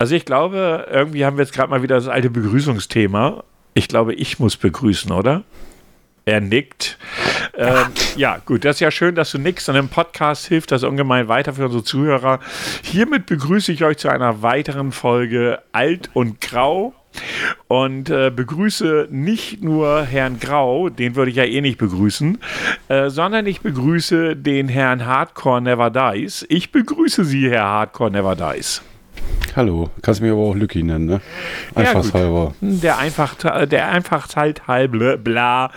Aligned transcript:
Also 0.00 0.14
ich 0.14 0.24
glaube, 0.24 0.86
irgendwie 0.90 1.26
haben 1.26 1.36
wir 1.36 1.44
jetzt 1.44 1.52
gerade 1.52 1.68
mal 1.68 1.82
wieder 1.82 1.96
das 1.96 2.08
alte 2.08 2.30
Begrüßungsthema. 2.30 3.44
Ich 3.74 3.86
glaube, 3.86 4.14
ich 4.14 4.38
muss 4.38 4.56
begrüßen, 4.56 5.12
oder? 5.12 5.44
Er 6.24 6.40
nickt. 6.40 6.96
Ähm, 7.54 7.88
ja, 8.16 8.38
gut, 8.38 8.64
das 8.64 8.76
ist 8.76 8.80
ja 8.80 8.90
schön, 8.90 9.14
dass 9.14 9.30
du 9.32 9.36
nickst. 9.36 9.68
Und 9.68 9.76
im 9.76 9.90
Podcast 9.90 10.46
hilft 10.46 10.72
das 10.72 10.84
ungemein 10.84 11.28
weiter 11.28 11.52
für 11.52 11.66
unsere 11.66 11.84
Zuhörer. 11.84 12.40
Hiermit 12.82 13.26
begrüße 13.26 13.72
ich 13.72 13.84
euch 13.84 13.98
zu 13.98 14.08
einer 14.08 14.40
weiteren 14.40 14.92
Folge 14.92 15.58
Alt 15.72 16.08
und 16.14 16.40
Grau. 16.40 16.94
Und 17.68 18.08
äh, 18.08 18.30
begrüße 18.34 19.08
nicht 19.10 19.62
nur 19.62 20.04
Herrn 20.04 20.40
Grau, 20.40 20.88
den 20.88 21.14
würde 21.14 21.30
ich 21.30 21.36
ja 21.36 21.44
eh 21.44 21.60
nicht 21.60 21.76
begrüßen, 21.76 22.38
äh, 22.88 23.10
sondern 23.10 23.44
ich 23.44 23.60
begrüße 23.60 24.34
den 24.34 24.68
Herrn 24.68 25.04
Hardcore 25.04 25.60
Never 25.60 25.90
Dies. 25.90 26.46
Ich 26.48 26.72
begrüße 26.72 27.22
Sie, 27.26 27.50
Herr 27.50 27.64
Hardcore 27.64 28.12
Never 28.12 28.34
Dies. 28.34 28.80
Hallo, 29.56 29.90
kannst 30.02 30.20
du 30.20 30.24
mich 30.24 30.32
aber 30.32 30.42
auch 30.42 30.54
Lücki 30.54 30.82
nennen, 30.82 31.06
ne? 31.06 31.20
Einfachshalber. 31.74 32.54
Ja, 32.60 32.68
der 32.70 32.98
einfach, 32.98 33.34
der 33.66 33.88
einfach 33.88 34.28
halt 34.36 34.68
halbe, 34.68 35.18
bla. 35.18 35.72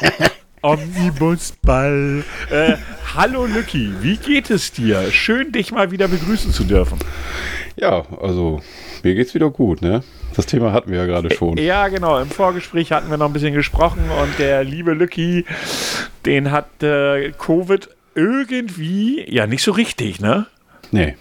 Omnibusball. 0.62 2.24
Äh, 2.50 2.72
hallo 3.14 3.46
Lücki, 3.46 3.92
wie 4.00 4.16
geht 4.16 4.50
es 4.50 4.72
dir? 4.72 5.12
Schön, 5.12 5.52
dich 5.52 5.70
mal 5.70 5.92
wieder 5.92 6.08
begrüßen 6.08 6.52
zu 6.52 6.64
dürfen. 6.64 6.98
Ja, 7.76 8.02
also 8.20 8.62
mir 9.04 9.14
geht's 9.14 9.34
wieder 9.34 9.50
gut, 9.50 9.80
ne? 9.80 10.02
Das 10.34 10.46
Thema 10.46 10.72
hatten 10.72 10.90
wir 10.90 10.98
ja 10.98 11.06
gerade 11.06 11.32
schon. 11.32 11.56
Ja, 11.58 11.86
genau. 11.88 12.18
Im 12.18 12.30
Vorgespräch 12.30 12.90
hatten 12.90 13.10
wir 13.10 13.16
noch 13.16 13.26
ein 13.26 13.32
bisschen 13.32 13.54
gesprochen 13.54 14.10
und 14.10 14.38
der 14.40 14.64
liebe 14.64 14.92
Lücki, 14.92 15.44
den 16.26 16.50
hat 16.50 16.82
äh, 16.82 17.30
Covid 17.32 17.88
irgendwie, 18.16 19.24
ja, 19.32 19.46
nicht 19.46 19.62
so 19.62 19.70
richtig, 19.70 20.20
ne? 20.20 20.46
Nee 20.90 21.14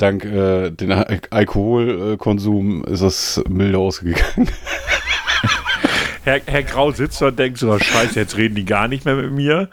dank 0.00 0.24
äh, 0.24 0.70
den 0.70 0.92
Alkoholkonsum 0.92 2.84
ist 2.84 3.00
es 3.00 3.42
milde 3.48 3.78
ausgegangen. 3.78 4.48
Herr, 6.24 6.40
Herr 6.46 6.62
Grau 6.62 6.92
sitzt 6.92 7.20
da 7.20 7.28
und 7.28 7.38
denkt 7.38 7.58
so, 7.58 7.78
scheiße, 7.78 8.18
jetzt 8.18 8.36
reden 8.36 8.54
die 8.54 8.64
gar 8.64 8.88
nicht 8.88 9.04
mehr 9.04 9.14
mit 9.16 9.32
mir. 9.32 9.68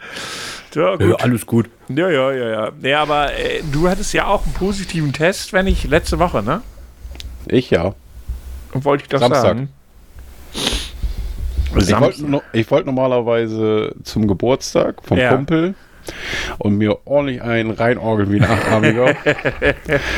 Ja, 0.74 0.96
gut. 0.96 1.08
Ja, 1.08 1.14
alles 1.16 1.46
gut. 1.46 1.68
Ja, 1.88 2.08
ja, 2.10 2.32
ja, 2.32 2.48
ja. 2.48 2.72
Ja, 2.82 3.02
aber 3.02 3.32
äh, 3.32 3.62
du 3.72 3.88
hattest 3.88 4.12
ja 4.12 4.26
auch 4.26 4.44
einen 4.44 4.54
positiven 4.54 5.12
Test, 5.12 5.52
wenn 5.52 5.66
ich 5.66 5.84
letzte 5.84 6.18
Woche, 6.18 6.42
ne? 6.42 6.62
Ich 7.46 7.70
ja. 7.70 7.94
Und 8.72 8.84
wollte 8.84 9.04
ich 9.04 9.08
das 9.08 9.20
Samstag. 9.20 9.42
sagen? 9.42 9.68
Ich 11.74 11.90
wollte 11.92 12.70
wollt 12.70 12.86
normalerweise 12.86 13.94
zum 14.02 14.26
Geburtstag 14.26 15.02
vom 15.02 15.18
ja. 15.18 15.34
Kumpel 15.34 15.74
und 16.58 16.76
mir 16.76 16.98
ordentlich 17.06 17.42
einen 17.42 17.70
reinorgeln 17.70 18.32
wie 18.32 18.40
ein 18.40 18.50
Achtarmiger. 18.50 19.14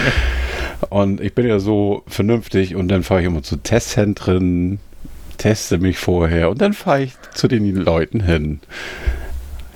und 0.90 1.20
ich 1.20 1.34
bin 1.34 1.46
ja 1.46 1.58
so 1.58 2.02
vernünftig 2.06 2.74
und 2.74 2.88
dann 2.88 3.02
fahre 3.02 3.20
ich 3.20 3.26
immer 3.26 3.42
zu 3.42 3.56
Testzentren, 3.56 4.78
teste 5.38 5.78
mich 5.78 5.98
vorher 5.98 6.50
und 6.50 6.60
dann 6.60 6.72
fahre 6.72 7.02
ich 7.02 7.12
zu 7.34 7.48
den 7.48 7.74
Leuten 7.74 8.20
hin. 8.20 8.60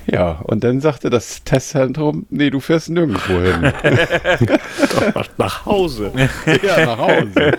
Ja, 0.07 0.39
und 0.43 0.63
dann 0.63 0.81
sagte 0.81 1.09
das 1.09 1.43
Testzentrum, 1.43 2.27
nee, 2.29 2.51
du 2.51 2.59
fährst 2.59 2.89
nirgendwo 2.89 3.41
hin. 3.41 3.73
Doch, 5.15 5.25
nach 5.37 5.65
Hause. 5.65 6.11
ja, 6.63 6.85
nach 6.85 6.97
Hause. 6.99 7.57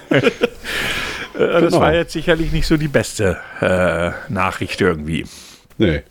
Äh, 1.39 1.61
das 1.61 1.65
genau. 1.65 1.81
war 1.81 1.95
jetzt 1.95 2.13
sicherlich 2.13 2.53
nicht 2.53 2.67
so 2.67 2.77
die 2.77 2.89
beste 2.89 3.39
äh, 3.61 4.33
Nachricht 4.33 4.81
irgendwie. 4.81 5.27
Nee. 5.79 6.03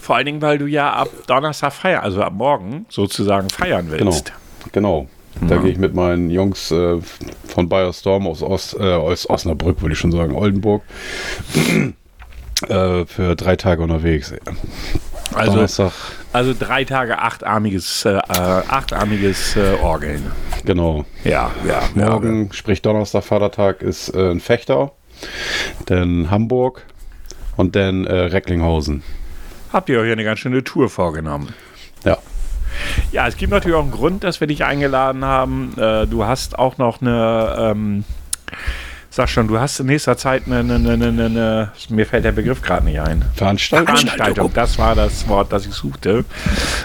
Vor 0.00 0.16
allen 0.16 0.26
Dingen, 0.26 0.42
weil 0.42 0.58
du 0.58 0.66
ja 0.66 0.92
ab 0.92 1.08
Donnerstag 1.26 1.72
feiern, 1.72 2.02
also 2.02 2.22
ab 2.22 2.32
morgen 2.32 2.86
sozusagen 2.88 3.48
feiern 3.50 3.86
willst. 3.90 4.32
Genau, 4.72 5.06
genau. 5.06 5.08
Da 5.40 5.56
ja. 5.56 5.62
gehe 5.62 5.72
ich 5.72 5.78
mit 5.78 5.94
meinen 5.94 6.30
Jungs 6.30 6.70
äh, 6.70 6.98
von 7.48 7.68
Bayerstorm 7.68 8.26
aus, 8.26 8.42
Ost, 8.42 8.76
äh, 8.78 8.82
aus 8.82 9.28
Osnabrück, 9.28 9.80
würde 9.80 9.94
ich 9.94 9.98
schon 9.98 10.12
sagen, 10.12 10.34
Oldenburg, 10.34 10.82
äh, 12.68 13.06
für 13.06 13.34
drei 13.34 13.56
Tage 13.56 13.82
unterwegs. 13.82 14.34
Also, 15.34 15.52
Donnerstag. 15.52 15.92
also 16.32 16.54
drei 16.58 16.84
Tage 16.84 17.18
achtarmiges, 17.18 18.04
äh, 18.04 18.18
achtarmiges 18.18 19.56
äh, 19.56 19.74
Orgeln. 19.82 20.30
Genau. 20.64 21.06
Ja, 21.24 21.50
ja. 21.66 21.82
Morgen, 21.94 22.46
ja. 22.46 22.52
sprich 22.52 22.82
Donnerstag, 22.82 23.24
Vatertag, 23.24 23.82
ist 23.82 24.10
äh, 24.10 24.30
ein 24.30 24.40
Fechter, 24.40 24.92
dann 25.86 26.30
Hamburg 26.30 26.84
und 27.56 27.74
dann 27.74 28.06
äh, 28.06 28.14
Recklinghausen 28.14 29.02
habt 29.72 29.88
ihr 29.88 30.00
euch 30.00 30.12
eine 30.12 30.24
ganz 30.24 30.40
schöne 30.40 30.64
Tour 30.64 30.88
vorgenommen. 30.88 31.54
Ja. 32.04 32.18
Ja, 33.12 33.26
es 33.26 33.36
gibt 33.36 33.52
natürlich 33.52 33.76
auch 33.76 33.82
einen 33.82 33.90
Grund, 33.90 34.24
dass 34.24 34.40
wir 34.40 34.46
dich 34.46 34.64
eingeladen 34.64 35.24
haben. 35.24 35.74
Äh, 35.76 36.06
du 36.06 36.24
hast 36.24 36.58
auch 36.58 36.78
noch 36.78 37.00
eine, 37.00 37.56
ähm, 37.58 38.04
sag 39.12 39.28
schon, 39.28 39.46
du 39.46 39.60
hast 39.60 39.78
in 39.78 39.86
nächster 39.86 40.16
Zeit 40.16 40.44
eine, 40.46 40.60
eine, 40.60 40.74
eine, 40.74 41.06
eine 41.06 41.72
mir 41.90 42.06
fällt 42.06 42.24
der 42.24 42.32
Begriff 42.32 42.62
gerade 42.62 42.86
nicht 42.86 42.98
ein. 42.98 43.22
Veranstaltung. 43.34 43.86
Veranstaltung, 43.86 44.50
das 44.54 44.78
war 44.78 44.94
das 44.94 45.28
Wort, 45.28 45.52
das 45.52 45.66
ich 45.66 45.74
suchte. 45.74 46.24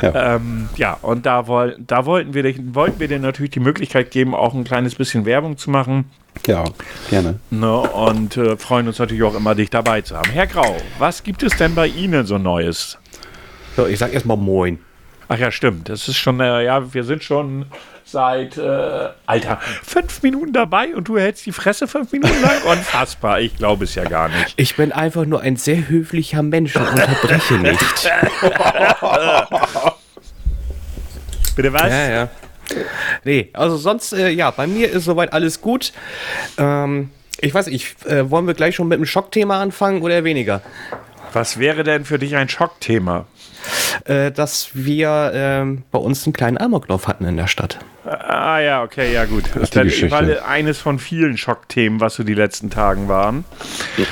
Ja, 0.01 0.35
ähm, 0.35 0.67
ja 0.75 0.97
und 1.01 1.25
da, 1.25 1.47
woll, 1.47 1.77
da 1.79 2.05
wollten, 2.05 2.33
wir, 2.33 2.43
wollten 2.73 2.99
wir 2.99 3.07
dir 3.07 3.19
natürlich 3.19 3.51
die 3.51 3.61
Möglichkeit 3.61 4.11
geben, 4.11 4.35
auch 4.35 4.53
ein 4.53 4.65
kleines 4.65 4.95
bisschen 4.95 5.25
Werbung 5.25 5.57
zu 5.57 5.69
machen. 5.69 6.11
Ja, 6.45 6.65
gerne. 7.09 7.39
Ne, 7.49 7.79
und 7.79 8.35
äh, 8.35 8.57
freuen 8.57 8.87
uns 8.87 8.99
natürlich 8.99 9.23
auch 9.23 9.35
immer, 9.35 9.55
dich 9.55 9.69
dabei 9.69 10.01
zu 10.01 10.17
haben. 10.17 10.29
Herr 10.29 10.47
Grau, 10.47 10.75
was 10.99 11.23
gibt 11.23 11.43
es 11.43 11.55
denn 11.55 11.75
bei 11.75 11.87
Ihnen 11.87 12.25
so 12.25 12.37
Neues? 12.37 12.97
So, 13.77 13.87
ich 13.87 13.97
sag 13.99 14.13
erstmal 14.13 14.37
Moin. 14.37 14.79
Ach 15.29 15.37
ja, 15.37 15.51
stimmt. 15.51 15.89
Das 15.89 16.07
ist 16.07 16.17
schon, 16.17 16.39
äh, 16.39 16.63
ja, 16.63 16.93
wir 16.93 17.03
sind 17.03 17.23
schon 17.23 17.65
seit, 18.05 18.57
äh, 18.57 19.09
Alter, 19.25 19.59
fünf 19.83 20.23
Minuten 20.23 20.53
dabei 20.53 20.95
und 20.95 21.09
du 21.09 21.17
hältst 21.17 21.45
die 21.45 21.51
Fresse 21.51 21.85
fünf 21.87 22.13
Minuten 22.13 22.41
lang? 22.41 22.61
Unfassbar. 22.65 23.41
Ich 23.41 23.57
glaube 23.57 23.83
es 23.83 23.95
ja 23.95 24.05
gar 24.05 24.29
nicht. 24.29 24.53
Ich 24.55 24.77
bin 24.77 24.93
einfach 24.93 25.25
nur 25.25 25.41
ein 25.41 25.57
sehr 25.57 25.89
höflicher 25.89 26.43
Mensch 26.43 26.75
und 26.77 26.87
unterbreche 26.87 27.53
nicht. 27.55 28.09
Bitte 31.55 31.73
was? 31.73 31.89
Ja, 31.89 32.09
ja. 32.09 32.29
Nee, 33.23 33.49
also 33.53 33.77
sonst, 33.77 34.13
äh, 34.13 34.29
ja, 34.29 34.51
bei 34.51 34.67
mir 34.67 34.91
ist 34.91 35.05
soweit 35.05 35.33
alles 35.33 35.61
gut. 35.61 35.93
Ähm, 36.57 37.09
ich 37.39 37.53
weiß 37.53 37.67
nicht, 37.67 38.05
äh, 38.05 38.29
wollen 38.29 38.47
wir 38.47 38.53
gleich 38.53 38.75
schon 38.75 38.87
mit 38.87 38.99
dem 38.99 39.05
Schockthema 39.05 39.61
anfangen 39.61 40.01
oder 40.01 40.23
weniger? 40.23 40.61
Was 41.37 41.59
wäre 41.59 41.83
denn 41.83 42.03
für 42.03 42.17
dich 42.17 42.35
ein 42.35 42.49
Schockthema? 42.49 43.25
Äh, 44.05 44.31
dass 44.31 44.71
wir 44.73 45.31
ähm, 45.35 45.83
bei 45.91 45.99
uns 45.99 46.25
einen 46.25 46.33
kleinen 46.33 46.57
Amoklauf 46.57 47.07
hatten 47.07 47.25
in 47.25 47.37
der 47.37 47.45
Stadt. 47.45 47.77
Ah 48.05 48.57
ja, 48.57 48.81
okay, 48.81 49.13
ja 49.13 49.25
gut. 49.25 49.43
Das 49.53 49.69
ist 49.69 49.75
dann 49.75 50.37
eines 50.39 50.79
von 50.79 50.97
vielen 50.97 51.37
Schockthemen, 51.37 51.99
was 51.99 52.15
so 52.15 52.23
die 52.23 52.33
letzten 52.33 52.71
Tagen 52.71 53.07
waren. 53.07 53.45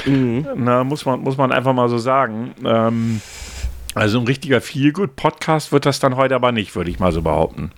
Mhm. 0.06 0.46
Na, 0.56 0.84
muss 0.84 1.06
man, 1.06 1.22
muss 1.22 1.36
man 1.36 1.52
einfach 1.52 1.74
mal 1.74 1.90
so 1.90 1.98
sagen. 1.98 2.54
Ähm, 2.64 3.22
also 3.96 4.20
ein 4.20 4.28
richtiger 4.28 4.62
Feelgood-Podcast 4.62 5.72
wird 5.72 5.88
das 5.88 6.00
dann 6.00 6.18
heute 6.18 6.36
aber 6.36 6.52
nicht, 6.52 6.76
würde 6.76 6.92
ich 6.92 7.00
mal 7.00 7.12
so 7.12 7.24
behaupten. 7.24 7.72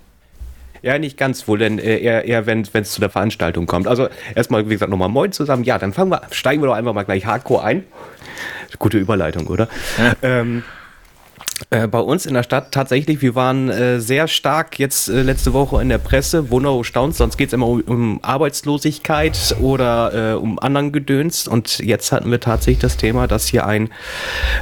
Ja, 0.82 0.98
nicht 1.00 1.18
ganz 1.18 1.48
wohl, 1.48 1.60
denn 1.60 1.80
äh, 1.80 1.98
eher, 1.98 2.26
eher 2.26 2.46
wenn 2.46 2.62
es 2.62 2.92
zu 2.92 3.00
der 3.00 3.10
Veranstaltung 3.10 3.66
kommt. 3.66 3.88
Also 3.88 4.08
erstmal, 4.36 4.66
wie 4.70 4.74
gesagt, 4.74 4.92
nochmal 4.92 5.10
Moin 5.10 5.32
zusammen. 5.32 5.64
Ja, 5.64 5.78
dann 5.80 5.94
fangen 5.94 6.12
wir, 6.12 6.22
steigen 6.32 6.62
wir 6.62 6.68
doch 6.68 6.76
einfach 6.76 6.94
mal 6.94 7.04
gleich 7.04 7.26
hardcore 7.26 7.64
ein. 7.64 7.84
Gute 8.80 8.98
Überleitung, 8.98 9.48
oder? 9.48 9.68
Ja. 9.98 10.14
Ähm, 10.22 10.64
äh, 11.70 11.88
bei 11.88 12.00
uns 12.00 12.26
in 12.26 12.34
der 12.34 12.44
Stadt 12.44 12.72
tatsächlich, 12.72 13.22
wir 13.22 13.36
waren 13.36 13.70
äh, 13.70 14.00
sehr 14.00 14.30
stark 14.30 14.80
jetzt 14.80 15.10
äh, 15.10 15.22
letzte 15.22 15.52
Woche 15.52 15.82
in 15.82 15.90
der 15.90 15.98
Presse, 15.98 16.50
Wunder 16.50 16.82
staunt, 16.86 17.16
sonst 17.16 17.36
geht 17.36 17.48
es 17.48 17.54
immer 17.54 17.68
um, 17.68 17.82
um, 17.82 18.20
Arbeitslosigkeit 18.22 19.58
oder 19.60 20.34
äh, 20.34 20.36
um 20.36 20.60
anderen 20.60 20.94
Gedöns 20.94 21.46
und 21.46 21.80
jetzt 21.80 22.14
hatten 22.14 22.32
wir 22.32 22.40
tatsächlich 22.40 22.80
das 22.80 22.96
Thema, 22.96 23.28
dass 23.28 23.48
hier 23.48 23.66
ein, 23.66 23.90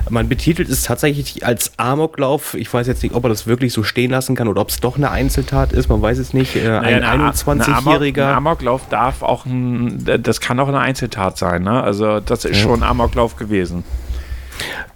man 0.10 0.28
betitelt 0.28 0.68
es 0.68 0.82
tatsächlich 0.82 1.46
als 1.46 1.78
Amoklauf, 1.78 2.56
ich 2.56 2.74
weiß 2.74 2.88
jetzt 2.88 3.04
nicht, 3.04 3.14
ob 3.14 3.24
er 3.26 3.30
das 3.30 3.46
wirklich 3.46 3.72
so 3.72 3.84
stehen 3.84 4.10
lassen 4.10 4.36
kann 4.36 4.48
oder 4.48 4.62
ob 4.62 4.70
es 4.70 4.80
doch 4.80 4.98
eine 4.98 5.12
Einzeltat 5.12 5.74
ist, 5.74 5.90
man 5.90 6.02
weiß 6.02 6.18
es 6.18 6.34
nicht, 6.34 6.56
äh, 6.56 6.68
naja, 6.68 7.08
ein 7.08 7.22
21-Jähriger. 7.22 8.30
Ein 8.30 8.38
Amoklauf 8.38 8.90
darf 8.90 9.22
auch, 9.22 9.46
ein, 9.46 10.04
das 10.24 10.42
kann 10.42 10.60
auch 10.60 10.70
eine 10.70 10.80
Einzeltat 10.80 11.38
sein, 11.38 11.62
ne? 11.62 11.84
also 11.84 12.20
das 12.20 12.46
ist 12.46 12.58
ja. 12.58 12.64
schon 12.64 12.82
ein 12.82 12.90
Amoklauf 12.90 13.36
gewesen. 13.36 13.84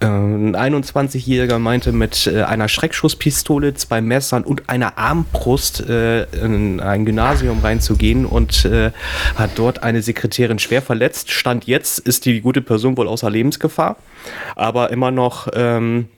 Ein 0.00 0.56
21-Jähriger 0.56 1.58
meinte, 1.58 1.92
mit 1.92 2.26
äh, 2.26 2.42
einer 2.42 2.68
Schreckschusspistole, 2.68 3.74
zwei 3.74 4.00
Messern 4.00 4.44
und 4.44 4.68
einer 4.68 4.96
Armbrust 4.98 5.80
äh, 5.88 6.24
in 6.44 6.80
ein 6.80 7.04
Gymnasium 7.04 7.60
reinzugehen 7.60 8.24
und 8.24 8.64
äh, 8.64 8.92
hat 9.36 9.50
dort 9.56 9.82
eine 9.82 10.02
Sekretärin 10.02 10.58
schwer 10.58 10.82
verletzt. 10.82 11.30
Stand 11.30 11.66
jetzt 11.66 11.98
ist 11.98 12.24
die 12.24 12.40
gute 12.40 12.62
Person 12.62 12.96
wohl 12.96 13.08
außer 13.08 13.28
Lebensgefahr, 13.28 13.96
aber 14.56 14.90
immer 14.90 15.10
noch 15.10 15.48
ähm, 15.52 16.08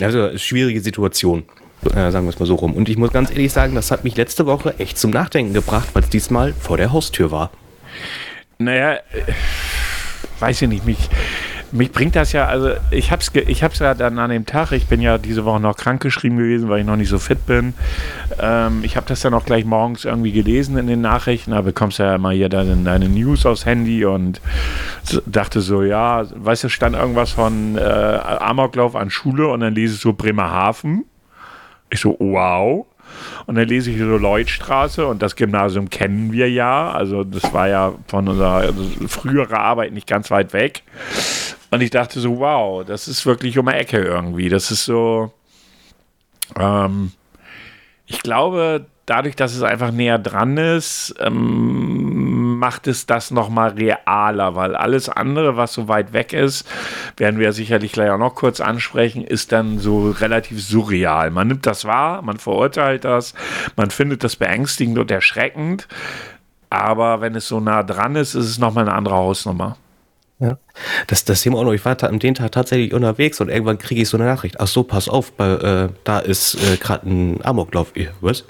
also 0.00 0.36
schwierige 0.38 0.80
Situation. 0.80 1.44
Äh, 1.84 2.10
sagen 2.12 2.26
wir 2.26 2.30
es 2.30 2.38
mal 2.38 2.46
so 2.46 2.54
rum. 2.54 2.74
Und 2.74 2.88
ich 2.88 2.96
muss 2.96 3.12
ganz 3.12 3.30
ehrlich 3.30 3.52
sagen, 3.52 3.74
das 3.74 3.90
hat 3.90 4.04
mich 4.04 4.16
letzte 4.16 4.46
Woche 4.46 4.78
echt 4.78 4.98
zum 4.98 5.10
Nachdenken 5.10 5.52
gebracht, 5.52 5.88
weil 5.94 6.04
es 6.04 6.08
diesmal 6.08 6.52
vor 6.52 6.76
der 6.76 6.92
Haustür 6.92 7.32
war. 7.32 7.50
Naja, 8.58 9.00
weiß 10.42 10.62
ich 10.62 10.68
nicht, 10.68 10.84
mich 10.84 11.08
mich 11.72 11.90
bringt 11.90 12.14
das 12.16 12.32
ja, 12.32 12.46
also 12.46 12.72
ich 12.90 13.10
habe 13.10 13.22
es 13.22 13.30
ich 13.34 13.62
hab's 13.62 13.78
ja 13.78 13.94
dann 13.94 14.18
an 14.18 14.30
dem 14.30 14.44
Tag, 14.44 14.72
ich 14.72 14.86
bin 14.86 15.00
ja 15.00 15.16
diese 15.16 15.44
Woche 15.46 15.58
noch 15.58 15.76
krankgeschrieben 15.76 16.36
gewesen, 16.36 16.68
weil 16.68 16.80
ich 16.80 16.86
noch 16.86 16.96
nicht 16.96 17.08
so 17.08 17.18
fit 17.18 17.46
bin. 17.46 17.72
Ähm, 18.38 18.84
ich 18.84 18.96
habe 18.96 19.06
das 19.08 19.20
dann 19.20 19.32
auch 19.32 19.46
gleich 19.46 19.64
morgens 19.64 20.04
irgendwie 20.04 20.32
gelesen 20.32 20.76
in 20.76 20.86
den 20.86 21.00
Nachrichten, 21.00 21.52
da 21.52 21.62
bekommst 21.62 21.98
du 21.98 22.02
ja 22.02 22.14
immer 22.14 22.30
hier 22.30 22.50
deine, 22.50 22.76
deine 22.76 23.08
News 23.08 23.46
aufs 23.46 23.64
Handy 23.64 24.04
und 24.04 24.40
dachte 25.26 25.62
so, 25.62 25.82
ja, 25.82 26.24
weißt 26.30 26.64
du, 26.64 26.68
stand 26.68 26.94
irgendwas 26.94 27.32
von 27.32 27.78
äh, 27.78 27.80
Amoklauf 27.80 28.94
an 28.94 29.08
Schule 29.08 29.48
und 29.48 29.60
dann 29.60 29.74
lese 29.74 29.94
ich 29.94 30.00
so 30.00 30.12
Bremerhaven. 30.12 31.06
Ich 31.88 32.00
so, 32.00 32.16
wow. 32.18 32.86
Und 33.46 33.56
dann 33.56 33.68
lese 33.68 33.90
ich 33.90 33.98
so 33.98 34.04
Lloydstraße 34.16 35.06
und 35.06 35.22
das 35.22 35.36
Gymnasium 35.36 35.90
kennen 35.90 36.32
wir 36.32 36.50
ja. 36.50 36.90
Also 36.90 37.24
das 37.24 37.52
war 37.52 37.68
ja 37.68 37.94
von 38.06 38.28
unserer 38.28 38.54
also 38.54 38.82
früherer 39.08 39.60
Arbeit 39.60 39.92
nicht 39.92 40.06
ganz 40.06 40.30
weit 40.30 40.52
weg. 40.52 40.82
Und 41.70 41.80
ich 41.80 41.90
dachte 41.90 42.20
so, 42.20 42.38
wow, 42.38 42.84
das 42.84 43.08
ist 43.08 43.24
wirklich 43.24 43.58
um 43.58 43.66
die 43.66 43.72
Ecke 43.72 43.98
irgendwie. 43.98 44.48
Das 44.48 44.70
ist 44.70 44.84
so. 44.84 45.32
Ähm, 46.58 47.12
ich 48.06 48.20
glaube, 48.22 48.86
dadurch, 49.06 49.36
dass 49.36 49.54
es 49.54 49.62
einfach 49.62 49.90
näher 49.90 50.18
dran 50.18 50.56
ist, 50.56 51.14
ähm, 51.18 52.01
macht 52.62 52.86
es 52.86 53.06
das 53.06 53.32
nochmal 53.32 53.70
realer, 53.70 54.54
weil 54.54 54.76
alles 54.76 55.08
andere, 55.08 55.56
was 55.56 55.72
so 55.74 55.88
weit 55.88 56.12
weg 56.12 56.32
ist, 56.32 56.64
werden 57.16 57.40
wir 57.40 57.52
sicherlich 57.52 57.90
gleich 57.90 58.08
auch 58.08 58.18
noch 58.18 58.36
kurz 58.36 58.60
ansprechen, 58.60 59.24
ist 59.24 59.50
dann 59.50 59.80
so 59.80 60.12
relativ 60.12 60.62
surreal. 60.62 61.32
Man 61.32 61.48
nimmt 61.48 61.66
das 61.66 61.84
wahr, 61.84 62.22
man 62.22 62.38
verurteilt 62.38 63.04
das, 63.04 63.34
man 63.74 63.90
findet 63.90 64.22
das 64.22 64.36
beängstigend 64.36 64.96
und 64.96 65.10
erschreckend, 65.10 65.88
aber 66.70 67.20
wenn 67.20 67.34
es 67.34 67.48
so 67.48 67.58
nah 67.58 67.82
dran 67.82 68.14
ist, 68.14 68.36
ist 68.36 68.46
es 68.46 68.58
nochmal 68.58 68.86
eine 68.86 68.96
andere 68.96 69.16
Hausnummer. 69.16 69.76
Ja. 70.38 70.56
Das, 71.06 71.24
das 71.24 71.42
Thema 71.42 71.58
auch 71.58 71.64
noch, 71.64 71.72
ich 71.72 71.84
war 71.84 72.02
am 72.04 72.18
den 72.18 72.34
Tag 72.34 72.52
tatsächlich 72.52 72.94
unterwegs 72.94 73.40
und 73.40 73.48
irgendwann 73.48 73.78
kriege 73.78 74.02
ich 74.02 74.08
so 74.08 74.16
eine 74.16 74.26
Nachricht. 74.26 74.60
Ach 74.60 74.66
so, 74.66 74.82
pass 74.82 75.08
auf, 75.08 75.32
bei, 75.32 75.50
äh, 75.50 75.88
da 76.04 76.18
ist 76.18 76.54
äh, 76.54 76.76
gerade 76.76 77.08
ein 77.08 77.44
Amoklauf. 77.44 77.92
Was? 78.20 78.44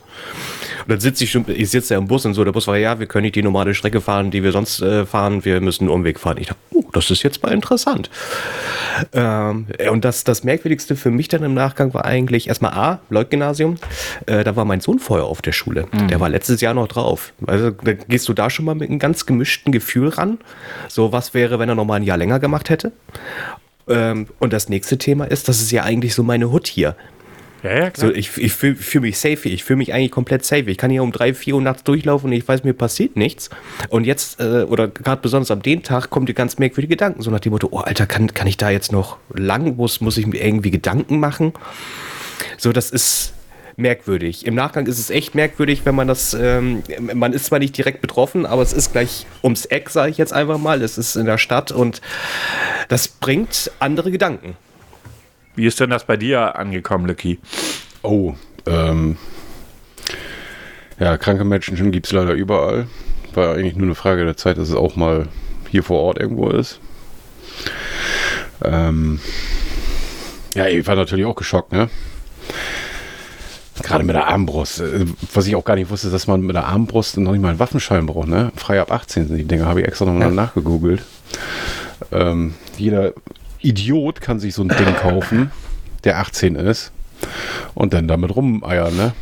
Und 0.83 0.91
dann 0.91 1.01
sitze 1.01 1.25
ich 1.25 1.31
schon, 1.31 1.45
ich 1.49 1.71
sitze 1.71 1.95
ja 1.95 2.01
im 2.01 2.07
Bus 2.07 2.27
und 2.27 2.35
so, 2.35 2.45
der 2.45 2.53
Bus 2.53 2.67
war, 2.67 2.77
ja, 2.77 2.99
wir 2.99 3.07
können 3.07 3.23
nicht 3.23 3.37
die 3.37 3.43
normale 3.43 3.75
Strecke 3.75 4.01
fahren, 4.01 4.31
die 4.31 4.43
wir 4.43 4.53
sonst 4.53 4.83
äh, 4.83 5.07
fahren, 5.07 5.45
wir 5.45 5.61
müssen 5.61 5.85
einen 5.85 5.91
Umweg 5.91 6.19
fahren. 6.19 6.39
Ich 6.39 6.49
dachte, 6.49 6.61
oh, 6.71 6.85
das 6.93 7.11
ist 7.11 7.23
jetzt 7.23 7.43
mal 7.43 7.53
interessant. 7.53 8.11
Ähm, 9.13 9.67
und 9.91 10.05
das, 10.05 10.25
das 10.25 10.45
Merkwürdigste 10.45 10.97
für 10.97 11.11
mich 11.11 11.29
dann 11.29 11.43
im 11.43 11.55
Nachgang 11.55 11.95
war 11.95 12.05
eigentlich 12.05 12.49
erstmal 12.49 12.73
A, 12.73 13.01
Leutgymnasium, 13.11 13.77
äh, 14.27 14.45
da 14.45 14.57
war 14.57 14.65
mein 14.65 14.81
Sohn 14.81 14.99
vorher 14.99 15.27
auf 15.27 15.41
der 15.43 15.53
Schule. 15.53 15.87
Mhm. 15.93 16.09
Der 16.09 16.21
war 16.21 16.29
letztes 16.29 16.61
Jahr 16.61 16.75
noch 16.75 16.89
drauf. 16.89 17.33
Also 17.47 17.71
da 17.71 17.93
gehst 17.93 18.29
du 18.29 18.33
da 18.33 18.51
schon 18.51 18.65
mal 18.65 18.75
mit 18.75 18.91
einem 18.91 18.99
ganz 18.99 19.27
gemischten 19.27 19.73
Gefühl 19.73 20.09
ran. 20.09 20.39
So, 20.89 21.13
was 21.13 21.35
wäre, 21.35 21.59
wenn 21.59 21.69
er 21.69 21.75
noch 21.75 21.85
mal 21.85 21.97
ein 21.97 22.03
Jahr 22.03 22.12
länger 22.17 22.39
gemacht 22.39 22.71
hätte? 22.71 22.93
Ähm, 23.89 24.29
und 24.39 24.53
das 24.53 24.69
nächste 24.69 24.99
Thema 24.99 25.25
ist, 25.25 25.49
das 25.49 25.61
ist 25.61 25.71
ja 25.71 25.85
eigentlich 25.85 26.15
so 26.15 26.23
meine 26.23 26.51
Hut 26.51 26.67
hier. 26.67 26.97
Ja, 27.63 27.71
ja, 27.71 27.91
klar. 27.91 28.09
So, 28.09 28.15
ich 28.15 28.37
ich 28.39 28.53
fühle 28.53 28.75
fühl 28.75 29.03
mich 29.03 29.19
safe, 29.19 29.49
ich 29.49 29.63
fühle 29.63 29.77
mich 29.77 29.93
eigentlich 29.93 30.11
komplett 30.11 30.45
safe. 30.45 30.69
Ich 30.69 30.79
kann 30.79 30.91
hier 30.91 31.03
um 31.03 31.13
drei, 31.13 31.33
vier 31.33 31.55
Uhr 31.55 31.63
nachts 31.63 31.85
durchlaufen 31.85 32.31
und 32.31 32.33
ich 32.33 32.47
weiß, 32.47 32.65
mir 32.65 32.73
passiert 32.73 33.17
nichts. 33.17 33.51
Und 33.89 34.05
jetzt, 34.05 34.41
äh, 34.41 34.65
oder 34.65 34.89
gerade 34.89 35.23
besonders 35.23 35.51
am 35.51 35.63
den 35.63 35.83
Tag, 35.83 36.11
kommen 36.11 36.27
dir 36.27 36.35
ganz 36.35 36.59
merkwürdige 36.59 36.95
Gedanken. 36.95 37.23
So 37.23 37.31
nach 37.31 37.41
dem 37.41 37.53
Motto, 37.53 37.69
oh 37.71 37.79
Alter, 37.79 38.07
kann, 38.07 38.35
kann 38.35 38.49
ich 38.49 38.57
da 38.57 38.71
jetzt 38.71 38.91
noch 38.91 39.19
lang, 39.33 39.77
muss, 39.77 40.01
muss 40.01 40.17
ich 40.17 40.27
mir 40.27 40.43
irgendwie 40.43 40.73
Gedanken 40.73 41.21
machen? 41.21 41.53
So, 42.59 42.73
das 42.73 42.91
ist 42.91 43.33
merkwürdig. 43.77 44.47
Im 44.47 44.55
Nachgang 44.55 44.87
ist 44.87 44.99
es 44.99 45.11
echt 45.11 45.35
merkwürdig, 45.35 45.83
wenn 45.85 45.95
man 45.95 46.09
das, 46.09 46.35
ähm, 46.35 46.83
man 47.15 47.33
ist 47.33 47.47
zwar 47.47 47.59
nicht 47.59 47.77
direkt 47.77 48.01
betroffen, 48.01 48.47
aber 48.47 48.63
es 48.63 48.73
ist 48.73 48.93
gleich 48.93 49.27
ums 49.43 49.65
Eck, 49.67 49.91
sage 49.91 50.11
ich 50.11 50.19
jetzt 50.19 50.33
einfach 50.33 50.59
mal. 50.59 50.83
Es 50.83 50.99
ist 50.99 51.17
in 51.17 51.27
der 51.27 51.39
Stadt 51.39 51.73
und 51.73 52.01
das 52.89 53.09
bringt 53.09 53.71
andere 53.79 54.11
Gedanken. 54.11 54.57
Wie 55.55 55.67
ist 55.67 55.81
denn 55.81 55.91
das 55.91 56.05
bei 56.05 56.17
dir 56.17 56.57
angekommen, 56.57 57.07
Lucky? 57.07 57.39
Oh, 58.03 58.35
ähm, 58.67 59.17
ja, 60.99 61.17
kranke 61.19 61.45
Menschen 61.45 61.91
gibt 61.91 62.07
es 62.07 62.13
leider 62.13 62.33
überall. 62.33 62.87
War 63.35 63.55
eigentlich 63.55 63.77
nur 63.77 63.87
eine 63.87 63.95
Frage 63.95 64.25
der 64.25 64.37
Zeit, 64.37 64.59
dass 64.59 64.69
es 64.69 64.75
auch 64.75 64.97
mal 64.97 65.29
hier 65.71 65.83
vor 65.83 66.01
Ort 66.01 66.19
irgendwo 66.19 66.49
ist. 66.51 66.81
Ähm, 68.63 69.21
ja, 70.55 70.67
ich 70.67 70.87
war 70.87 70.97
natürlich 70.97 71.25
auch 71.25 71.35
geschockt, 71.35 71.73
ne? 71.73 71.89
Gerade 73.83 74.05
mit 74.05 74.15
der 74.15 74.29
Armbrust. 74.29 74.81
Äh, 74.81 75.07
was 75.35 75.47
ich 75.47 75.57
auch 75.57 75.65
gar 75.65 75.75
nicht 75.75 75.91
wusste, 75.91 76.11
dass 76.11 76.27
man 76.27 76.43
mit 76.43 76.55
der 76.55 76.67
Armbrust 76.67 77.19
noch 77.19 77.33
nicht 77.33 77.41
mal 77.41 77.51
einen 77.51 77.59
Waffenschein 77.59 78.07
braucht, 78.07 78.29
ne? 78.29 78.53
Frei 78.57 78.81
ab 78.81 78.91
18 78.93 79.29
sind 79.29 79.37
die 79.37 79.45
Dinger, 79.45 79.67
habe 79.67 79.81
ich 79.81 79.89
extra 79.89 80.05
nochmal 80.05 80.29
ja. 80.29 80.31
nachgegoogelt. 80.31 81.03
Ähm, 82.11 82.55
jeder 82.77 83.13
Idiot 83.61 84.21
kann 84.21 84.41
sich 84.41 84.55
so 84.55 84.63
ein 84.63 84.69
Ding 84.69 84.95
kaufen, 84.97 85.51
der 86.05 86.19
18 86.19 86.57
ist 86.57 86.93
und 87.75 87.93
dann 87.93 88.09
damit 88.09 88.35
rumeiern, 88.35 88.97
ne? 88.97 89.13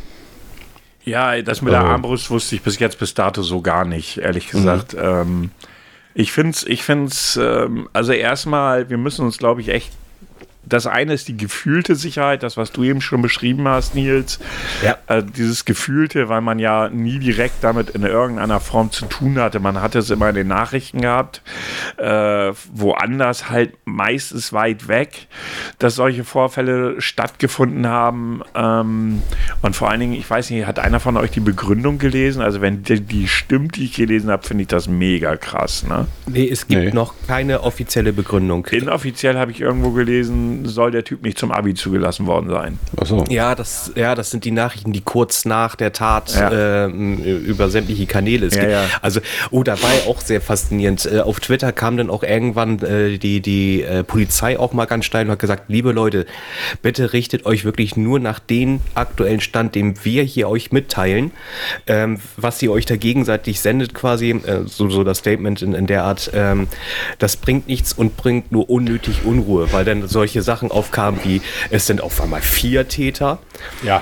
Ja, 1.03 1.41
das 1.41 1.61
mit 1.61 1.73
der 1.73 1.81
also 1.81 1.93
Armbrust 1.93 2.29
wusste 2.29 2.55
ich 2.55 2.61
bis 2.61 2.77
jetzt 2.79 2.99
bis 2.99 3.13
dato 3.13 3.41
so 3.41 3.61
gar 3.61 3.85
nicht, 3.85 4.17
ehrlich 4.17 4.53
mhm. 4.53 4.57
gesagt. 4.57 4.93
Mhm. 4.93 4.99
Ähm, 5.01 5.51
ich 6.13 6.31
finde 6.31 6.51
es, 6.51 6.63
ich 6.63 6.83
find's, 6.83 7.39
ähm, 7.41 7.87
also 7.93 8.11
erstmal, 8.11 8.89
wir 8.89 8.97
müssen 8.97 9.25
uns, 9.25 9.37
glaube 9.37 9.61
ich, 9.61 9.69
echt 9.69 9.91
das 10.63 10.85
eine 10.85 11.13
ist 11.13 11.27
die 11.27 11.37
gefühlte 11.37 11.95
Sicherheit, 11.95 12.43
das, 12.43 12.55
was 12.55 12.71
du 12.71 12.83
eben 12.83 13.01
schon 13.01 13.21
beschrieben 13.21 13.67
hast, 13.67 13.95
Nils. 13.95 14.39
Ja. 14.83 14.97
Äh, 15.07 15.23
dieses 15.23 15.65
Gefühlte, 15.65 16.29
weil 16.29 16.41
man 16.41 16.59
ja 16.59 16.89
nie 16.89 17.19
direkt 17.19 17.63
damit 17.63 17.89
in 17.91 18.03
irgendeiner 18.03 18.59
Form 18.59 18.91
zu 18.91 19.05
tun 19.05 19.39
hatte. 19.39 19.59
Man 19.59 19.81
hatte 19.81 19.99
es 19.99 20.09
immer 20.09 20.29
in 20.29 20.35
den 20.35 20.47
Nachrichten 20.47 21.01
gehabt, 21.01 21.41
äh, 21.97 22.53
woanders 22.73 23.49
halt 23.49 23.73
meistens 23.85 24.53
weit 24.53 24.87
weg, 24.87 25.27
dass 25.79 25.95
solche 25.95 26.23
Vorfälle 26.23 27.01
stattgefunden 27.01 27.87
haben. 27.87 28.41
Ähm, 28.53 29.23
und 29.61 29.75
vor 29.75 29.89
allen 29.89 29.99
Dingen, 29.99 30.13
ich 30.13 30.29
weiß 30.29 30.51
nicht, 30.51 30.67
hat 30.67 30.79
einer 30.79 30.99
von 30.99 31.17
euch 31.17 31.31
die 31.31 31.39
Begründung 31.39 31.97
gelesen? 31.97 32.41
Also, 32.41 32.61
wenn 32.61 32.83
die, 32.83 33.01
die 33.01 33.27
stimmt, 33.27 33.77
die 33.77 33.85
ich 33.85 33.93
gelesen 33.95 34.29
habe, 34.29 34.47
finde 34.47 34.63
ich 34.63 34.67
das 34.67 34.87
mega 34.87 35.35
krass. 35.37 35.83
Ne? 35.87 36.07
Nee, 36.27 36.47
es 36.49 36.67
gibt 36.67 36.81
nee. 36.83 36.91
noch 36.91 37.15
keine 37.27 37.63
offizielle 37.63 38.13
Begründung. 38.13 38.65
Inoffiziell 38.67 39.37
habe 39.37 39.51
ich 39.51 39.61
irgendwo 39.61 39.91
gelesen, 39.91 40.50
soll 40.65 40.91
der 40.91 41.03
Typ 41.03 41.23
nicht 41.23 41.37
zum 41.37 41.51
Abi 41.51 41.73
zugelassen 41.73 42.27
worden 42.27 42.49
sein. 42.49 42.79
Ach 42.99 43.05
so. 43.05 43.25
Ja, 43.29 43.55
das, 43.55 43.91
ja, 43.95 44.15
das 44.15 44.31
sind 44.31 44.45
die 44.45 44.51
Nachrichten, 44.51 44.93
die 44.93 45.01
kurz 45.01 45.45
nach 45.45 45.75
der 45.75 45.93
Tat 45.93 46.33
ja. 46.35 46.85
äh, 46.85 46.87
über 46.87 47.69
sämtliche 47.69 48.05
Kanäle 48.05 48.47
es 48.47 48.55
ja, 48.55 48.61
gibt. 48.61 48.71
Ja. 48.73 48.83
Also, 49.01 49.21
oh, 49.49 49.63
da 49.63 49.81
war 49.81 49.89
ja 49.93 50.09
auch 50.09 50.21
sehr 50.21 50.41
faszinierend. 50.41 51.05
Äh, 51.05 51.19
auf 51.19 51.39
Twitter 51.39 51.71
kam 51.71 51.97
dann 51.97 52.09
auch 52.09 52.23
irgendwann 52.23 52.79
äh, 52.79 53.17
die, 53.17 53.41
die 53.41 53.81
äh, 53.81 54.03
Polizei 54.03 54.57
auch 54.59 54.73
mal 54.73 54.85
ganz 54.85 55.05
steil 55.05 55.25
und 55.25 55.31
hat 55.31 55.39
gesagt, 55.39 55.63
liebe 55.69 55.91
Leute, 55.91 56.25
bitte 56.81 57.13
richtet 57.13 57.45
euch 57.45 57.65
wirklich 57.65 57.95
nur 57.97 58.19
nach 58.19 58.39
dem 58.39 58.79
aktuellen 58.95 59.41
Stand, 59.41 59.75
den 59.75 60.03
wir 60.03 60.23
hier 60.23 60.49
euch 60.49 60.71
mitteilen, 60.71 61.31
ähm, 61.87 62.19
was 62.37 62.61
ihr 62.61 62.71
euch 62.71 62.85
da 62.85 62.95
gegenseitig 62.95 63.59
sendet 63.59 63.93
quasi, 63.93 64.31
äh, 64.31 64.61
so, 64.65 64.89
so 64.89 65.03
das 65.03 65.19
Statement 65.19 65.61
in, 65.61 65.73
in 65.73 65.87
der 65.87 66.03
Art, 66.03 66.31
ähm, 66.33 66.67
das 67.19 67.37
bringt 67.37 67.67
nichts 67.67 67.93
und 67.93 68.17
bringt 68.17 68.51
nur 68.51 68.69
unnötig 68.69 69.25
Unruhe, 69.25 69.71
weil 69.71 69.85
dann 69.85 70.07
solche 70.07 70.40
solche 70.41 70.43
Sachen 70.43 70.71
aufkamen 70.71 71.19
wie, 71.23 71.41
es 71.69 71.87
sind 71.87 72.01
auf 72.01 72.21
einmal 72.21 72.41
vier 72.41 72.87
Täter. 72.87 73.39
Ja. 73.83 74.01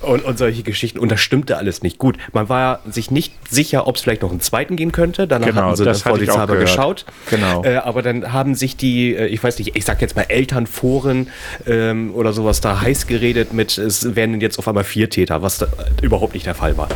Und, 0.00 0.22
und 0.22 0.36
solche 0.36 0.62
Geschichten. 0.62 0.98
Und 0.98 1.10
das 1.10 1.20
stimmte 1.20 1.56
alles 1.56 1.82
nicht. 1.82 1.96
Gut, 1.96 2.18
man 2.34 2.50
war 2.50 2.80
sich 2.90 3.10
nicht 3.10 3.32
sicher, 3.50 3.86
ob 3.86 3.96
es 3.96 4.02
vielleicht 4.02 4.20
noch 4.20 4.30
einen 4.30 4.40
zweiten 4.40 4.76
geben 4.76 4.92
könnte. 4.92 5.26
Danach 5.26 5.46
genau, 5.46 5.62
hatten 5.62 5.76
sie 5.76 5.84
das 5.84 6.02
vorsichtshalber 6.02 6.56
geschaut. 6.56 7.06
Genau. 7.30 7.64
Äh, 7.64 7.76
aber 7.76 8.02
dann 8.02 8.30
haben 8.30 8.54
sich 8.54 8.76
die, 8.76 9.14
äh, 9.14 9.26
ich 9.28 9.42
weiß 9.42 9.58
nicht, 9.58 9.76
ich 9.76 9.84
sag 9.86 10.02
jetzt 10.02 10.14
mal 10.14 10.26
Elternforen 10.28 11.28
ähm, 11.66 12.12
oder 12.14 12.34
sowas 12.34 12.60
da 12.60 12.82
heiß 12.82 13.06
geredet 13.06 13.54
mit, 13.54 13.78
es 13.78 14.14
werden 14.14 14.42
jetzt 14.42 14.58
auf 14.58 14.68
einmal 14.68 14.84
vier 14.84 15.08
Täter, 15.08 15.40
was 15.40 15.56
da, 15.58 15.66
äh, 15.66 16.04
überhaupt 16.04 16.34
nicht 16.34 16.44
der 16.44 16.54
Fall 16.54 16.76
war. 16.76 16.88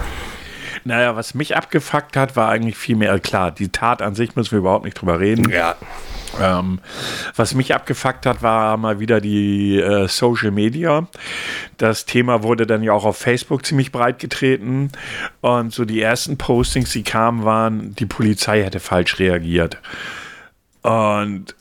Naja, 0.85 1.17
was 1.17 1.33
mich 1.33 1.57
abgefuckt 1.57 2.15
hat, 2.15 2.37
war 2.37 2.51
eigentlich 2.51 2.77
viel 2.77 2.97
mehr 2.97 3.19
klar. 3.21 3.53
Die 3.53 3.71
Tat 3.71 4.03
an 4.03 4.15
sich 4.15 4.37
müssen 4.37 4.51
wir 4.51 4.59
überhaupt 4.59 4.85
nicht 4.85 5.01
drüber 5.01 5.19
reden. 5.19 5.51
Ja. 5.51 5.77
Ähm, 6.41 6.81
was 7.37 7.55
mich 7.55 7.75
abgefuckt 7.75 8.27
hat, 8.27 8.43
war 8.43 8.77
mal 8.77 9.01
wieder 9.01 9.21
die 9.21 9.79
äh, 9.79 10.09
Social 10.09 10.51
Media. 10.51 11.09
Das 11.77 12.05
Thema 12.05 12.43
wurde 12.43 12.67
dann 12.67 12.83
ja 12.83 12.93
auch 12.93 13.05
auf 13.05 13.17
Facebook 13.17 13.65
ziemlich 13.65 13.93
breit 13.93 14.19
getreten. 14.19 14.91
Und 15.41 15.73
so 15.73 15.85
die 15.85 16.01
ersten 16.01 16.39
Postings, 16.39 16.93
die 16.93 17.03
kamen, 17.03 17.45
waren, 17.45 17.95
die 17.95 18.07
Polizei 18.07 18.63
hätte 18.63 18.81
falsch 18.81 19.19
reagiert. 19.19 19.79
Und 20.83 21.55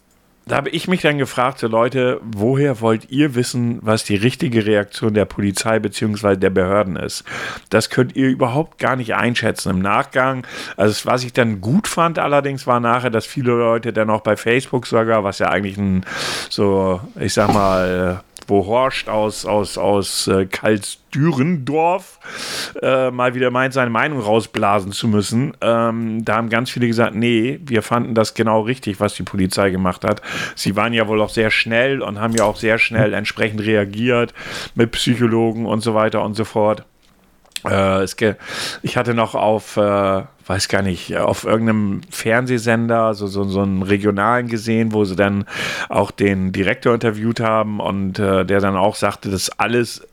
da 0.48 0.56
habe 0.58 0.70
ich 0.70 0.88
mich 0.88 1.02
dann 1.02 1.18
gefragt, 1.18 1.60
so 1.60 1.68
Leute, 1.68 2.20
woher 2.24 2.82
wollt 2.82 3.10
ihr 3.12 3.36
wissen, 3.36 3.80
was 3.82 4.04
die 4.04 4.16
richtige 4.16 4.66
Reaktion 4.66 5.14
der 5.14 5.26
Polizei 5.26 5.80
bzw. 5.80 6.36
der 6.38 6.50
Behörden 6.50 6.96
ist? 6.96 7.24
Das 7.70 7.90
könnt 7.90 8.16
ihr 8.16 8.30
überhaupt 8.30 8.78
gar 8.80 8.96
nicht 8.96 9.16
einschätzen 9.16 9.70
im 9.70 9.80
Nachgang. 9.80 10.46
Also 10.76 11.10
was 11.10 11.24
ich 11.24 11.34
dann 11.34 11.62
gut 11.62 11.88
fand 11.88 12.20
allerdings 12.20 12.66
war 12.68 12.80
nachher, 12.80 13.10
dass 13.10 13.26
viele 13.26 13.52
Leute 13.52 13.94
dann 13.94 14.10
auch 14.10 14.22
bei 14.22 14.38
Facebook 14.38 14.88
sogar, 14.88 15.24
was 15.24 15.40
ja 15.40 15.50
eigentlich 15.50 15.78
ein 15.78 16.06
so, 16.50 17.02
ich 17.20 17.34
sag 17.34 17.54
mal, 17.54 18.24
wo 18.48 18.66
Horst 18.66 19.10
aus, 19.10 19.46
aus, 19.46 19.78
aus 19.78 20.28
äh, 20.28 20.46
Karls 20.46 21.00
Dürendorf 21.18 22.20
äh, 22.82 23.10
mal 23.10 23.34
wieder 23.34 23.50
meint, 23.50 23.74
seine 23.74 23.90
Meinung 23.90 24.20
rausblasen 24.20 24.92
zu 24.92 25.08
müssen. 25.08 25.54
Ähm, 25.62 26.24
da 26.24 26.36
haben 26.36 26.50
ganz 26.50 26.70
viele 26.70 26.88
gesagt, 26.88 27.16
nee, 27.16 27.60
wir 27.64 27.82
fanden 27.82 28.14
das 28.14 28.36
genau 28.36 28.62
richtig, 28.62 29.00
was 29.00 29.16
die 29.16 29.24
Polizei 29.24 29.72
gemacht 29.72 30.04
hat. 30.04 30.22
Sie 30.56 30.76
waren 30.76 30.94
ja 30.94 31.08
wohl 31.08 31.22
auch 31.22 31.30
sehr 31.30 31.50
schnell 31.50 32.02
und 32.02 32.20
haben 32.20 32.34
ja 32.34 32.44
auch 32.44 32.58
sehr 32.58 32.78
schnell 32.78 33.14
entsprechend 33.14 33.62
reagiert 33.62 34.34
mit 34.76 34.92
Psychologen 34.92 35.66
und 35.66 35.82
so 35.82 35.96
weiter 35.96 36.24
und 36.24 36.36
so 36.36 36.46
fort. 36.46 36.86
Äh, 37.66 38.06
ich 38.84 38.98
hatte 38.98 39.14
noch 39.14 39.36
auf, 39.36 39.78
äh, 39.78 40.24
weiß 40.46 40.68
gar 40.68 40.82
nicht, 40.82 41.18
auf 41.18 41.44
irgendeinem 41.44 42.02
Fernsehsender 42.10 43.14
so, 43.14 43.28
so, 43.28 43.44
so 43.46 43.62
einen 43.62 43.82
regionalen 43.82 44.48
gesehen, 44.48 44.94
wo 44.94 45.04
sie 45.04 45.16
dann 45.16 45.46
auch 45.90 46.12
den 46.12 46.52
Direktor 46.52 46.94
interviewt 46.94 47.40
haben 47.40 47.80
und 47.80 48.20
äh, 48.20 48.46
der 48.46 48.60
dann 48.60 48.76
auch 48.76 48.96
sagte, 48.96 49.30
dass 49.30 49.50
alles 49.50 50.08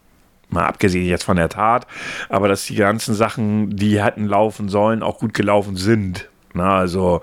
mal 0.54 0.64
abgesehen 0.64 1.06
jetzt 1.06 1.25
von 1.25 1.37
der 1.37 1.50
Tat, 1.50 1.87
aber 2.28 2.49
dass 2.49 2.64
die 2.64 2.76
ganzen 2.76 3.14
Sachen, 3.14 3.76
die 3.76 4.02
hätten 4.02 4.26
laufen 4.26 4.68
sollen, 4.68 5.02
auch 5.02 5.18
gut 5.18 5.34
gelaufen 5.34 5.76
sind. 5.76 6.28
Na, 6.54 6.78
also 6.78 7.20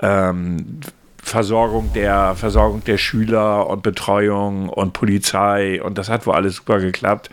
ähm, 0.00 0.80
Versorgung 1.22 1.92
der, 1.94 2.34
Versorgung 2.34 2.82
der 2.84 2.98
Schüler 2.98 3.68
und 3.68 3.82
Betreuung 3.82 4.68
und 4.68 4.92
Polizei 4.92 5.80
und 5.82 5.96
das 5.96 6.08
hat 6.08 6.26
wohl 6.26 6.34
alles 6.34 6.56
super 6.56 6.80
geklappt. 6.80 7.30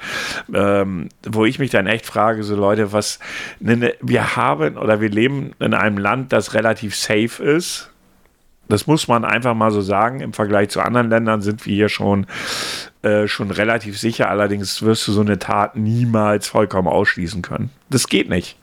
Ähm, 0.53 1.09
wo 1.27 1.45
ich 1.45 1.57
mich 1.59 1.71
dann 1.71 1.88
echt 1.88 2.05
frage, 2.05 2.43
so 2.43 2.55
Leute, 2.55 2.93
was, 2.93 3.19
ne, 3.59 3.77
ne, 3.77 3.93
wir 4.01 4.36
haben 4.36 4.77
oder 4.77 5.01
wir 5.01 5.09
leben 5.09 5.51
in 5.59 5.74
einem 5.74 5.98
Land, 5.98 6.31
das 6.33 6.53
relativ 6.53 6.95
safe 6.95 7.43
ist. 7.43 7.91
Das 8.67 8.86
muss 8.86 9.07
man 9.07 9.25
einfach 9.25 9.55
mal 9.55 9.71
so 9.71 9.81
sagen. 9.81 10.19
Im 10.19 10.33
Vergleich 10.33 10.69
zu 10.69 10.81
anderen 10.81 11.09
Ländern 11.09 11.41
sind 11.41 11.65
wir 11.65 11.74
hier 11.74 11.89
schon, 11.89 12.27
äh, 13.01 13.27
schon 13.27 13.51
relativ 13.51 13.98
sicher. 13.98 14.29
Allerdings 14.29 14.82
wirst 14.82 15.08
du 15.08 15.12
so 15.12 15.22
eine 15.22 15.39
Tat 15.39 15.75
niemals 15.75 16.48
vollkommen 16.48 16.88
ausschließen 16.88 17.41
können. 17.41 17.70
Das 17.89 18.08
geht 18.08 18.29
nicht. 18.29 18.58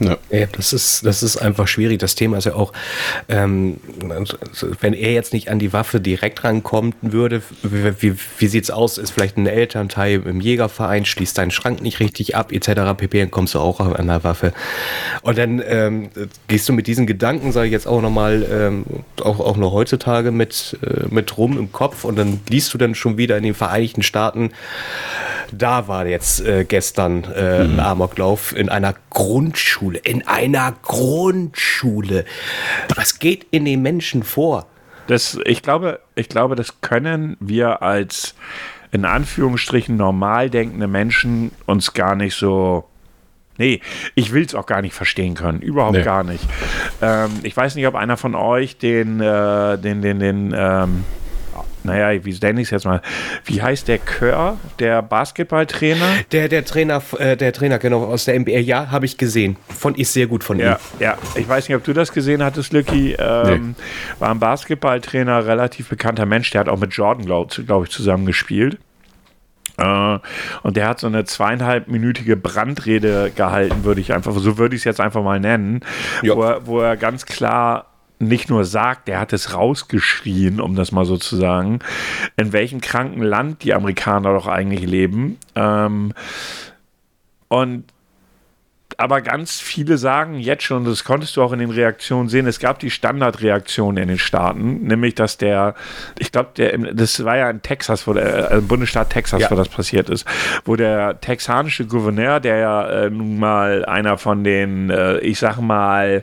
Ja. 0.00 0.16
ja. 0.30 0.46
das 0.52 0.72
ist, 0.72 1.04
das 1.04 1.22
ist 1.22 1.36
einfach 1.36 1.68
schwierig. 1.68 1.98
Das 1.98 2.14
Thema 2.14 2.38
ist 2.38 2.44
ja 2.44 2.54
auch, 2.54 2.72
ähm, 3.28 3.78
wenn 4.80 4.94
er 4.94 5.12
jetzt 5.12 5.32
nicht 5.32 5.50
an 5.50 5.58
die 5.58 5.72
Waffe 5.72 6.00
direkt 6.00 6.44
rankommen 6.44 6.94
würde, 7.00 7.42
wie, 7.62 8.02
wie, 8.02 8.16
wie 8.38 8.46
sieht's 8.46 8.70
aus? 8.70 8.98
Ist 8.98 9.10
vielleicht 9.10 9.36
ein 9.36 9.46
Elternteil 9.46 10.22
im 10.24 10.40
Jägerverein, 10.40 11.04
schließt 11.04 11.36
deinen 11.38 11.50
Schrank 11.50 11.82
nicht 11.82 12.00
richtig 12.00 12.36
ab, 12.36 12.52
etc. 12.52 12.96
pp. 12.96 13.20
Dann 13.20 13.30
kommst 13.30 13.54
du 13.54 13.60
auch 13.60 13.80
an 13.80 14.06
der 14.06 14.24
Waffe. 14.24 14.52
Und 15.22 15.38
dann 15.38 15.62
ähm, 15.66 16.10
gehst 16.48 16.68
du 16.68 16.72
mit 16.72 16.86
diesen 16.86 17.06
Gedanken, 17.06 17.52
sage 17.52 17.66
ich 17.66 17.72
jetzt 17.72 17.86
auch 17.86 18.02
nochmal, 18.02 18.46
ähm, 18.50 18.84
auch, 19.22 19.40
auch 19.40 19.56
noch 19.56 19.72
heutzutage 19.72 20.30
mit, 20.30 20.78
äh, 20.82 21.06
mit 21.10 21.36
rum 21.36 21.58
im 21.58 21.72
Kopf 21.72 22.04
und 22.04 22.16
dann 22.16 22.40
liest 22.48 22.72
du 22.74 22.78
dann 22.78 22.94
schon 22.94 23.18
wieder 23.18 23.36
in 23.36 23.42
den 23.42 23.54
Vereinigten 23.54 24.02
Staaten, 24.02 24.50
da 25.52 25.88
war 25.88 26.06
jetzt 26.06 26.40
äh, 26.40 26.64
gestern 26.64 27.24
äh, 27.24 27.64
mhm. 27.64 27.74
ein 27.74 27.80
Amoklauf 27.80 28.56
in 28.56 28.68
einer 28.68 28.94
Grundschule. 29.10 29.98
In 29.98 30.26
einer 30.26 30.74
Grundschule. 30.82 32.24
Was 32.94 33.18
geht 33.18 33.46
in 33.50 33.64
den 33.64 33.82
Menschen 33.82 34.22
vor? 34.22 34.66
Das, 35.06 35.38
ich, 35.44 35.62
glaube, 35.62 36.00
ich 36.14 36.28
glaube, 36.28 36.54
das 36.54 36.80
können 36.80 37.36
wir 37.40 37.82
als 37.82 38.34
in 38.92 39.04
Anführungsstrichen 39.04 39.96
normal 39.96 40.50
denkende 40.50 40.86
Menschen 40.86 41.50
uns 41.66 41.94
gar 41.94 42.14
nicht 42.14 42.34
so 42.36 42.84
Nee, 43.58 43.80
ich 44.14 44.32
will 44.32 44.44
es 44.44 44.54
auch 44.54 44.64
gar 44.64 44.80
nicht 44.80 44.94
verstehen 44.94 45.34
können. 45.34 45.60
Überhaupt 45.60 45.96
nee. 45.96 46.02
gar 46.02 46.24
nicht. 46.24 46.42
Ähm, 47.02 47.30
ich 47.42 47.56
weiß 47.56 47.74
nicht, 47.74 47.86
ob 47.86 47.94
einer 47.94 48.16
von 48.16 48.34
euch 48.34 48.78
den, 48.78 49.20
äh, 49.20 49.78
den, 49.78 50.00
den, 50.00 50.18
den, 50.18 50.54
ähm, 50.56 51.04
naja, 51.84 52.24
wie 52.24 52.38
nenne 52.40 52.60
ich 52.60 52.68
es 52.68 52.70
jetzt 52.70 52.84
mal? 52.84 53.00
Wie 53.44 53.62
heißt 53.62 53.88
der 53.88 53.98
Kör, 53.98 54.56
der 54.78 55.02
Basketballtrainer? 55.02 56.06
Der, 56.30 56.48
der 56.48 56.64
Trainer, 56.64 57.02
äh, 57.18 57.36
der 57.36 57.52
Trainer, 57.52 57.78
genau, 57.78 58.04
aus 58.04 58.24
der 58.24 58.38
NBA, 58.38 58.58
ja, 58.58 58.90
habe 58.90 59.06
ich 59.06 59.18
gesehen. 59.18 59.56
Fand 59.68 59.98
ich 59.98 60.08
sehr 60.08 60.26
gut 60.26 60.44
von 60.44 60.58
ja, 60.58 60.74
ihm. 60.74 60.78
Ja, 61.00 61.18
ich 61.34 61.48
weiß 61.48 61.68
nicht, 61.68 61.76
ob 61.76 61.84
du 61.84 61.92
das 61.92 62.12
gesehen 62.12 62.42
hattest, 62.42 62.72
Lucky. 62.72 63.16
Ähm, 63.18 63.74
nee. 63.76 63.84
War 64.18 64.30
ein 64.30 64.38
Basketballtrainer, 64.38 65.46
relativ 65.46 65.88
bekannter 65.88 66.26
Mensch, 66.26 66.50
der 66.50 66.60
hat 66.60 66.68
auch 66.68 66.78
mit 66.78 66.92
Jordan, 66.92 67.26
glaube 67.26 67.62
glaub 67.64 67.84
ich, 67.84 67.90
zusammen 67.90 68.26
gespielt. 68.26 68.78
Äh, 69.78 70.18
und 70.62 70.76
der 70.76 70.88
hat 70.88 71.00
so 71.00 71.06
eine 71.06 71.24
zweieinhalbminütige 71.24 72.36
Brandrede 72.36 73.32
gehalten, 73.34 73.84
würde 73.84 74.00
ich 74.00 74.12
einfach, 74.12 74.32
so 74.34 74.58
würde 74.58 74.74
ich 74.74 74.82
es 74.82 74.84
jetzt 74.84 75.00
einfach 75.00 75.22
mal 75.22 75.40
nennen, 75.40 75.80
wo 76.22 76.42
er, 76.42 76.66
wo 76.66 76.80
er 76.80 76.96
ganz 76.96 77.26
klar 77.26 77.91
nicht 78.22 78.48
nur 78.48 78.64
sagt, 78.64 79.08
er 79.08 79.20
hat 79.20 79.32
es 79.32 79.54
rausgeschrien, 79.54 80.60
um 80.60 80.74
das 80.74 80.92
mal 80.92 81.04
so 81.04 81.16
zu 81.16 81.36
sagen, 81.36 81.80
in 82.36 82.52
welchem 82.52 82.80
kranken 82.80 83.22
Land 83.22 83.64
die 83.64 83.74
Amerikaner 83.74 84.32
doch 84.32 84.46
eigentlich 84.46 84.86
leben. 84.86 85.38
Ähm, 85.54 86.12
und 87.48 87.84
aber 88.98 89.20
ganz 89.20 89.60
viele 89.60 89.98
sagen 89.98 90.38
jetzt 90.38 90.64
schon, 90.64 90.84
das 90.84 91.04
konntest 91.04 91.36
du 91.36 91.42
auch 91.42 91.52
in 91.52 91.58
den 91.58 91.70
Reaktionen 91.70 92.28
sehen, 92.28 92.46
es 92.46 92.58
gab 92.58 92.78
die 92.78 92.90
Standardreaktion 92.90 93.96
in 93.96 94.08
den 94.08 94.18
Staaten, 94.18 94.82
nämlich 94.82 95.14
dass 95.14 95.38
der, 95.38 95.74
ich 96.18 96.32
glaube, 96.32 96.50
der, 96.56 96.76
das 96.78 97.24
war 97.24 97.36
ja 97.36 97.50
in 97.50 97.62
Texas, 97.62 98.06
wo 98.06 98.12
der, 98.12 98.50
äh, 98.50 98.58
im 98.58 98.68
Bundesstaat 98.68 99.10
Texas, 99.10 99.42
ja. 99.42 99.50
wo 99.50 99.54
das 99.54 99.68
passiert 99.68 100.08
ist, 100.10 100.26
wo 100.64 100.76
der 100.76 101.20
texanische 101.20 101.86
Gouverneur, 101.86 102.40
der 102.40 102.56
ja 102.58 102.90
äh, 102.90 103.10
nun 103.10 103.38
mal 103.38 103.84
einer 103.84 104.18
von 104.18 104.44
den, 104.44 104.90
äh, 104.90 105.18
ich 105.18 105.38
sag 105.38 105.60
mal, 105.60 106.22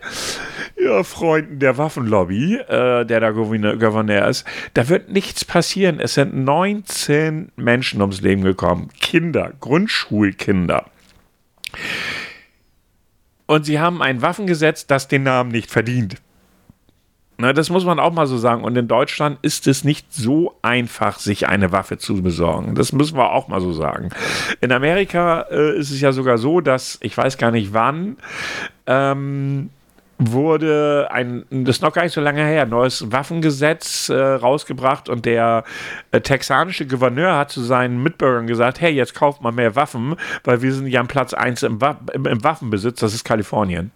ja, 0.79 1.03
Freunden 1.03 1.59
der 1.59 1.77
Waffenlobby, 1.77 2.55
äh, 2.55 3.05
der 3.05 3.19
da 3.19 3.31
Gouverneur, 3.31 3.77
Gouverneur 3.77 4.27
ist, 4.27 4.45
da 4.73 4.87
wird 4.89 5.11
nichts 5.11 5.45
passieren. 5.45 5.99
Es 5.99 6.13
sind 6.13 6.35
19 6.35 7.51
Menschen 7.55 8.01
ums 8.01 8.21
Leben 8.21 8.43
gekommen. 8.43 8.89
Kinder, 8.99 9.53
Grundschulkinder. 9.59 10.85
Und 13.49 13.65
sie 13.65 13.79
haben 13.79 14.03
ein 14.03 14.21
Waffengesetz, 14.21 14.85
das 14.85 15.07
den 15.07 15.23
Namen 15.23 15.49
nicht 15.49 15.71
verdient. 15.71 16.17
Na, 17.39 17.51
das 17.51 17.71
muss 17.71 17.83
man 17.83 17.99
auch 17.99 18.13
mal 18.13 18.27
so 18.27 18.37
sagen. 18.37 18.63
Und 18.63 18.77
in 18.77 18.87
Deutschland 18.87 19.39
ist 19.41 19.65
es 19.65 19.83
nicht 19.83 20.13
so 20.13 20.53
einfach, 20.61 21.17
sich 21.17 21.47
eine 21.47 21.71
Waffe 21.71 21.97
zu 21.97 22.21
besorgen. 22.21 22.75
Das 22.75 22.93
müssen 22.93 23.17
wir 23.17 23.31
auch 23.31 23.47
mal 23.47 23.59
so 23.59 23.73
sagen. 23.73 24.09
In 24.61 24.71
Amerika 24.71 25.47
äh, 25.49 25.79
ist 25.79 25.89
es 25.89 25.99
ja 25.99 26.11
sogar 26.11 26.37
so, 26.37 26.61
dass 26.61 26.99
ich 27.01 27.17
weiß 27.17 27.39
gar 27.39 27.49
nicht 27.49 27.73
wann. 27.73 28.17
Ähm, 28.85 29.71
wurde 30.19 31.07
ein, 31.11 31.45
das 31.49 31.77
ist 31.77 31.81
noch 31.81 31.93
gar 31.93 32.03
nicht 32.03 32.13
so 32.13 32.19
lange 32.19 32.43
her, 32.43 32.65
neues 32.65 33.09
Waffengesetz 33.09 34.09
äh, 34.09 34.15
rausgebracht 34.15 35.07
und 35.07 35.25
der 35.25 35.63
äh, 36.11 36.19
texanische 36.19 36.85
Gouverneur 36.85 37.37
hat 37.37 37.51
zu 37.51 37.61
seinen 37.61 38.03
Mitbürgern 38.03 38.45
gesagt, 38.45 38.81
hey, 38.81 38.91
jetzt 38.91 39.15
kauft 39.15 39.41
mal 39.41 39.53
mehr 39.53 39.77
Waffen, 39.77 40.15
weil 40.43 40.61
wir 40.61 40.73
sind 40.73 40.87
ja 40.87 40.99
am 40.99 41.07
Platz 41.07 41.33
1 41.33 41.63
im, 41.63 41.79
Wa 41.79 41.97
im, 42.13 42.25
im 42.25 42.43
Waffenbesitz, 42.43 42.99
das 42.99 43.13
ist 43.13 43.23
Kalifornien. 43.23 43.91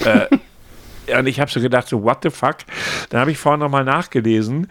äh, 0.00 0.26
und 1.16 1.28
ich 1.28 1.38
habe 1.38 1.50
so 1.50 1.60
gedacht, 1.60 1.86
so, 1.86 2.02
what 2.02 2.18
the 2.24 2.30
fuck? 2.30 2.58
Dann 3.10 3.20
habe 3.20 3.30
ich 3.30 3.38
vorhin 3.38 3.60
nochmal 3.60 3.84
nachgelesen, 3.84 4.68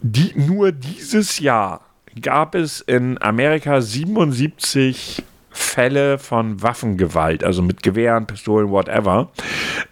die, 0.00 0.32
nur 0.36 0.70
dieses 0.70 1.40
Jahr 1.40 1.80
gab 2.22 2.54
es 2.54 2.80
in 2.80 3.20
Amerika 3.20 3.80
77 3.80 5.24
Fälle 5.56 6.18
von 6.18 6.62
Waffengewalt, 6.62 7.42
also 7.42 7.62
mit 7.62 7.82
Gewehren, 7.82 8.26
Pistolen, 8.26 8.70
whatever, 8.70 9.30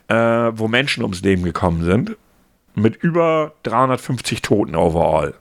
äh, 0.08 0.14
wo 0.14 0.68
Menschen 0.68 1.02
ums 1.02 1.22
Leben 1.22 1.42
gekommen 1.42 1.84
sind, 1.84 2.16
mit 2.74 2.96
über 2.96 3.52
350 3.62 4.42
Toten 4.42 4.74
overall. 4.74 5.34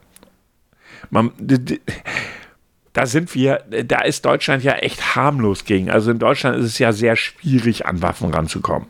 Man, 1.10 1.32
da 2.92 3.06
sind 3.06 3.34
wir, 3.34 3.64
da 3.84 4.02
ist 4.02 4.24
Deutschland 4.24 4.62
ja 4.62 4.74
echt 4.74 5.16
harmlos 5.16 5.64
gegen. 5.64 5.90
Also 5.90 6.10
in 6.10 6.18
Deutschland 6.18 6.56
ist 6.58 6.66
es 6.66 6.78
ja 6.78 6.92
sehr 6.92 7.16
schwierig, 7.16 7.86
an 7.86 8.02
Waffen 8.02 8.32
ranzukommen. 8.32 8.88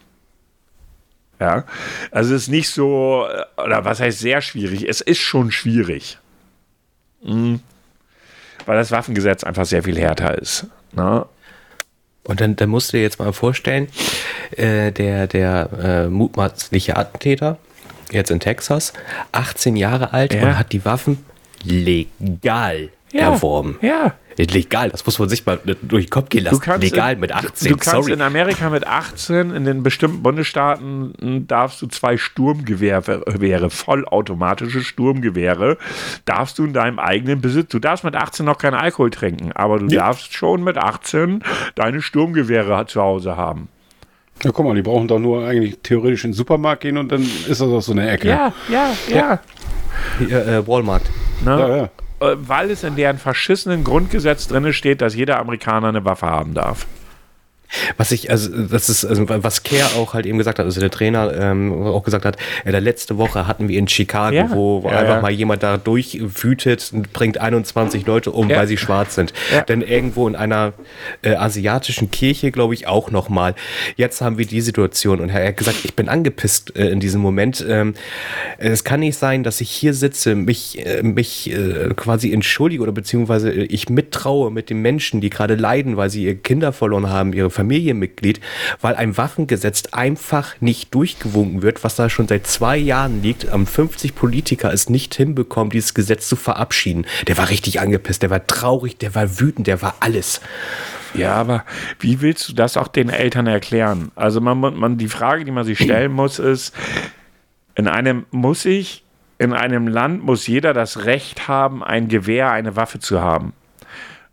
Ja, 1.40 1.64
also 2.10 2.34
es 2.34 2.42
ist 2.42 2.48
nicht 2.48 2.70
so, 2.70 3.26
oder 3.56 3.84
was 3.84 4.00
heißt 4.00 4.20
sehr 4.20 4.40
schwierig? 4.40 4.88
Es 4.88 5.00
ist 5.00 5.18
schon 5.18 5.50
schwierig. 5.50 6.18
Mhm. 7.22 7.60
Weil 8.66 8.76
das 8.76 8.92
Waffengesetz 8.92 9.42
einfach 9.42 9.66
sehr 9.66 9.82
viel 9.82 9.98
härter 9.98 10.38
ist. 10.38 10.66
Ne? 10.92 11.26
Und 12.24 12.40
dann, 12.40 12.56
dann 12.56 12.70
musst 12.70 12.92
du 12.92 12.96
dir 12.96 13.02
jetzt 13.02 13.18
mal 13.18 13.32
vorstellen, 13.32 13.88
äh, 14.56 14.92
der, 14.92 15.26
der 15.26 15.68
äh, 15.82 16.08
mutmaßliche 16.08 16.96
Attentäter, 16.96 17.58
jetzt 18.10 18.30
in 18.30 18.40
Texas, 18.40 18.92
18 19.32 19.76
Jahre 19.76 20.12
alt 20.12 20.34
ja. 20.34 20.42
und 20.42 20.58
hat 20.58 20.72
die 20.72 20.84
Waffen 20.84 21.24
legal 21.62 22.88
ja. 23.14 23.32
erworben. 23.32 23.78
Ja. 23.80 24.14
Legal, 24.36 24.90
das 24.90 25.06
muss 25.06 25.20
man 25.20 25.28
sich 25.28 25.46
mal 25.46 25.60
durch 25.82 26.06
den 26.06 26.10
Kopf 26.10 26.28
gehen 26.28 26.42
lassen. 26.42 26.60
Legal 26.80 27.12
in, 27.12 27.20
mit 27.20 27.32
18. 27.32 27.70
Du 27.70 27.76
kannst 27.76 27.90
Sorry. 27.90 28.12
in 28.12 28.20
Amerika 28.20 28.68
mit 28.68 28.84
18, 28.84 29.54
in 29.54 29.64
den 29.64 29.84
bestimmten 29.84 30.24
Bundesstaaten 30.24 31.14
hm, 31.20 31.46
darfst 31.46 31.80
du 31.80 31.86
zwei 31.86 32.16
Sturmgewehre, 32.16 33.70
vollautomatische 33.70 34.82
Sturmgewehre, 34.82 35.78
darfst 36.24 36.58
du 36.58 36.64
in 36.64 36.72
deinem 36.72 36.98
eigenen 36.98 37.40
Besitz. 37.40 37.70
Du 37.70 37.78
darfst 37.78 38.02
mit 38.02 38.16
18 38.16 38.44
noch 38.44 38.58
keinen 38.58 38.74
Alkohol 38.74 39.10
trinken, 39.10 39.52
aber 39.52 39.78
du 39.78 39.86
ja. 39.86 40.06
darfst 40.06 40.34
schon 40.34 40.64
mit 40.64 40.78
18 40.78 41.44
deine 41.76 42.02
Sturmgewehre 42.02 42.86
zu 42.86 43.00
Hause 43.00 43.36
haben. 43.36 43.68
Ja, 44.42 44.50
guck 44.50 44.66
mal, 44.66 44.74
die 44.74 44.82
brauchen 44.82 45.06
doch 45.06 45.20
nur 45.20 45.46
eigentlich 45.46 45.78
theoretisch 45.84 46.24
in 46.24 46.32
den 46.32 46.36
Supermarkt 46.36 46.82
gehen 46.82 46.98
und 46.98 47.12
dann 47.12 47.22
ist 47.22 47.48
das 47.48 47.62
auch 47.62 47.80
so 47.80 47.92
eine 47.92 48.10
Ecke. 48.10 48.28
Ja, 48.28 48.52
ja, 48.68 48.90
ja. 49.08 49.16
ja. 49.16 49.40
Hier, 50.18 50.46
äh, 50.46 50.66
Walmart. 50.66 51.04
Na? 51.44 51.58
Ja, 51.60 51.76
ja. 51.76 51.88
Äh, 52.20 52.34
weil 52.36 52.70
es 52.70 52.84
in 52.84 52.96
deren 52.96 53.18
verschissenen 53.18 53.84
Grundgesetz 53.84 54.48
drin 54.48 54.72
steht, 54.72 55.00
dass 55.00 55.14
jeder 55.14 55.38
Amerikaner 55.38 55.88
eine 55.88 56.04
Waffe 56.04 56.26
haben 56.26 56.54
darf. 56.54 56.86
Was 57.96 58.12
ich, 58.12 58.30
also 58.30 58.50
das 58.66 58.88
ist, 58.88 59.04
also 59.04 59.24
was 59.28 59.62
Kerr 59.62 59.86
auch 59.96 60.14
halt 60.14 60.26
eben 60.26 60.38
gesagt 60.38 60.58
hat, 60.58 60.66
also 60.66 60.80
der 60.80 60.90
Trainer 60.90 61.32
ähm, 61.38 61.72
auch 61.72 62.04
gesagt 62.04 62.24
hat, 62.24 62.36
ja, 62.64 62.70
der 62.72 62.80
letzte 62.80 63.18
Woche 63.18 63.46
hatten 63.46 63.68
wir 63.68 63.78
in 63.78 63.88
Chicago, 63.88 64.34
Ja. 64.36 64.50
wo, 64.50 64.82
wo 64.82 64.88
Ja, 64.88 64.98
einfach 64.98 65.14
ja. 65.16 65.20
mal 65.22 65.30
jemand 65.30 65.62
da 65.62 65.76
durchwütet 65.76 66.90
und 66.92 67.12
bringt 67.12 67.38
21 67.38 68.06
Leute 68.06 68.30
um, 68.32 68.48
weil 68.48 68.66
sie 68.66 68.76
schwarz 68.76 69.14
sind. 69.14 69.32
Denn 69.68 69.82
irgendwo 69.82 70.28
in 70.28 70.36
einer 70.36 70.72
äh, 71.22 71.34
asiatischen 71.34 72.10
Kirche, 72.10 72.50
glaube 72.50 72.74
ich, 72.74 72.86
auch 72.86 73.10
nochmal. 73.10 73.54
Jetzt 73.96 74.20
haben 74.20 74.38
wir 74.38 74.46
die 74.46 74.60
Situation 74.60 75.20
und 75.20 75.30
er 75.30 75.48
hat 75.48 75.56
gesagt, 75.56 75.78
ich 75.84 75.94
bin 75.94 76.08
angepisst 76.08 76.76
äh, 76.76 76.88
in 76.88 77.00
diesem 77.00 77.20
Moment. 77.20 77.64
Ähm, 77.68 77.94
es 78.58 78.84
kann 78.84 79.00
nicht 79.00 79.16
sein, 79.16 79.42
dass 79.42 79.60
ich 79.60 79.70
hier 79.70 79.94
sitze, 79.94 80.34
mich, 80.34 80.84
äh, 80.84 81.02
mich 81.02 81.50
äh, 81.50 81.90
quasi 81.96 82.32
entschuldige 82.32 82.82
oder 82.82 82.92
beziehungsweise 82.92 83.50
äh, 83.50 83.64
ich 83.64 83.88
mittraue 83.88 84.50
mit 84.50 84.70
den 84.70 84.80
Menschen, 84.82 85.20
die 85.20 85.30
gerade 85.30 85.54
leiden, 85.54 85.96
weil 85.96 86.10
sie 86.10 86.24
ihre 86.24 86.34
Kinder 86.36 86.72
verloren 86.72 87.08
haben, 87.08 87.32
ihre 87.32 87.50
Familienmitglied, 87.64 88.40
weil 88.82 88.94
ein 88.94 89.16
Waffengesetz 89.16 89.84
einfach 89.92 90.60
nicht 90.60 90.94
durchgewunken 90.94 91.62
wird, 91.62 91.82
was 91.82 91.96
da 91.96 92.10
schon 92.10 92.28
seit 92.28 92.46
zwei 92.46 92.76
Jahren 92.76 93.22
liegt. 93.22 93.48
Am 93.48 93.66
50 93.66 94.14
Politiker 94.14 94.72
es 94.72 94.90
nicht 94.90 95.14
hinbekommen, 95.14 95.70
dieses 95.70 95.94
Gesetz 95.94 96.28
zu 96.28 96.36
verabschieden. 96.36 97.06
Der 97.26 97.38
war 97.38 97.48
richtig 97.48 97.80
angepisst, 97.80 98.22
der 98.22 98.30
war 98.30 98.46
traurig, 98.46 98.98
der 98.98 99.14
war 99.14 99.40
wütend, 99.40 99.66
der 99.66 99.80
war 99.80 99.94
alles. 100.00 100.42
Ja, 101.14 101.34
aber 101.34 101.64
wie 102.00 102.20
willst 102.20 102.48
du 102.48 102.52
das 102.52 102.76
auch 102.76 102.88
den 102.88 103.08
Eltern 103.08 103.46
erklären? 103.46 104.10
Also 104.14 104.40
man, 104.40 104.58
man, 104.58 104.74
man 104.74 104.98
die 104.98 105.08
Frage, 105.08 105.44
die 105.44 105.52
man 105.52 105.64
sich 105.64 105.78
stellen 105.78 106.12
muss, 106.20 106.38
ist, 106.38 106.74
in 107.76 107.88
einem 107.88 108.26
muss 108.30 108.64
ich, 108.66 109.04
in 109.38 109.52
einem 109.52 109.88
Land 109.88 110.22
muss 110.22 110.46
jeder 110.46 110.74
das 110.74 111.06
Recht 111.06 111.48
haben, 111.48 111.82
ein 111.82 112.08
Gewehr, 112.08 112.50
eine 112.50 112.76
Waffe 112.76 112.98
zu 112.98 113.20
haben. 113.22 113.52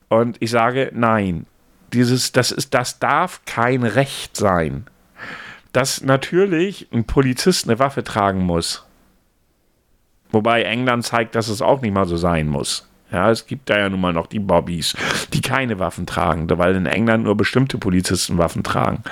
Und 0.10 0.38
ich 0.42 0.52
sage, 0.52 0.92
nein. 0.94 1.46
Dieses, 1.94 2.32
das 2.32 2.52
ist, 2.52 2.74
das 2.74 3.00
darf 3.00 3.42
kein 3.46 3.84
Recht 3.84 4.38
sein. 4.38 4.86
Dass 5.74 6.02
natürlich 6.02 6.88
ein 6.92 7.06
Polizist 7.06 7.66
eine 7.66 7.80
Waffe 7.80 8.04
tragen 8.04 8.42
muss. 8.42 8.86
Wobei 10.32 10.64
England 10.64 11.06
zeigt, 11.06 11.36
dass 11.36 11.48
es 11.48 11.62
auch 11.62 11.82
nicht 11.82 11.94
mal 11.94 12.08
so 12.08 12.18
sein 12.18 12.48
muss. 12.48 12.88
Ja, 13.12 13.30
es 13.30 13.46
gibt 13.46 13.70
da 13.70 13.78
ja 13.78 13.90
nun 13.90 14.00
mal 14.00 14.14
noch 14.14 14.28
die 14.28 14.40
Bobbys, 14.40 14.96
die 15.34 15.42
keine 15.42 15.80
Waffen 15.80 16.06
tragen, 16.06 16.50
weil 16.50 16.76
in 16.76 16.86
England 16.86 17.26
nur 17.26 17.36
bestimmte 17.36 17.78
Polizisten 17.78 18.38
Waffen 18.38 18.64
tragen. 18.64 19.04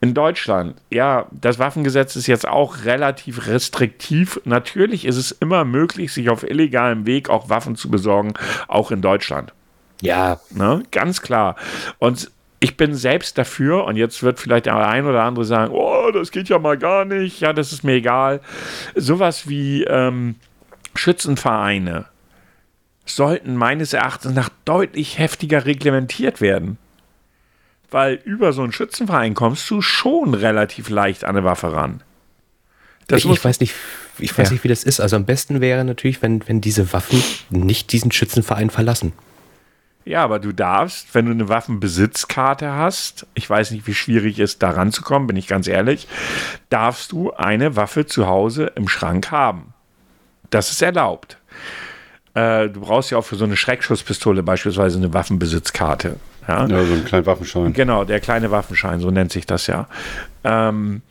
In 0.00 0.14
Deutschland, 0.14 0.76
ja, 0.90 1.26
das 1.32 1.58
Waffengesetz 1.58 2.16
ist 2.16 2.26
jetzt 2.26 2.48
auch 2.48 2.84
relativ 2.84 3.46
restriktiv. 3.46 4.40
Natürlich 4.44 5.04
ist 5.04 5.16
es 5.16 5.32
immer 5.32 5.64
möglich, 5.64 6.12
sich 6.12 6.30
auf 6.30 6.48
illegalem 6.48 7.06
Weg 7.06 7.28
auch 7.28 7.48
Waffen 7.48 7.76
zu 7.76 7.90
besorgen, 7.90 8.34
auch 8.68 8.90
in 8.90 9.02
Deutschland. 9.02 9.52
Ja, 10.00 10.40
Ne? 10.50 10.82
Ganz 10.90 11.22
klar. 11.22 11.56
Und 11.98 12.30
ich 12.60 12.76
bin 12.76 12.94
selbst 12.94 13.36
dafür, 13.38 13.84
und 13.84 13.96
jetzt 13.96 14.22
wird 14.22 14.40
vielleicht 14.40 14.66
der 14.66 14.76
ein 14.76 15.06
oder 15.06 15.22
andere 15.22 15.44
sagen, 15.44 15.72
oh, 15.74 16.10
das 16.10 16.30
geht 16.30 16.48
ja 16.48 16.58
mal 16.58 16.78
gar 16.78 17.04
nicht, 17.04 17.40
ja, 17.40 17.52
das 17.52 17.72
ist 17.72 17.84
mir 17.84 17.94
egal. 17.94 18.40
Sowas 18.94 19.48
wie 19.48 19.84
ähm, 19.84 20.36
Schützenvereine 20.94 22.06
sollten 23.04 23.54
meines 23.56 23.92
Erachtens 23.92 24.34
nach 24.34 24.48
deutlich 24.64 25.18
heftiger 25.18 25.64
reglementiert 25.64 26.40
werden. 26.40 26.78
Weil 27.90 28.14
über 28.24 28.52
so 28.52 28.62
einen 28.62 28.72
Schützenverein 28.72 29.34
kommst 29.34 29.70
du 29.70 29.80
schon 29.80 30.34
relativ 30.34 30.88
leicht 30.88 31.24
an 31.24 31.36
eine 31.36 31.44
Waffe 31.44 31.72
ran. 31.72 32.02
Das 33.06 33.24
ich, 33.24 33.30
ich 33.30 33.44
weiß 33.44 33.60
nicht, 33.60 33.74
ich 34.18 34.36
weiß 34.36 34.48
Ja. 34.48 34.52
nicht, 34.54 34.64
wie 34.64 34.68
das 34.68 34.82
ist. 34.82 34.98
Also 34.98 35.14
am 35.14 35.24
besten 35.24 35.60
wäre 35.60 35.84
natürlich, 35.84 36.20
wenn, 36.22 36.46
wenn 36.48 36.60
diese 36.60 36.92
Waffen 36.92 37.22
nicht 37.50 37.92
diesen 37.92 38.10
Schützenverein 38.10 38.70
verlassen. 38.70 39.12
Ja, 40.06 40.22
aber 40.22 40.38
du 40.38 40.52
darfst, 40.52 41.16
wenn 41.16 41.26
du 41.26 41.32
eine 41.32 41.48
Waffenbesitzkarte 41.48 42.72
hast, 42.72 43.26
ich 43.34 43.50
weiß 43.50 43.72
nicht, 43.72 43.88
wie 43.88 43.94
schwierig 43.94 44.38
es 44.38 44.60
da 44.60 44.70
ranzukommen, 44.70 45.26
bin 45.26 45.36
ich 45.36 45.48
ganz 45.48 45.66
ehrlich, 45.66 46.06
darfst 46.70 47.10
du 47.10 47.32
eine 47.32 47.74
Waffe 47.74 48.06
zu 48.06 48.28
Hause 48.28 48.70
im 48.76 48.86
Schrank 48.86 49.32
haben. 49.32 49.74
Das 50.50 50.70
ist 50.70 50.80
erlaubt. 50.80 51.38
Äh, 52.34 52.68
du 52.68 52.82
brauchst 52.82 53.10
ja 53.10 53.18
auch 53.18 53.24
für 53.24 53.34
so 53.34 53.44
eine 53.44 53.56
Schreckschusspistole 53.56 54.44
beispielsweise 54.44 54.96
eine 54.98 55.12
Waffenbesitzkarte. 55.12 56.20
Ja? 56.46 56.66
Ja, 56.66 56.84
so 56.84 56.92
einen 56.92 57.04
kleinen 57.04 57.26
Waffenschein. 57.26 57.72
Genau, 57.72 58.04
der 58.04 58.20
kleine 58.20 58.52
Waffenschein, 58.52 59.00
so 59.00 59.10
nennt 59.10 59.32
sich 59.32 59.44
das 59.44 59.66
ja. 59.66 59.88
Ähm, 60.44 61.02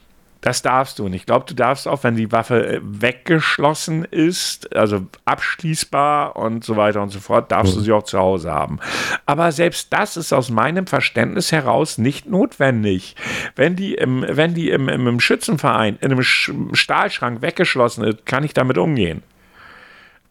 das 0.45 0.62
darfst 0.62 0.99
du. 0.99 1.05
Und 1.05 1.13
ich 1.13 1.25
glaube, 1.25 1.45
du 1.47 1.55
darfst 1.55 1.88
auch, 1.88 2.03
wenn 2.03 2.15
die 2.15 2.31
Waffe 2.31 2.75
äh, 2.75 2.79
weggeschlossen 2.84 4.05
ist, 4.05 4.75
also 4.75 5.08
abschließbar 5.25 6.36
und 6.36 6.63
so 6.63 6.77
weiter 6.77 7.01
und 7.01 7.10
so 7.10 7.19
fort, 7.19 7.51
darfst 7.51 7.75
du 7.75 7.79
sie 7.79 7.91
auch 7.91 8.03
zu 8.03 8.19
Hause 8.19 8.51
haben. 8.51 8.79
Aber 9.25 9.51
selbst 9.51 9.91
das 9.91 10.17
ist 10.17 10.34
aus 10.34 10.51
meinem 10.51 10.86
Verständnis 10.86 11.51
heraus 11.51 11.97
nicht 11.97 12.27
notwendig. 12.27 13.15
Wenn 13.55 13.75
die 13.75 13.95
im, 13.95 14.23
wenn 14.27 14.53
die 14.53 14.69
im, 14.69 14.88
im, 14.88 15.08
im 15.08 15.19
Schützenverein 15.19 15.97
in 15.99 16.12
einem 16.12 16.21
Sch 16.21 16.51
Stahlschrank 16.73 17.41
weggeschlossen 17.41 18.03
ist, 18.03 18.27
kann 18.27 18.43
ich 18.43 18.53
damit 18.53 18.77
umgehen. 18.77 19.23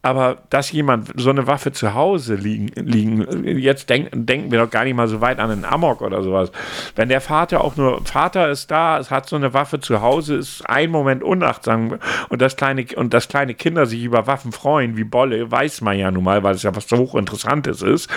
Aber 0.05 0.37
dass 0.51 0.71
jemand 0.71 1.09
so 1.15 1.31
eine 1.31 1.47
Waffe 1.47 1.71
zu 1.71 1.95
Hause 1.95 2.35
liegen, 2.35 2.67
liegen 2.75 3.57
jetzt 3.57 3.89
denk, 3.89 4.09
denken 4.13 4.51
wir 4.51 4.59
doch 4.59 4.69
gar 4.69 4.83
nicht 4.83 4.93
mal 4.93 5.07
so 5.07 5.19
weit 5.19 5.39
an 5.39 5.49
einen 5.49 5.65
Amok 5.65 6.03
oder 6.03 6.21
sowas. 6.21 6.51
Wenn 6.95 7.09
der 7.09 7.21
Vater 7.21 7.63
auch 7.63 7.75
nur, 7.75 8.05
Vater 8.05 8.51
ist 8.51 8.69
da, 8.69 8.99
es 8.99 9.09
hat 9.09 9.27
so 9.27 9.35
eine 9.35 9.55
Waffe 9.55 9.79
zu 9.79 10.03
Hause, 10.03 10.35
ist 10.35 10.61
ein 10.69 10.91
Moment 10.91 11.23
unachtsam 11.23 11.97
und 12.29 12.39
das 12.39 12.55
kleine, 12.55 12.85
und 12.95 13.15
das 13.15 13.27
kleine 13.27 13.55
Kinder 13.55 13.87
sich 13.87 14.03
über 14.03 14.27
Waffen 14.27 14.51
freuen, 14.51 14.95
wie 14.95 15.05
Bolle, 15.05 15.49
weiß 15.49 15.81
man 15.81 15.97
ja 15.97 16.11
nun 16.11 16.23
mal, 16.23 16.43
weil 16.43 16.53
es 16.53 16.61
ja 16.61 16.75
was 16.75 16.87
so 16.87 16.97
hochinteressantes 16.97 17.81
ist. 17.81 18.07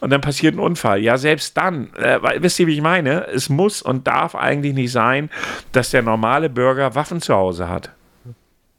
Und 0.00 0.08
dann 0.08 0.22
passiert 0.22 0.54
ein 0.54 0.60
Unfall. 0.60 1.00
Ja, 1.00 1.18
selbst 1.18 1.58
dann, 1.58 1.92
äh, 1.96 2.20
wisst 2.40 2.58
ihr, 2.58 2.68
wie 2.68 2.76
ich 2.76 2.80
meine? 2.80 3.26
Es 3.26 3.50
muss 3.50 3.82
und 3.82 4.06
darf 4.06 4.34
eigentlich 4.34 4.72
nicht 4.72 4.92
sein, 4.92 5.28
dass 5.72 5.90
der 5.90 6.00
normale 6.00 6.48
Bürger 6.48 6.94
Waffen 6.94 7.20
zu 7.20 7.34
Hause 7.34 7.68
hat. 7.68 7.90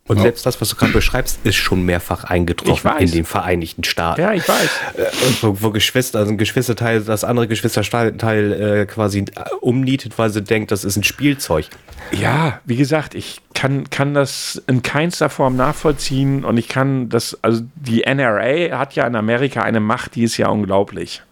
Und 0.07 0.19
selbst 0.19 0.45
das, 0.45 0.61
was 0.61 0.69
du 0.69 0.75
gerade 0.75 0.93
beschreibst, 0.93 1.39
ist 1.43 1.55
schon 1.55 1.83
mehrfach 1.83 2.25
eingetroffen 2.25 2.91
in 2.99 3.09
den 3.09 3.25
Vereinigten 3.25 3.83
Staaten. 3.83 4.21
Ja, 4.21 4.33
ich 4.33 4.47
weiß. 4.47 4.69
Äh, 4.97 5.05
Wo, 5.41 5.57
wo 5.63 5.71
Geschwister, 5.71 6.19
also 6.19 6.31
ein 6.31 6.37
Geschwisterteil, 6.37 7.01
das 7.01 7.23
andere 7.23 7.47
Geschwisterteil 7.47 8.53
äh, 8.53 8.85
quasi 8.85 9.21
äh, 9.21 9.49
umnietet, 9.61 10.19
weil 10.19 10.29
sie 10.29 10.43
denkt, 10.43 10.71
das 10.71 10.83
ist 10.83 10.95
ein 10.95 11.03
Spielzeug. 11.03 11.69
Ja, 12.11 12.59
wie 12.65 12.75
gesagt, 12.75 13.15
ich 13.15 13.41
kann, 13.55 13.89
kann 13.89 14.13
das 14.13 14.61
in 14.67 14.83
keinster 14.83 15.29
Form 15.29 15.55
nachvollziehen 15.55 16.45
und 16.45 16.57
ich 16.57 16.67
kann 16.67 17.09
das, 17.09 17.39
also 17.41 17.63
die 17.73 18.03
NRA 18.03 18.77
hat 18.77 18.93
ja 18.93 19.07
in 19.07 19.15
Amerika 19.15 19.63
eine 19.63 19.79
Macht, 19.79 20.13
die 20.13 20.23
ist 20.23 20.37
ja 20.37 20.49
unglaublich. 20.49 21.23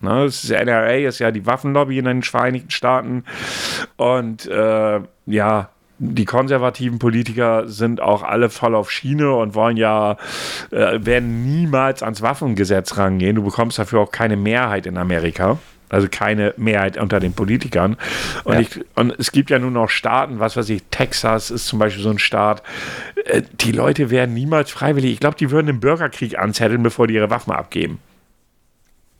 Ne, 0.00 0.24
das 0.24 0.42
ist, 0.42 0.50
NRA 0.50 0.94
ist 0.94 1.18
ja 1.18 1.30
die 1.30 1.44
Waffenlobby 1.44 1.98
in 1.98 2.06
den 2.06 2.22
Vereinigten 2.22 2.70
Staaten 2.70 3.24
und 3.96 4.46
äh, 4.46 5.00
ja, 5.26 5.68
die 6.04 6.24
konservativen 6.24 6.98
Politiker 6.98 7.68
sind 7.68 8.00
auch 8.00 8.24
alle 8.24 8.50
voll 8.50 8.74
auf 8.74 8.90
Schiene 8.90 9.32
und 9.32 9.54
wollen 9.54 9.76
ja, 9.76 10.16
äh, 10.72 10.98
werden 11.00 11.44
niemals 11.44 12.02
ans 12.02 12.22
Waffengesetz 12.22 12.96
rangehen. 12.96 13.36
Du 13.36 13.44
bekommst 13.44 13.78
dafür 13.78 14.00
auch 14.00 14.10
keine 14.10 14.36
Mehrheit 14.36 14.86
in 14.86 14.98
Amerika. 14.98 15.58
Also 15.88 16.08
keine 16.10 16.54
Mehrheit 16.56 16.96
unter 16.96 17.20
den 17.20 17.34
Politikern. 17.34 17.96
Und, 18.44 18.54
Ja. 18.54 18.60
ich, 18.60 18.80
und 18.96 19.14
es 19.18 19.30
gibt 19.30 19.50
ja 19.50 19.58
nun 19.58 19.74
noch 19.74 19.90
Staaten, 19.90 20.40
was 20.40 20.56
weiß 20.56 20.70
ich, 20.70 20.82
Texas 20.90 21.50
ist 21.50 21.66
zum 21.66 21.78
Beispiel 21.78 22.02
so 22.02 22.10
ein 22.10 22.18
Staat. 22.18 22.62
äh, 23.26 23.42
Die 23.60 23.72
Leute 23.72 24.10
werden 24.10 24.34
niemals 24.34 24.70
freiwillig, 24.70 25.12
ich 25.12 25.20
glaube, 25.20 25.36
die 25.36 25.50
würden 25.50 25.66
den 25.66 25.80
Bürgerkrieg 25.80 26.38
anzetteln, 26.38 26.82
bevor 26.82 27.06
die 27.06 27.14
ihre 27.14 27.28
Waffen 27.30 27.52
abgeben. 27.52 27.98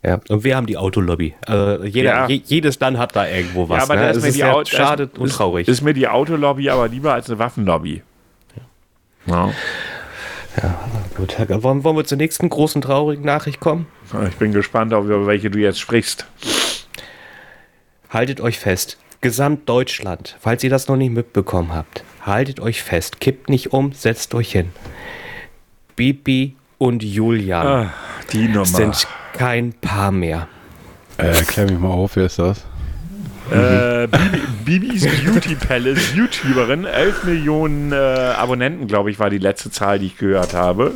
Ja. 0.04 0.20
Und 0.28 0.42
wir 0.42 0.56
haben 0.56 0.66
die 0.66 0.76
Autolobby. 0.76 1.34
Also 1.46 1.84
jeder, 1.84 2.10
Ja. 2.10 2.26
je, 2.28 2.42
jedes 2.44 2.78
Land 2.80 2.98
hat 2.98 3.14
da 3.14 3.28
irgendwo 3.28 3.68
was. 3.68 3.78
ja, 3.78 3.82
aber 3.84 3.94
ne? 3.96 4.02
da 4.02 4.10
ist 4.10 4.16
Es 4.18 4.22
mir 4.24 4.32
die 4.32 4.44
Au- 4.44 4.64
schade 4.64 5.06
da 5.06 5.20
und 5.20 5.28
ist, 5.28 5.36
traurig. 5.36 5.68
Ist 5.68 5.80
mir 5.82 5.94
die 5.94 6.08
Autolobby 6.08 6.68
aber 6.70 6.88
lieber 6.88 7.14
als 7.14 7.28
eine 7.30 7.38
Waffenlobby. 7.38 8.02
Ja. 9.26 9.50
Gut, 11.16 11.38
Herr 11.38 11.46
Gall, 11.46 11.62
wollen, 11.62 11.84
wollen 11.84 11.96
wir 11.96 12.04
zur 12.04 12.18
nächsten 12.18 12.48
großen 12.48 12.82
traurigen 12.82 13.24
Nachricht 13.24 13.60
kommen? 13.60 13.86
Ich 14.28 14.36
bin 14.36 14.52
gespannt, 14.52 14.92
auf 14.92 15.04
über 15.04 15.26
welche 15.26 15.50
du 15.50 15.58
jetzt 15.58 15.78
sprichst. 15.80 16.26
Haltet 18.10 18.40
euch 18.40 18.58
fest. 18.58 18.98
Gesamtdeutschland, 19.20 20.36
falls 20.40 20.64
ihr 20.64 20.70
das 20.70 20.88
noch 20.88 20.96
nicht 20.96 21.12
mitbekommen 21.12 21.72
habt, 21.72 22.02
haltet 22.26 22.58
euch 22.60 22.82
fest. 22.82 23.20
Kippt 23.20 23.48
nicht 23.48 23.72
um, 23.72 23.92
setzt 23.92 24.34
euch 24.34 24.50
hin. 24.52 24.70
Bibi 25.96 26.56
und 26.82 27.04
Julian 27.04 27.66
Ah, 27.66 27.92
die 28.32 28.48
Nummer. 28.48 28.64
sind 28.64 29.06
kein 29.34 29.72
Paar 29.74 30.10
mehr. 30.10 30.48
Äh, 31.16 31.32
klär 31.44 31.66
mich 31.70 31.78
mal 31.78 31.90
auf, 31.90 32.16
wer 32.16 32.26
ist 32.26 32.40
das? 32.40 32.64
Äh, 33.52 34.08
Bibi, 34.08 34.40
Bibis 34.80 35.06
Beauty 35.24 35.54
Palace, 35.54 36.12
YouTuberin, 36.14 36.84
11 36.84 37.24
Millionen 37.24 37.92
äh, 37.92 37.94
Abonnenten, 37.96 38.88
glaube 38.88 39.10
ich, 39.12 39.20
war 39.20 39.30
die 39.30 39.38
letzte 39.38 39.70
Zahl, 39.70 40.00
die 40.00 40.06
ich 40.06 40.16
gehört 40.16 40.54
habe. 40.54 40.94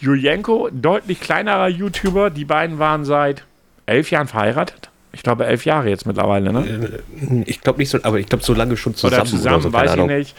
Julienko, 0.00 0.68
deutlich 0.70 1.20
kleinerer 1.20 1.68
YouTuber, 1.68 2.28
die 2.28 2.44
beiden 2.44 2.78
waren 2.78 3.04
seit 3.06 3.44
elf 3.86 4.10
Jahren 4.10 4.28
verheiratet. 4.28 4.90
Ich 5.12 5.22
glaube, 5.22 5.46
elf 5.46 5.64
Jahre 5.64 5.88
jetzt 5.88 6.04
mittlerweile, 6.06 6.52
ne? 6.52 7.00
Ich 7.46 7.62
glaube 7.62 7.78
nicht 7.78 7.88
so, 7.88 7.98
aber 8.02 8.18
ich 8.18 8.26
glaube 8.26 8.44
so 8.44 8.52
lange 8.52 8.76
schon 8.76 8.94
zusammen. 8.94 9.22
oder 9.22 9.30
zusammen, 9.30 9.62
so, 9.62 9.72
weiß 9.72 9.92
keine 9.92 9.94
ich 9.94 10.02
Ahnung. 10.02 10.16
nicht. 10.18 10.36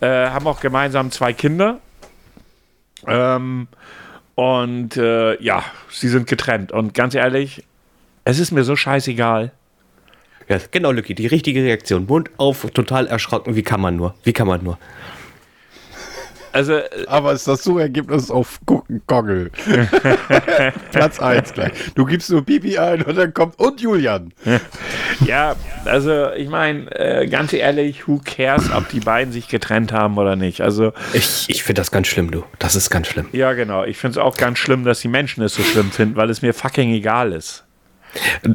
Äh, 0.00 0.30
haben 0.30 0.46
auch 0.48 0.58
gemeinsam 0.60 1.12
zwei 1.12 1.32
Kinder. 1.32 1.78
Ähm, 3.06 3.68
Und 4.36 4.98
äh, 4.98 5.42
ja, 5.42 5.64
sie 5.90 6.08
sind 6.08 6.28
getrennt. 6.28 6.70
Und 6.70 6.94
ganz 6.94 7.14
ehrlich, 7.14 7.64
es 8.24 8.38
ist 8.38 8.52
mir 8.52 8.64
so 8.64 8.76
scheißegal. 8.76 9.50
Ja, 10.48 10.58
genau, 10.70 10.92
Lücki, 10.92 11.14
die 11.14 11.26
richtige 11.26 11.64
Reaktion. 11.64 12.06
Mund 12.06 12.30
auf, 12.36 12.70
total 12.72 13.06
erschrocken. 13.06 13.56
Wie 13.56 13.62
kann 13.62 13.80
man 13.80 13.96
nur? 13.96 14.14
Wie 14.22 14.34
kann 14.34 14.46
man 14.46 14.62
nur? 14.62 14.78
Also, 16.56 16.72
äh, 16.72 16.88
Aber 17.06 17.34
ist 17.34 17.46
das 17.46 17.62
Suchergebnis 17.62 18.30
auf 18.30 18.60
Gucken 18.64 19.02
Goggle? 19.06 19.50
Platz 20.90 21.20
1 21.20 21.52
gleich. 21.52 21.72
Du 21.94 22.06
gibst 22.06 22.30
nur 22.30 22.40
Bibi 22.40 22.78
ein 22.78 23.02
und 23.02 23.14
dann 23.18 23.34
kommt 23.34 23.58
und 23.58 23.78
Julian. 23.82 24.32
ja, 25.26 25.54
also 25.84 26.30
ich 26.32 26.48
meine, 26.48 26.90
äh, 26.98 27.26
ganz 27.26 27.52
ehrlich, 27.52 28.08
who 28.08 28.22
cares, 28.24 28.70
ob 28.72 28.88
die 28.88 29.00
beiden 29.00 29.34
sich 29.34 29.48
getrennt 29.48 29.92
haben 29.92 30.16
oder 30.16 30.34
nicht? 30.34 30.62
Also, 30.62 30.94
Ich, 31.12 31.44
ich 31.48 31.62
finde 31.62 31.80
das 31.82 31.90
ganz 31.90 32.06
schlimm, 32.06 32.30
du. 32.30 32.42
Das 32.58 32.74
ist 32.74 32.88
ganz 32.88 33.08
schlimm. 33.08 33.28
ja, 33.32 33.52
genau. 33.52 33.84
Ich 33.84 33.98
finde 33.98 34.18
es 34.18 34.24
auch 34.24 34.38
ganz 34.38 34.58
schlimm, 34.58 34.84
dass 34.84 35.00
die 35.00 35.08
Menschen 35.08 35.42
es 35.42 35.54
so 35.54 35.62
schlimm 35.62 35.90
finden, 35.90 36.16
weil 36.16 36.30
es 36.30 36.40
mir 36.40 36.54
fucking 36.54 36.90
egal 36.90 37.34
ist. 37.34 37.64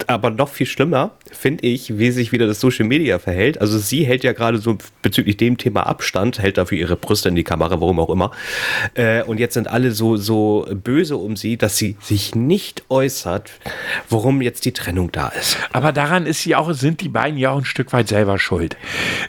Aber 0.08 0.32
noch 0.32 0.50
viel 0.50 0.66
schlimmer 0.66 1.12
finde 1.32 1.66
ich, 1.66 1.98
wie 1.98 2.12
sich 2.12 2.32
wieder 2.32 2.48
das 2.48 2.60
Social 2.60 2.86
Media 2.86 3.20
verhält. 3.20 3.60
Also 3.62 3.78
sie 3.78 4.04
hält 4.04 4.24
ja 4.24 4.34
gerade 4.34 4.58
so 4.58 4.78
bezüglich 5.02 5.38
dem 5.38 5.58
Thema 5.58 5.88
Abstand, 5.88 6.40
hält 6.40 6.58
dafür 6.58 6.78
ihre 6.78 6.96
Brüste 6.96 7.30
in 7.30 7.36
die 7.36 7.44
Kamera, 7.44 7.80
warum 7.82 8.00
auch 8.00 8.10
immer. 8.10 8.32
Äh, 8.94 9.24
und 9.24 9.40
jetzt 9.40 9.54
sind 9.54 9.68
alle 9.68 9.92
so, 9.92 10.18
so 10.18 10.68
böse 10.72 11.18
um 11.18 11.36
sie, 11.36 11.58
dass 11.58 11.78
sie 11.78 11.98
sich 12.02 12.36
nicht 12.36 12.84
äußert, 12.90 13.52
warum 14.10 14.42
jetzt 14.42 14.66
die 14.66 14.74
Trennung 14.74 15.12
da 15.12 15.30
ist. 15.30 15.58
Aber 15.72 15.92
daran 15.92 16.26
ist 16.26 16.42
sie 16.42 16.56
auch, 16.56 16.74
sind 16.74 17.02
die 17.02 17.10
beiden 17.10 17.38
ja 17.38 17.52
auch 17.52 17.60
ein 17.60 17.66
Stück 17.66 17.94
weit 17.94 18.08
selber 18.08 18.38
schuld. 18.40 18.78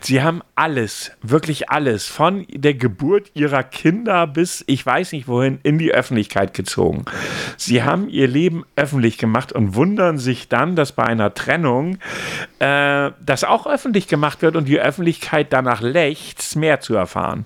Sie 0.01 0.23
haben 0.23 0.43
alles, 0.55 1.13
wirklich 1.23 1.71
alles, 1.71 2.07
von 2.07 2.47
der 2.51 2.75
Geburt 2.75 3.31
ihrer 3.35 3.63
Kinder 3.63 4.27
bis 4.27 4.65
ich 4.67 4.85
weiß 4.85 5.13
nicht 5.13 5.29
wohin, 5.29 5.59
in 5.63 5.79
die 5.79 5.93
Öffentlichkeit 5.93 6.55
gezogen. 6.55 7.05
Sie 7.57 7.83
haben 7.83 8.09
ihr 8.09 8.27
Leben 8.27 8.65
öffentlich 8.77 9.19
gemacht 9.19 9.53
und 9.53 9.75
wundern 9.75 10.19
sich 10.19 10.49
dann, 10.49 10.77
dass 10.77 10.93
bei 10.93 11.05
einer 11.05 11.35
Trennung 11.35 11.92
äh, 12.59 13.11
das 13.21 13.45
auch 13.45 13.67
öffentlich 13.67 14.09
gemacht 14.09 14.43
wird 14.43 14.57
und 14.57 14.67
die 14.67 14.81
Öffentlichkeit 14.81 15.53
danach 15.53 15.81
lechzt, 15.81 16.57
mehr 16.57 16.81
zu 16.81 16.95
erfahren. 16.95 17.45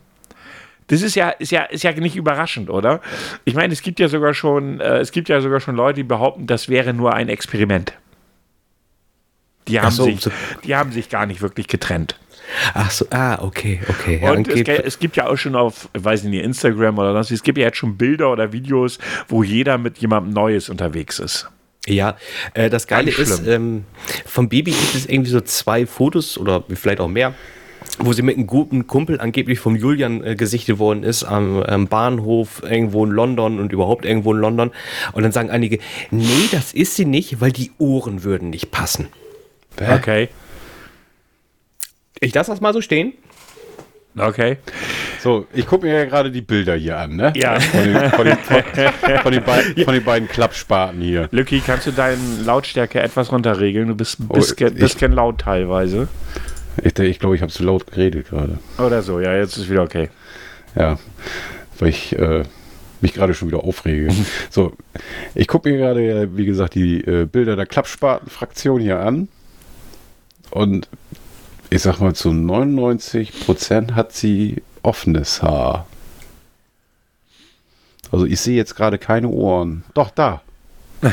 Das 0.89 1.03
ist 1.03 1.17
ja, 1.17 1.31
ist 1.31 1.51
ja, 1.51 1.63
ist 1.65 1.83
ja 1.83 1.93
nicht 1.93 2.17
überraschend, 2.17 2.71
oder? 2.71 3.01
Ich 3.45 3.55
meine, 3.55 3.73
es 3.73 3.83
gibt 3.83 3.99
ja 3.99 4.09
sogar 4.09 4.35
schon, 4.35 4.81
äh, 4.81 4.99
es 4.99 5.11
gibt 5.11 5.29
ja 5.29 5.41
sogar 5.41 5.61
schon 5.61 5.75
Leute, 5.75 5.97
die 5.97 6.05
behaupten, 6.05 6.47
das 6.47 6.69
wäre 6.69 6.95
nur 6.95 7.13
ein 7.15 7.29
Experiment. 7.29 7.93
Die 9.67 9.81
haben, 9.81 9.91
so, 9.91 10.05
sich, 10.05 10.21
so. 10.21 10.31
die 10.63 10.77
haben 10.77 10.93
sich 10.93 11.09
gar 11.09 11.27
nicht 11.27 11.43
wirklich 11.43 11.67
getrennt. 11.67 12.17
Ach 12.75 12.91
so, 12.93 13.07
ah, 13.11 13.43
okay, 13.43 13.81
okay. 13.89 14.21
Ja, 14.23 14.31
Und 14.31 14.47
es, 14.47 14.69
es 14.69 14.99
gibt 15.01 15.17
ja 15.17 15.27
auch 15.27 15.37
schon 15.37 15.57
auf, 15.57 15.89
weiß 15.95 16.23
ich 16.23 16.31
nicht, 16.31 16.45
Instagram 16.45 16.99
oder 16.99 17.13
sonst, 17.13 17.33
es 17.33 17.43
gibt 17.43 17.59
ja 17.59 17.65
jetzt 17.65 17.79
schon 17.79 17.97
Bilder 17.97 18.31
oder 18.31 18.53
Videos, 18.53 18.99
wo 19.27 19.43
jeder 19.43 19.79
mit 19.79 19.99
jemandem 19.99 20.33
Neues 20.33 20.69
unterwegs 20.69 21.19
ist. 21.19 21.51
Ja, 21.87 22.17
äh, 22.55 22.69
das 22.69 22.87
Geile 22.87 23.11
ist, 23.11 23.47
ähm, 23.47 23.85
vom 24.25 24.49
Baby 24.49 24.73
gibt 24.73 24.95
es 24.95 25.07
irgendwie 25.07 25.31
so 25.31 25.41
zwei 25.41 25.87
Fotos 25.87 26.37
oder 26.37 26.65
vielleicht 26.75 27.01
auch 27.01 27.09
mehr, 27.09 27.33
wo 28.01 28.13
sie 28.13 28.23
mit 28.23 28.37
einem 28.37 28.49
guten 28.49 28.89
Kumpel 28.89 29.21
angeblich 29.21 29.61
vom 29.61 29.77
Julian 29.77 30.25
äh, 30.25 30.35
gesichtet 30.35 30.79
worden 30.81 31.05
ist 31.05 31.23
am, 31.23 31.63
am 31.63 31.87
Bahnhof 31.87 32.63
irgendwo 32.65 33.05
in 33.05 33.13
London 33.13 33.61
und 33.61 33.73
überhaupt 33.73 34.05
irgendwo 34.05 34.35
in 34.35 34.41
London. 34.41 34.73
Und 35.13 35.23
dann 35.23 35.33
sagen 35.33 35.51
einige, 35.51 35.79
nee, 36.11 36.49
das 36.51 36.75
ist 36.75 36.97
sie 36.97 37.05
nicht, 37.05 37.41
weil 37.41 37.53
die 37.53 37.71
Ohren 37.79 38.25
würden 38.25 38.51
nicht 38.51 38.73
passen. 38.73 39.09
Okay. 39.79 40.29
Ich 42.19 42.35
lasse 42.35 42.51
das 42.51 42.61
mal 42.61 42.73
so 42.73 42.81
stehen. 42.81 43.13
Okay. 44.19 44.59
So, 45.21 45.47
ich 45.53 45.67
gucke 45.67 45.87
mir 45.87 45.95
ja 45.95 46.05
gerade 46.07 46.31
die 46.31 46.41
Bilder 46.41 46.75
hier 46.75 46.99
an, 46.99 47.17
ne? 47.17 47.33
Ja. 47.37 47.61
Von 47.61 47.85
den, 47.85 48.11
von 48.11 48.25
den, 48.27 48.37
von, 48.39 48.63
von 49.23 49.33
den, 49.33 49.45
beiden, 49.45 49.85
von 49.85 49.95
den 49.95 50.05
beiden 50.05 50.29
Klappspaten 50.29 51.01
hier. 51.01 51.29
Lucky, 51.33 51.61
kannst 51.61 51.87
du 51.87 51.91
deine 51.93 52.19
Lautstärke 52.45 53.01
etwas 53.01 53.31
runterregeln? 53.33 53.89
Du 53.89 53.95
bist 53.95 54.21
ein 54.21 54.27
Oh, 54.31 54.35
bisschen, 54.35 54.69
ich- 54.75 54.81
bisschen 54.81 55.13
laut 55.13 55.39
teilweise. 55.43 56.09
Ich 56.83 56.93
glaube, 56.95 57.09
ich, 57.09 57.19
glaub, 57.19 57.35
ich 57.35 57.43
habe 57.43 57.53
zu 57.53 57.63
laut 57.65 57.87
geredet 57.91 58.29
gerade. 58.29 58.59
Oder 58.79 59.03
so, 59.03 59.19
ja, 59.21 59.35
jetzt 59.35 59.57
ist 59.57 59.71
wieder 59.71 59.83
okay. 59.83 60.11
Ja, 60.75 60.99
weil 61.79 61.89
ich 61.89 62.19
äh, 62.19 62.43
mich 63.01 63.15
gerade 63.15 63.33
schon 63.35 63.49
wieder 63.49 63.65
aufrege. 63.65 64.09
so, 64.51 64.73
ich 65.35 65.47
gucke 65.49 65.71
mir 65.71 65.79
gerade, 65.79 66.37
wie 66.37 66.45
gesagt, 66.45 66.75
die 66.75 67.01
äh, 67.01 67.25
Bilder 67.25 67.57
der 67.57 67.67
Klappspaten-Fraktion 67.67 68.81
hier 68.81 69.01
an. 69.01 69.29
Und 70.51 70.89
ich 71.71 71.83
sag 71.83 72.01
mal, 72.01 72.15
zu 72.15 72.31
99% 72.31 73.95
hat 73.95 74.13
sie 74.13 74.63
offenes 74.83 75.43
Haar. 75.43 75.87
Also 78.13 78.25
ich 78.25 78.41
sehe 78.41 78.57
jetzt 78.57 78.77
gerade 78.77 78.99
keine 78.99 79.29
Ohren. 79.29 79.85
Doch, 79.95 80.11
da. 80.11 80.43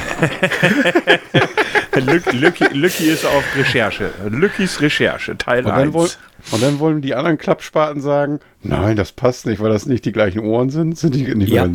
Lück, 1.96 2.32
Lücki, 2.72 3.04
ist 3.06 3.26
auf 3.26 3.44
Recherche. 3.58 4.12
Lückis 4.30 4.80
Recherche, 4.82 5.38
Teil 5.38 5.66
Und 5.66 5.72
dann, 5.72 5.94
woll, 5.94 6.06
1. 6.06 6.18
und 6.52 6.64
dann 6.64 6.80
wollen 6.80 7.02
die 7.02 7.14
anderen 7.16 7.38
Klappspaten 7.38 8.02
sagen, 8.02 8.40
nein, 8.62 8.96
das 8.96 9.12
passt 9.12 9.46
nicht, 9.46 9.62
weil 9.62 9.72
das 9.72 9.86
nicht 9.86 10.06
die 10.06 10.12
gleichen 10.12 10.40
Ohren 10.40 10.70
sind. 10.70 10.98
Sind 10.98 11.14
die 11.16 11.36
nicht 11.36 11.52
Ja. 11.52 11.68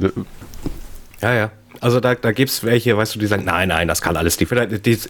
Ja, 1.21 1.35
ja. 1.35 1.51
Also 1.81 2.01
da, 2.01 2.15
da 2.15 2.33
gibt 2.33 2.51
es 2.51 2.65
welche, 2.65 2.97
weißt 2.97 3.15
du, 3.15 3.19
die 3.19 3.27
sagen, 3.27 3.45
nein, 3.45 3.69
nein, 3.69 3.89
das 3.89 4.03
kann 4.03 4.17
alles 4.17 4.39
nicht. 4.41 4.53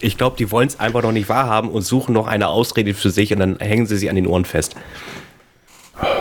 Ich 0.03 0.17
glaube, 0.17 0.37
die 0.37 0.51
wollen 0.51 0.67
es 0.67 0.79
einfach 0.79 1.01
noch 1.01 1.11
nicht 1.11 1.29
wahrhaben 1.29 1.69
und 1.69 1.81
suchen 1.81 2.13
noch 2.13 2.27
eine 2.27 2.47
Ausrede 2.47 2.93
für 2.93 3.09
sich 3.09 3.33
und 3.33 3.39
dann 3.39 3.57
hängen 3.59 3.85
sie 3.87 3.97
sie 3.97 4.09
an 4.09 4.15
den 4.15 4.27
Ohren 4.27 4.45
fest. 4.45 4.75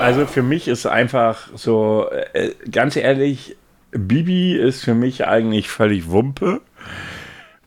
Also 0.00 0.26
für 0.26 0.42
mich 0.42 0.66
ist 0.68 0.86
einfach 0.86 1.48
so, 1.54 2.08
äh, 2.32 2.52
ganz 2.70 2.96
ehrlich, 2.96 3.56
Bibi 3.90 4.56
ist 4.56 4.84
für 4.84 4.94
mich 4.94 5.26
eigentlich 5.26 5.68
völlig 5.68 6.08
Wumpe, 6.08 6.60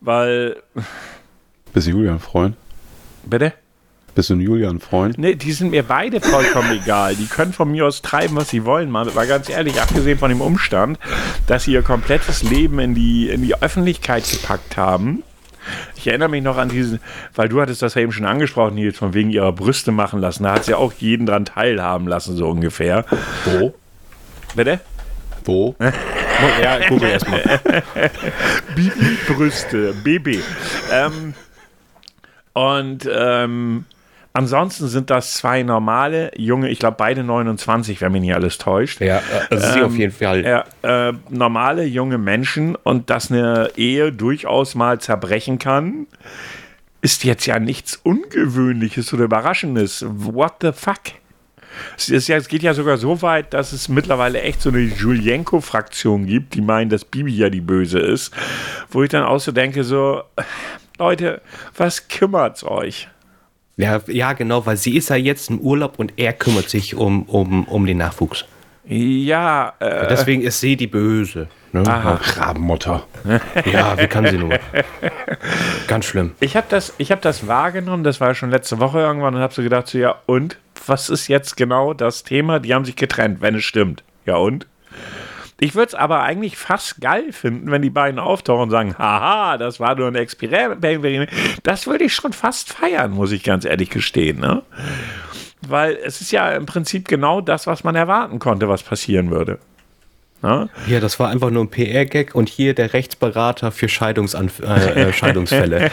weil, 0.00 0.56
Bist 1.72 1.86
du 1.86 1.92
Julian-Freund? 1.92 2.56
bitte? 3.24 3.52
Bist 4.14 4.28
du 4.28 4.34
ein 4.34 4.40
Julian-Freund? 4.40 5.16
Ne, 5.16 5.36
die 5.36 5.52
sind 5.52 5.70
mir 5.70 5.82
beide 5.82 6.20
vollkommen 6.20 6.70
egal. 6.72 7.16
Die 7.16 7.26
können 7.26 7.54
von 7.54 7.70
mir 7.70 7.86
aus 7.86 8.02
treiben, 8.02 8.36
was 8.36 8.50
sie 8.50 8.66
wollen. 8.66 8.90
Mal, 8.90 9.06
mal 9.06 9.26
ganz 9.26 9.48
ehrlich, 9.48 9.80
abgesehen 9.80 10.18
von 10.18 10.28
dem 10.28 10.42
Umstand, 10.42 10.98
dass 11.46 11.64
sie 11.64 11.72
ihr 11.72 11.82
komplettes 11.82 12.42
Leben 12.42 12.78
in 12.78 12.94
die, 12.94 13.30
in 13.30 13.42
die 13.42 13.54
Öffentlichkeit 13.62 14.28
gepackt 14.30 14.76
haben. 14.76 15.22
Ich 15.96 16.06
erinnere 16.08 16.28
mich 16.28 16.42
noch 16.42 16.58
an 16.58 16.68
diesen, 16.68 17.00
weil 17.34 17.48
du 17.48 17.60
hattest 17.60 17.80
das 17.80 17.94
ja 17.94 18.02
eben 18.02 18.12
schon 18.12 18.26
angesprochen, 18.26 18.74
Nils, 18.74 18.98
von 18.98 19.14
wegen 19.14 19.30
ihrer 19.30 19.52
Brüste 19.52 19.92
machen 19.92 20.20
lassen. 20.20 20.42
Da 20.42 20.54
hat 20.54 20.64
sie 20.64 20.74
auch 20.74 20.92
jeden 20.92 21.24
dran 21.24 21.46
teilhaben 21.46 22.06
lassen, 22.06 22.36
so 22.36 22.48
ungefähr. 22.48 23.06
Wo? 23.44 23.72
Bitte? 24.54 24.80
Wo? 25.44 25.74
Ja, 26.60 26.86
google 26.88 27.10
erstmal. 27.10 27.42
Bibi 28.74 29.16
Brüste, 29.26 29.94
BB. 30.02 30.40
Ähm, 30.90 31.34
und 32.52 33.08
ähm, 33.10 33.84
ansonsten 34.32 34.88
sind 34.88 35.10
das 35.10 35.34
zwei 35.34 35.62
normale 35.62 36.30
junge, 36.36 36.68
ich 36.68 36.78
glaube 36.78 36.96
beide 36.98 37.22
29, 37.22 38.00
wenn 38.00 38.12
mich 38.12 38.22
nicht 38.22 38.34
alles 38.34 38.58
täuscht. 38.58 39.00
Ja, 39.00 39.22
also 39.50 39.72
sie 39.72 39.82
auf 39.82 39.94
jeden 39.94 40.12
Fall. 40.12 40.44
Ja, 40.44 41.08
äh, 41.08 41.12
normale 41.28 41.84
junge 41.84 42.18
Menschen 42.18 42.76
und 42.76 43.10
dass 43.10 43.30
eine 43.30 43.70
Ehe 43.76 44.12
durchaus 44.12 44.74
mal 44.74 45.00
zerbrechen 45.00 45.58
kann, 45.58 46.06
ist 47.00 47.24
jetzt 47.24 47.46
ja 47.46 47.58
nichts 47.58 47.96
Ungewöhnliches 47.96 49.12
oder 49.12 49.24
Überraschendes. 49.24 50.04
What 50.08 50.54
the 50.62 50.72
fuck? 50.72 51.00
Es, 51.96 52.08
ist 52.08 52.28
ja, 52.28 52.36
es 52.36 52.48
geht 52.48 52.62
ja 52.62 52.74
sogar 52.74 52.96
so 52.98 53.22
weit, 53.22 53.54
dass 53.54 53.72
es 53.72 53.88
mittlerweile 53.88 54.42
echt 54.42 54.60
so 54.60 54.68
eine 54.68 54.80
Julienko-Fraktion 54.80 56.26
gibt, 56.26 56.54
die 56.54 56.60
meinen, 56.60 56.90
dass 56.90 57.04
Bibi 57.04 57.34
ja 57.34 57.50
die 57.50 57.60
Böse 57.60 57.98
ist. 57.98 58.32
Wo 58.90 59.02
ich 59.02 59.10
dann 59.10 59.24
auch 59.24 59.40
so 59.40 59.52
denke, 59.52 59.82
so, 59.82 60.22
Leute, 60.98 61.40
was 61.76 62.08
kümmert's 62.08 62.62
euch? 62.62 63.08
Ja, 63.76 64.00
ja, 64.06 64.32
genau, 64.34 64.66
weil 64.66 64.76
sie 64.76 64.96
ist 64.96 65.10
ja 65.10 65.16
jetzt 65.16 65.50
im 65.50 65.58
Urlaub 65.58 65.98
und 65.98 66.12
er 66.16 66.32
kümmert 66.32 66.68
sich 66.68 66.94
um, 66.94 67.22
um, 67.24 67.64
um 67.64 67.86
den 67.86 67.98
Nachwuchs. 67.98 68.44
Ja, 68.84 69.74
äh, 69.78 70.08
Deswegen 70.08 70.42
ist 70.42 70.60
sie 70.60 70.76
die 70.76 70.88
Böse. 70.88 71.48
Ne? 71.72 71.84
Aha. 71.86 72.20
Rabenmutter. 72.36 73.04
Ja, 73.64 73.98
wie 73.98 74.06
kann 74.06 74.26
sie 74.26 74.36
nur? 74.36 74.58
Ganz 75.86 76.04
schlimm. 76.04 76.32
Ich 76.40 76.56
habe 76.56 76.66
das, 76.68 76.92
ich 76.98 77.10
hab 77.12 77.22
das 77.22 77.46
wahrgenommen, 77.46 78.04
das 78.04 78.20
war 78.20 78.34
schon 78.34 78.50
letzte 78.50 78.78
Woche 78.80 78.98
irgendwann 78.98 79.34
und 79.34 79.40
habe 79.40 79.54
so 79.54 79.62
gedacht, 79.62 79.86
so, 79.86 79.98
ja, 79.98 80.16
und? 80.26 80.58
Was 80.86 81.08
ist 81.08 81.28
jetzt 81.28 81.56
genau 81.56 81.94
das 81.94 82.24
Thema? 82.24 82.58
Die 82.58 82.74
haben 82.74 82.84
sich 82.84 82.96
getrennt, 82.96 83.40
wenn 83.40 83.54
es 83.54 83.64
stimmt. 83.64 84.02
Ja, 84.26 84.36
und? 84.36 84.66
Ich 85.62 85.76
würde 85.76 85.90
es 85.90 85.94
aber 85.94 86.24
eigentlich 86.24 86.56
fast 86.56 87.00
geil 87.00 87.30
finden, 87.30 87.70
wenn 87.70 87.82
die 87.82 87.90
beiden 87.90 88.18
auftauchen 88.18 88.64
und 88.64 88.70
sagen, 88.70 88.96
haha, 88.98 89.58
das 89.58 89.78
war 89.78 89.94
nur 89.94 90.08
ein 90.08 90.16
Experiment. 90.16 91.30
Das 91.62 91.86
würde 91.86 92.02
ich 92.02 92.12
schon 92.12 92.32
fast 92.32 92.72
feiern, 92.72 93.12
muss 93.12 93.30
ich 93.30 93.44
ganz 93.44 93.64
ehrlich 93.64 93.88
gestehen. 93.88 94.40
Ne? 94.40 94.62
Weil 95.68 95.96
es 96.04 96.20
ist 96.20 96.32
ja 96.32 96.50
im 96.50 96.66
Prinzip 96.66 97.06
genau 97.06 97.40
das, 97.40 97.68
was 97.68 97.84
man 97.84 97.94
erwarten 97.94 98.40
konnte, 98.40 98.68
was 98.68 98.82
passieren 98.82 99.30
würde. 99.30 99.60
Ne? 100.42 100.68
Ja, 100.88 100.98
das 100.98 101.20
war 101.20 101.28
einfach 101.28 101.50
nur 101.50 101.62
ein 101.62 101.70
PR-Gag 101.70 102.34
und 102.34 102.48
hier 102.48 102.74
der 102.74 102.92
Rechtsberater 102.92 103.70
für 103.70 103.88
Scheidungsanf 103.88 104.58
äh, 104.58 105.10
äh, 105.10 105.12
Scheidungsfälle. 105.12 105.92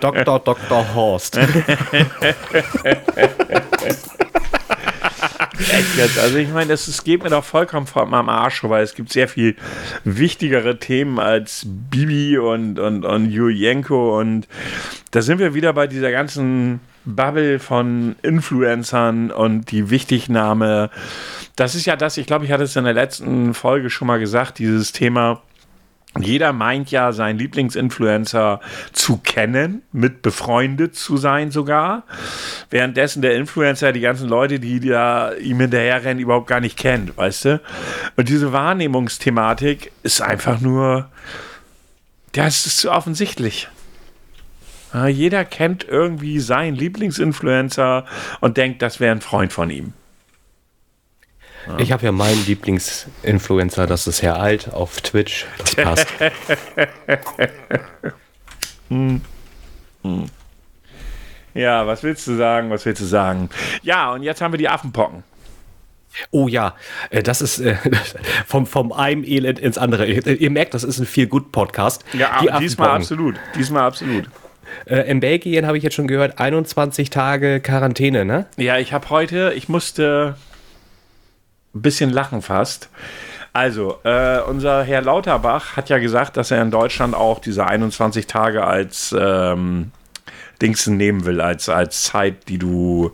Dr. 0.00 0.38
Dr. 0.38 0.94
Horst. 0.94 1.38
echt 5.60 5.96
jetzt. 5.96 6.18
Also 6.18 6.38
ich 6.38 6.48
meine, 6.48 6.72
es 6.72 7.04
geht 7.04 7.22
mir 7.22 7.30
doch 7.30 7.44
vollkommen 7.44 7.86
am 7.94 8.28
Arsch, 8.28 8.62
weil 8.64 8.82
es 8.82 8.94
gibt 8.94 9.12
sehr 9.12 9.28
viel 9.28 9.56
wichtigere 10.04 10.78
Themen 10.78 11.18
als 11.18 11.66
Bibi 11.66 12.38
und, 12.38 12.78
und, 12.78 13.04
und 13.04 13.30
Julienko 13.30 14.18
und 14.18 14.46
da 15.10 15.22
sind 15.22 15.38
wir 15.38 15.54
wieder 15.54 15.72
bei 15.72 15.86
dieser 15.86 16.10
ganzen 16.10 16.80
Bubble 17.04 17.58
von 17.58 18.16
Influencern 18.22 19.30
und 19.30 19.70
die 19.70 19.90
Wichtignahme. 19.90 20.90
Das 21.56 21.74
ist 21.74 21.86
ja 21.86 21.96
das, 21.96 22.18
ich 22.18 22.26
glaube, 22.26 22.44
ich 22.44 22.52
hatte 22.52 22.64
es 22.64 22.76
in 22.76 22.84
der 22.84 22.92
letzten 22.92 23.54
Folge 23.54 23.90
schon 23.90 24.06
mal 24.06 24.18
gesagt, 24.18 24.58
dieses 24.58 24.92
Thema 24.92 25.42
jeder 26.18 26.52
meint 26.52 26.90
ja, 26.90 27.12
seinen 27.12 27.38
Lieblingsinfluencer 27.38 28.60
zu 28.92 29.18
kennen, 29.18 29.82
mit 29.92 30.22
befreundet 30.22 30.96
zu 30.96 31.16
sein 31.16 31.50
sogar. 31.50 32.04
Währenddessen 32.70 33.22
der 33.22 33.36
Influencer 33.36 33.92
die 33.92 34.00
ganzen 34.00 34.28
Leute, 34.28 34.58
die 34.58 34.80
da 34.80 35.34
ihm 35.34 35.60
hinterherrennen, 35.60 36.18
überhaupt 36.18 36.46
gar 36.46 36.60
nicht 36.60 36.78
kennt, 36.78 37.16
weißt 37.16 37.44
du? 37.44 37.60
Und 38.16 38.28
diese 38.28 38.52
Wahrnehmungsthematik 38.52 39.92
ist 40.02 40.20
einfach 40.20 40.60
nur, 40.60 41.08
ja, 42.34 42.46
es 42.46 42.66
ist 42.66 42.78
zu 42.78 42.90
offensichtlich. 42.90 43.68
Jeder 45.08 45.44
kennt 45.44 45.86
irgendwie 45.86 46.40
seinen 46.40 46.74
Lieblingsinfluencer 46.74 48.06
und 48.40 48.56
denkt, 48.56 48.80
das 48.80 49.00
wäre 49.00 49.14
ein 49.14 49.20
Freund 49.20 49.52
von 49.52 49.68
ihm. 49.70 49.92
Ich 51.78 51.92
habe 51.92 52.04
ja 52.04 52.12
meinen 52.12 52.44
Lieblingsinfluencer, 52.46 53.86
das 53.86 54.06
ist 54.06 54.22
Herr 54.22 54.40
Alt 54.40 54.72
auf 54.72 55.00
Twitch. 55.00 55.46
Das 55.58 55.74
passt. 55.76 56.06
hm. 58.88 59.20
Hm. 60.02 60.26
Ja, 61.54 61.86
was 61.86 62.02
willst 62.02 62.26
du 62.26 62.36
sagen? 62.36 62.70
Was 62.70 62.86
willst 62.86 63.02
du 63.02 63.06
sagen? 63.06 63.50
Ja, 63.82 64.12
und 64.12 64.22
jetzt 64.22 64.40
haben 64.40 64.52
wir 64.52 64.58
die 64.58 64.68
Affenpocken. 64.68 65.24
Oh 66.30 66.48
ja, 66.48 66.74
äh, 67.10 67.22
das 67.22 67.40
ist 67.40 67.58
äh, 67.60 67.76
vom, 68.46 68.66
vom 68.66 68.92
einem 68.92 69.24
Elend 69.24 69.58
ins 69.58 69.78
andere. 69.78 70.06
Ihr 70.06 70.50
merkt, 70.50 70.74
das 70.74 70.84
ist 70.84 70.98
ein 70.98 71.06
viel 71.06 71.26
gut 71.26 71.52
Podcast. 71.52 72.04
Ja, 72.12 72.58
diesmal 72.58 72.90
absolut. 72.90 73.36
Diesmal 73.54 73.82
absolut. 73.84 74.28
Äh, 74.86 75.10
in 75.10 75.20
Belgien 75.20 75.66
habe 75.66 75.76
ich 75.76 75.84
jetzt 75.84 75.94
schon 75.94 76.08
gehört, 76.08 76.38
21 76.38 77.10
Tage 77.10 77.60
Quarantäne, 77.60 78.24
ne? 78.24 78.46
Ja, 78.56 78.78
ich 78.78 78.92
habe 78.92 79.08
heute, 79.10 79.52
ich 79.54 79.68
musste 79.68 80.36
ein 81.78 81.82
bisschen 81.82 82.10
lachen 82.10 82.42
fast. 82.42 82.88
Also, 83.52 83.98
äh, 84.04 84.40
unser 84.40 84.84
Herr 84.84 85.02
Lauterbach 85.02 85.76
hat 85.76 85.88
ja 85.88 85.98
gesagt, 85.98 86.36
dass 86.36 86.50
er 86.50 86.62
in 86.62 86.70
Deutschland 86.70 87.14
auch 87.14 87.38
diese 87.38 87.66
21 87.66 88.26
Tage 88.26 88.64
als 88.64 89.14
ähm, 89.18 89.90
Dingsen 90.60 90.96
nehmen 90.96 91.24
will, 91.24 91.40
als, 91.40 91.68
als 91.68 92.04
Zeit, 92.04 92.48
die 92.48 92.58
du. 92.58 93.12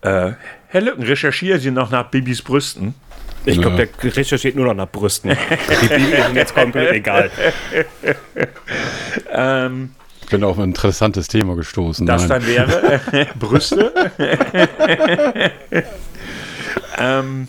Äh, 0.00 0.32
Herr 0.68 0.80
Lücken, 0.80 1.02
recherchieren 1.04 1.60
Sie 1.60 1.70
noch 1.70 1.90
nach 1.90 2.10
Bibis 2.10 2.42
Brüsten. 2.42 2.94
Ich 3.44 3.60
glaube, 3.60 3.76
der 3.76 4.16
recherchiert 4.16 4.56
nur 4.56 4.66
noch 4.66 4.74
nach 4.74 4.88
Brüsten. 4.88 5.30
Die 5.82 5.88
Bibi 5.88 6.22
sind 6.22 6.36
jetzt 6.36 6.54
komplett 6.54 6.92
egal. 6.92 7.30
ähm, 9.32 9.90
ich 10.22 10.28
bin 10.28 10.44
auf 10.44 10.58
ein 10.58 10.64
interessantes 10.64 11.28
Thema 11.28 11.56
gestoßen. 11.56 12.06
Das 12.06 12.28
Nein. 12.28 12.40
dann 12.40 12.46
wäre 12.46 13.28
Brüste. 13.38 13.92
ähm, 16.98 17.48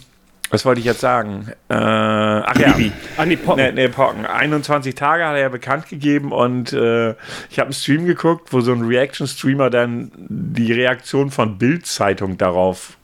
was 0.53 0.65
wollte 0.65 0.79
ich 0.79 0.85
jetzt 0.85 0.99
sagen? 0.99 1.47
Äh, 1.67 1.73
ach 1.73 2.55
ja. 2.59 2.75
Ah, 3.17 3.25
nee, 3.25 3.37
Pocken. 3.37 3.63
Nee, 3.63 3.71
nee, 3.71 3.87
Pocken. 3.87 4.27
21 4.27 4.93
Tage 4.93 5.25
hat 5.25 5.33
er 5.33 5.41
ja 5.41 5.49
bekannt 5.49 5.89
gegeben 5.89 6.31
und 6.31 6.73
äh, 6.73 7.15
ich 7.49 7.57
habe 7.57 7.63
einen 7.63 7.73
Stream 7.73 8.05
geguckt, 8.05 8.53
wo 8.53 8.61
so 8.61 8.71
ein 8.71 8.83
Reaction-Streamer 8.83 9.71
dann 9.71 10.11
die 10.15 10.71
Reaktion 10.71 11.31
von 11.31 11.57
Bild-Zeitung 11.57 12.37
darauf 12.37 12.97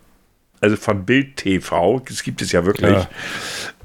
also 0.62 0.75
von 0.75 1.05
Bild 1.05 1.38
TV, 1.38 2.01
das 2.07 2.21
gibt 2.21 2.41
es 2.41 2.51
ja 2.51 2.65
wirklich. 2.65 2.97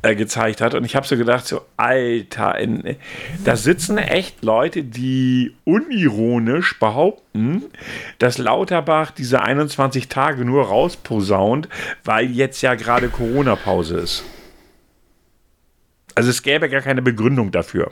Äh, 0.05 0.17
gezeigt 0.17 0.61
hat. 0.61 0.75
Und 0.75 0.85
ich 0.85 0.97
habe 0.97 1.07
so 1.07 1.17
gedacht, 1.17 1.47
so, 1.47 1.63
Alter, 1.79 2.59
in, 2.59 2.97
da 3.43 3.57
sitzen 3.57 3.97
echt 3.97 4.45
Leute, 4.45 4.83
die 4.83 5.57
unironisch 5.65 6.79
behaupten, 6.79 7.63
dass 8.19 8.37
Lauterbach 8.37 9.13
diese 9.13 9.41
21 9.41 10.11
Tage 10.11 10.45
nur 10.45 10.67
rausposaunt, 10.67 11.71
weil 12.05 12.27
jetzt 12.27 12.61
ja 12.61 12.75
gerade 12.75 13.09
Corona-Pause 13.09 13.97
ist. 13.97 14.25
Also 16.15 16.29
es 16.29 16.43
gäbe 16.43 16.69
gar 16.69 16.83
keine 16.83 17.01
Begründung 17.01 17.51
dafür. 17.51 17.91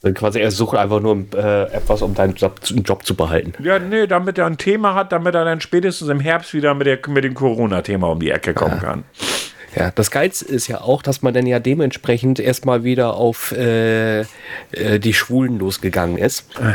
Dann 0.00 0.14
quasi 0.14 0.40
er 0.40 0.50
sucht 0.50 0.76
einfach 0.76 0.98
nur 0.98 1.24
äh, 1.36 1.72
etwas, 1.72 2.02
um 2.02 2.14
deinen 2.14 2.34
Job, 2.34 2.58
Job, 2.84 3.06
zu 3.06 3.14
behalten. 3.14 3.52
Ja, 3.62 3.78
nee, 3.78 4.08
damit 4.08 4.38
er 4.38 4.46
ein 4.46 4.58
Thema 4.58 4.96
hat, 4.96 5.12
damit 5.12 5.36
er 5.36 5.44
dann 5.44 5.60
spätestens 5.60 6.08
im 6.08 6.18
Herbst 6.18 6.52
wieder 6.52 6.74
mit, 6.74 6.88
der, 6.88 6.98
mit 7.06 7.22
dem 7.22 7.34
Corona-Thema 7.34 8.08
um 8.08 8.18
die 8.18 8.32
Ecke 8.32 8.54
kommen 8.54 8.80
ja. 8.82 8.88
kann. 8.88 9.04
Ja, 9.74 9.90
das 9.90 10.10
Geilste 10.10 10.44
ist 10.44 10.68
ja 10.68 10.80
auch, 10.80 11.02
dass 11.02 11.22
man 11.22 11.34
dann 11.34 11.46
ja 11.46 11.58
dementsprechend 11.58 12.38
erstmal 12.38 12.84
wieder 12.84 13.14
auf 13.14 13.52
äh, 13.52 14.20
äh, 14.20 14.26
die 14.98 15.14
Schwulen 15.14 15.58
losgegangen 15.58 16.18
ist. 16.18 16.46
Äh. 16.60 16.72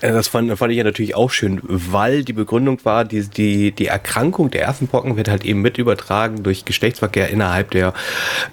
Äh, 0.00 0.12
das 0.12 0.28
fand, 0.28 0.56
fand, 0.56 0.72
ich 0.72 0.78
ja 0.78 0.84
natürlich 0.84 1.14
auch 1.14 1.30
schön, 1.30 1.60
weil 1.62 2.24
die 2.24 2.32
Begründung 2.32 2.84
war, 2.84 3.04
die, 3.04 3.22
die, 3.28 3.72
die 3.72 3.86
Erkrankung 3.86 4.50
der 4.50 4.68
Affenpocken 4.68 5.16
wird 5.16 5.28
halt 5.28 5.44
eben 5.44 5.60
mit 5.60 5.78
übertragen 5.78 6.42
durch 6.42 6.64
Geschlechtsverkehr 6.64 7.28
innerhalb 7.28 7.70
der 7.72 7.92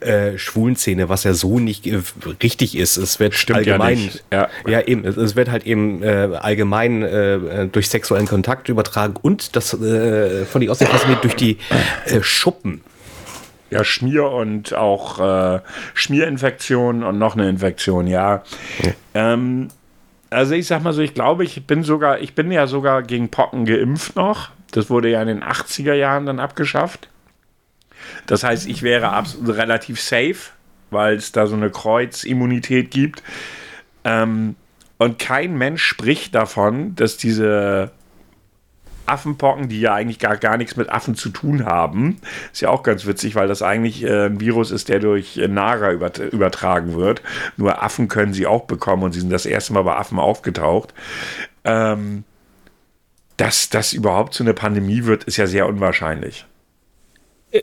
äh, 0.02 0.38
schwulen 0.38 0.76
Szene, 0.76 1.10
was 1.10 1.24
ja 1.24 1.34
so 1.34 1.60
nicht 1.60 1.88
äh, 1.88 2.02
richtig 2.44 2.78
ist. 2.78 2.98
Es 2.98 3.20
wird 3.20 3.34
Stimmt 3.34 3.60
allgemein, 3.60 4.12
ja, 4.32 4.50
ja. 4.66 4.72
ja, 4.72 4.82
eben, 4.82 5.06
es, 5.06 5.18
es, 5.18 5.36
wird 5.36 5.50
halt 5.50 5.66
eben 5.66 6.04
äh, 6.04 6.30
allgemein 6.40 7.02
äh, 7.04 7.68
durch 7.68 7.90
sexuellen 7.90 8.28
Kontakt 8.28 8.70
übertragen 8.70 9.16
und 9.22 9.56
das 9.56 9.74
äh, 9.74 10.46
von 10.46 10.62
die 10.62 10.70
Außenklasse 10.70 11.18
durch 11.22 11.36
die 11.36 11.58
Schuppen. 12.22 12.82
Ja, 13.76 13.84
Schmier 13.84 14.30
und 14.30 14.74
auch 14.74 15.20
äh, 15.20 15.60
Schmierinfektion 15.94 17.04
und 17.04 17.18
noch 17.18 17.36
eine 17.36 17.50
Infektion, 17.50 18.08
ja. 18.08 18.44
ja. 18.82 18.92
Ähm, 19.14 19.70
also 20.30 20.54
ich 20.54 20.68
sag 20.68 20.84
mal 20.84 20.94
so, 20.94 21.02
ich 21.02 21.14
glaube, 21.14 21.44
ich 21.44 21.66
bin 21.66 21.84
sogar, 21.84 22.20
ich 22.20 22.36
bin 22.36 22.52
ja 22.52 22.68
sogar 22.68 23.04
gegen 23.04 23.30
Pocken 23.30 23.66
geimpft 23.66 24.16
noch. 24.16 24.50
Das 24.72 24.90
wurde 24.90 25.10
ja 25.10 25.22
in 25.22 25.28
den 25.28 25.44
80er 25.44 25.94
Jahren 25.94 26.26
dann 26.26 26.40
abgeschafft. 26.40 27.10
Das 28.28 28.44
heißt, 28.44 28.68
ich 28.68 28.84
wäre 28.84 29.10
absolut 29.10 29.56
relativ 29.56 30.02
safe, 30.02 30.52
weil 30.92 31.16
es 31.16 31.32
da 31.32 31.48
so 31.48 31.56
eine 31.56 31.70
Kreuzimmunität 31.70 32.92
gibt. 32.92 33.24
Ähm, 34.04 34.56
und 34.98 35.20
kein 35.20 35.58
Mensch 35.58 35.84
spricht 35.84 36.36
davon, 36.36 36.96
dass 36.96 37.18
diese 37.18 37.92
Affenpocken, 39.06 39.70
die 39.70 39.80
ja 39.80 39.94
eigentlich 39.94 40.20
gar, 40.20 40.38
gar 40.38 40.58
nichts 40.58 40.76
mit 40.76 40.90
Affen 40.90 41.16
zu 41.16 41.30
tun 41.30 41.66
haben. 41.66 42.20
Ist 42.52 42.62
ja 42.62 42.70
auch 42.70 42.84
ganz 42.84 43.06
witzig, 43.06 43.36
weil 43.36 43.48
das 43.48 43.62
eigentlich 43.62 44.04
äh, 44.04 44.26
ein 44.26 44.40
Virus 44.40 44.72
ist, 44.72 44.90
der 44.90 45.00
durch 45.00 45.38
äh, 45.38 45.48
Nager 45.48 45.92
übertragen 45.92 46.96
wird. 46.96 47.22
Nur 47.58 47.84
Affen 47.84 48.08
können 48.08 48.34
sie 48.34 48.48
auch 48.48 48.66
bekommen 48.66 49.04
und 49.04 49.12
sie 49.12 49.20
sind 49.20 49.32
das 49.32 49.46
erste 49.46 49.74
Mal 49.74 49.84
bei 49.84 49.96
Affen 49.96 50.20
aufgetaucht. 50.20 50.94
Ähm, 51.64 52.24
dass 53.38 53.70
das 53.70 53.94
überhaupt 53.94 54.34
zu 54.34 54.44
einer 54.44 54.54
Pandemie 54.54 55.06
wird, 55.06 55.26
ist 55.26 55.38
ja 55.38 55.48
sehr 55.48 55.68
unwahrscheinlich. 55.68 56.46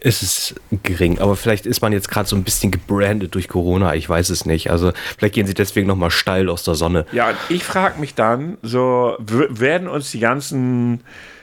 Es 0.00 0.22
ist 0.22 0.54
gering, 0.82 1.18
aber 1.18 1.36
vielleicht 1.36 1.66
ist 1.66 1.82
man 1.82 1.92
jetzt 1.92 2.08
gerade 2.08 2.28
so 2.28 2.36
ein 2.36 2.44
bisschen 2.44 2.70
gebrandet 2.70 3.34
durch 3.34 3.48
Corona, 3.48 3.94
ich 3.94 4.08
weiß 4.08 4.30
es 4.30 4.46
nicht. 4.46 4.70
Also 4.70 4.92
vielleicht 5.18 5.34
gehen 5.34 5.46
sie 5.46 5.54
deswegen 5.54 5.86
nochmal 5.86 6.10
steil 6.10 6.48
aus 6.48 6.64
der 6.64 6.74
Sonne. 6.74 7.06
Ja, 7.12 7.34
ich 7.48 7.64
frage 7.64 8.00
mich 8.00 8.14
dann, 8.14 8.58
so 8.62 9.16
werden 9.18 9.88
uns 9.88 10.10
die 10.10 10.20
ganzen 10.20 11.02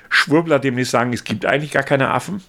Schwurbler 0.09 0.59
demnächst 0.59 0.91
sagen, 0.91 1.13
es 1.13 1.23
gibt 1.23 1.45
eigentlich 1.45 1.71
gar 1.71 1.83
keine 1.83 2.11
Affen? 2.11 2.41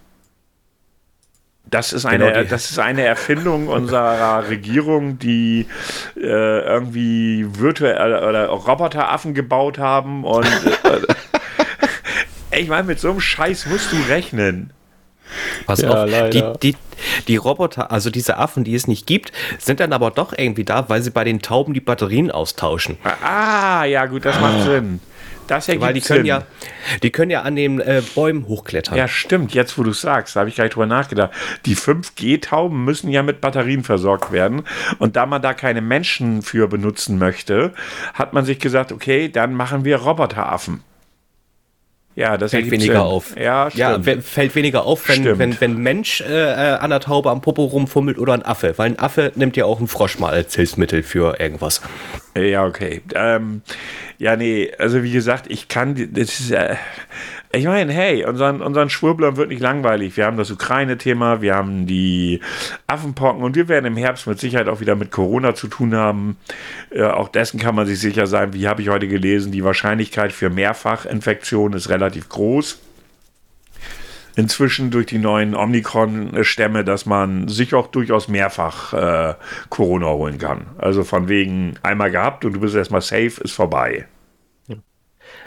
Das 1.71 1.93
ist 1.93 2.05
eine, 2.05 2.33
genau 2.33 2.45
das 2.45 2.71
ist 2.71 2.79
eine 2.81 3.03
Erfindung 3.03 3.69
unserer 3.69 4.49
Regierung, 4.49 5.21
die 5.21 5.67
äh, 6.17 6.21
irgendwie 6.21 7.47
virtuelle 7.49 8.27
oder 8.27 8.49
Roboteraffen 8.49 9.35
gebaut 9.35 9.79
haben 9.79 10.25
und 10.25 10.47
äh, 10.47 11.01
ich 12.59 12.69
meine, 12.69 12.85
mit 12.85 12.99
so 12.99 13.11
einem 13.11 13.21
Scheiß 13.21 13.67
musst 13.67 13.93
du 13.93 13.97
rechnen. 14.09 14.73
Pass 15.67 15.81
ja, 15.83 16.05
auf, 16.05 16.11
die, 16.31 16.43
die, 16.63 16.77
die, 17.29 17.37
Roboter, 17.37 17.91
also 17.91 18.11
diese 18.11 18.39
Affen, 18.39 18.65
die 18.65 18.75
es 18.75 18.87
nicht 18.87 19.07
gibt, 19.07 19.33
sind 19.59 19.81
dann 19.81 19.93
aber 19.93 20.11
doch 20.11 20.33
irgendwie 20.37 20.65
da, 20.65 20.89
weil 20.89 21.03
sie 21.03 21.11
bei 21.11 21.25
den 21.25 21.43
Tauben 21.43 21.75
die 21.75 21.81
Batterien 21.81 22.31
austauschen. 22.31 22.97
Ah, 23.23 23.85
ja 23.85 24.07
gut, 24.07 24.25
das 24.25 24.41
macht 24.41 24.65
Sinn. 24.65 25.01
Das 25.51 25.69
ergibt 25.69 25.85
Weil 25.85 25.95
die 25.95 26.01
können 26.01 26.19
Sinn. 26.21 26.27
ja, 26.27 26.43
die 27.03 27.11
können 27.11 27.33
ja 27.33 27.43
an 27.43 27.57
den 27.57 27.81
äh, 27.81 28.03
Bäumen 28.15 28.47
hochklettern. 28.47 28.97
Ja, 28.97 29.09
stimmt. 29.09 29.53
Jetzt, 29.53 29.77
wo 29.77 29.83
du 29.83 29.93
sagst, 29.93 30.37
habe 30.37 30.49
ich 30.49 30.55
gleich 30.55 30.71
drüber 30.71 30.87
nachgedacht. 30.87 31.33
Die 31.67 31.77
5G-Tauben 31.77 32.85
müssen 32.85 33.11
ja 33.11 33.25
mit 33.25 33.41
Batterien 33.41 33.83
versorgt 33.83 34.31
werden. 34.31 34.63
Und 35.01 35.17
da 35.17 35.27
man 35.27 35.43
da 35.43 35.53
keine 35.53 35.81
Menschen 35.81 36.43
für 36.43 36.69
benutzen 36.69 37.19
möchte, 37.19 37.73
hat 38.15 38.33
man 38.33 38.45
sich 38.45 38.61
gesagt, 38.61 38.93
okay, 38.93 39.29
dann 39.29 39.55
machen 39.55 39.85
wir 39.85 39.97
Roboteraffen. 39.97 40.85
Ja, 42.17 42.37
das 42.37 42.51
fällt 42.51 42.71
weniger 42.71 42.95
Sinn. 42.95 43.03
auf. 43.03 43.37
Ja, 43.39 43.69
ja, 43.69 44.01
fällt 44.21 44.55
weniger 44.55 44.85
auf, 44.85 45.09
wenn, 45.09 45.39
wenn, 45.39 45.61
wenn 45.61 45.77
Mensch 45.77 46.21
äh, 46.21 46.27
äh, 46.27 46.77
an 46.79 46.91
der 46.91 47.01
Taube 47.01 47.31
am 47.31 47.41
Popo 47.41 47.65
rumfummelt 47.65 48.19
oder 48.19 48.33
ein 48.33 48.45
Affe. 48.45 48.75
Weil 48.77 48.91
ein 48.91 48.99
Affe 48.99 49.33
nimmt 49.37 49.57
ja 49.57 49.65
auch 49.65 49.79
einen 49.79 49.89
Frosch 49.89 50.19
mal 50.19 50.33
als 50.33 50.55
Hilfsmittel 50.57 51.03
für 51.03 51.39
irgendwas. 51.39 51.81
Ja, 52.37 52.67
okay. 52.67 53.03
Ähm, 53.15 53.63
ja, 54.19 54.37
nee, 54.37 54.73
also 54.79 55.03
wie 55.03 55.13
gesagt, 55.13 55.47
ich 55.49 55.69
kann, 55.69 55.95
das 56.13 56.41
ist, 56.41 56.51
äh, 56.51 56.75
Ich 57.53 57.65
meine, 57.65 57.93
hey, 57.93 58.25
unseren, 58.25 58.63
unseren 58.63 58.91
Schwurblern 58.91 59.37
wird 59.37 59.49
nicht 59.49 59.61
langweilig. 59.61 60.17
Wir 60.17 60.27
haben 60.27 60.37
das 60.37 60.53
Ukraine-Thema, 60.53 61.43
wir 61.43 61.57
haben 61.57 61.85
die 61.85 62.41
Affenpocken 62.87 63.43
und 63.43 63.57
wir 63.57 63.67
werden 63.67 63.87
im 63.87 63.97
Herbst 63.97 64.29
mit 64.29 64.39
Sicherheit 64.39 64.69
auch 64.69 64.79
wieder 64.79 64.95
mit 64.95 65.11
Corona 65.11 65.57
zu 65.57 65.67
tun 65.67 65.97
haben. 65.97 66.37
Äh, 66.91 67.03
auch 67.03 67.29
dessen 67.29 67.59
kann 67.59 67.75
man 67.75 67.89
sich 67.89 67.99
sicher 67.99 68.29
sein. 68.29 68.53
Wie 68.53 68.69
habe 68.69 68.83
ich 68.83 68.89
heute 68.89 69.09
gelesen, 69.09 69.51
die 69.51 69.65
Wahrscheinlichkeit 69.65 70.33
für 70.33 70.49
Mehrfachinfektionen 70.49 71.77
ist 71.77 71.89
relativ 71.89 72.29
groß 72.29 72.79
inzwischen 74.37 74.93
durch 74.93 75.07
die 75.07 75.19
neuen 75.19 75.57
Omikron-Stämme, 75.57 76.85
dass 76.85 77.05
man 77.05 77.49
sich 77.49 77.75
auch 77.75 77.89
durchaus 77.89 78.29
mehrfach 78.29 78.93
äh, 78.93 79.35
Corona 79.71 80.07
holen 80.07 80.39
kann. 80.39 80.67
Also 80.79 81.03
von 81.03 81.29
wegen 81.29 81.75
einmal 81.83 82.13
gehabt 82.13 82.45
und 82.45 82.53
du 82.53 82.61
bist 82.61 82.77
erstmal 82.77 83.01
safe, 83.01 83.41
ist 83.43 83.53
vorbei. 83.53 84.07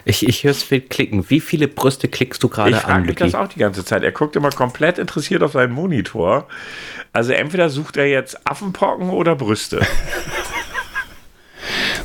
Ich, 0.06 0.28
ich 0.28 0.44
höre 0.44 0.50
es 0.50 0.62
viel 0.62 0.82
klicken. 0.82 1.30
Wie 1.30 1.40
viele 1.40 1.66
Brüste 1.66 2.08
klickst 2.08 2.42
du 2.42 2.48
gerade 2.48 2.72
an? 2.72 2.78
Ich 2.78 2.82
frage 2.82 3.06
mich 3.06 3.16
das 3.16 3.34
auch 3.34 3.48
die 3.48 3.58
ganze 3.58 3.84
Zeit. 3.84 4.02
Er 4.02 4.12
guckt 4.12 4.36
immer 4.36 4.50
komplett 4.50 4.98
interessiert 4.98 5.42
auf 5.42 5.52
seinen 5.52 5.72
Monitor. 5.72 6.46
Also 7.12 7.32
entweder 7.32 7.70
sucht 7.70 7.96
er 7.96 8.06
jetzt 8.06 8.46
Affenpocken 8.46 9.10
oder 9.10 9.34
Brüste. 9.34 9.80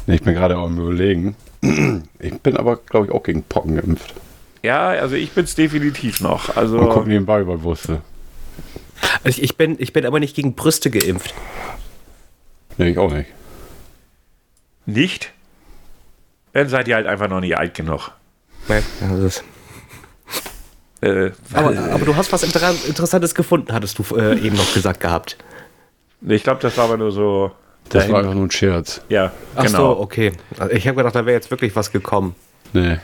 nee, 0.08 0.16
ich 0.16 0.22
bin 0.22 0.34
gerade 0.34 0.58
auch 0.58 0.66
am 0.66 0.80
überlegen. 0.80 1.36
Ich 2.20 2.38
bin 2.40 2.58
aber, 2.58 2.78
glaube 2.78 3.08
ich, 3.08 3.12
auch 3.12 3.24
gegen 3.24 3.44
Pocken 3.44 3.76
geimpft. 3.76 4.14
Ja, 4.62 4.90
also 4.90 5.16
ich 5.16 5.32
bin 5.32 5.46
es 5.46 5.56
definitiv 5.56 6.20
noch. 6.20 6.58
Also 6.58 6.80
Und 6.80 6.90
guck 6.90 7.08
nebenbei 7.08 7.44
bei 7.44 7.56
Brüste. 7.56 8.02
Also 9.24 9.42
ich, 9.42 9.56
bin, 9.56 9.78
ich 9.80 9.94
bin 9.94 10.06
aber 10.06 10.20
nicht 10.20 10.36
gegen 10.36 10.56
Brüste 10.56 10.90
geimpft. 10.90 11.34
Nee, 12.78 12.90
ich 12.90 12.98
auch 12.98 13.12
nicht. 13.12 13.30
Nicht? 14.86 15.32
Dann 16.54 16.68
seid 16.70 16.88
ihr 16.88 16.96
halt 16.96 17.08
einfach 17.08 17.30
noch 17.30 17.40
nicht 17.40 17.58
alt 17.58 17.74
genug. 17.74 18.12
Nee, 18.68 18.82
das 19.02 19.20
ist 19.20 19.44
Äh, 21.02 21.32
aber, 21.54 21.70
aber 21.94 22.06
du 22.06 22.16
hast 22.16 22.32
was 22.34 22.44
Inter 22.44 22.74
Interessantes 22.86 23.34
gefunden, 23.34 23.72
hattest 23.74 23.98
du 24.00 24.04
äh, 24.18 24.38
eben 24.40 24.56
noch 24.58 24.74
gesagt 24.74 25.00
gehabt. 25.00 25.38
ich 26.28 26.44
glaube, 26.44 26.60
das 26.62 26.76
war 26.78 26.86
aber 26.86 26.98
nur 26.98 27.12
so. 27.12 27.52
Das 27.86 28.02
dahin- 28.04 28.12
war 28.14 28.20
einfach 28.20 28.34
nur 28.34 28.44
ein 28.46 28.52
Scherz. 28.52 29.02
ja, 29.10 29.32
Ach 29.56 29.64
genau. 29.66 29.96
so, 29.96 30.00
okay. 30.02 30.34
Also 30.60 30.74
ich 30.76 30.86
habe 30.88 30.98
gedacht, 30.98 31.16
da 31.16 31.26
wäre 31.26 31.36
jetzt 31.36 31.50
wirklich 31.52 31.76
was 31.76 31.92
gekommen. 31.92 32.36
Nee. 32.74 32.98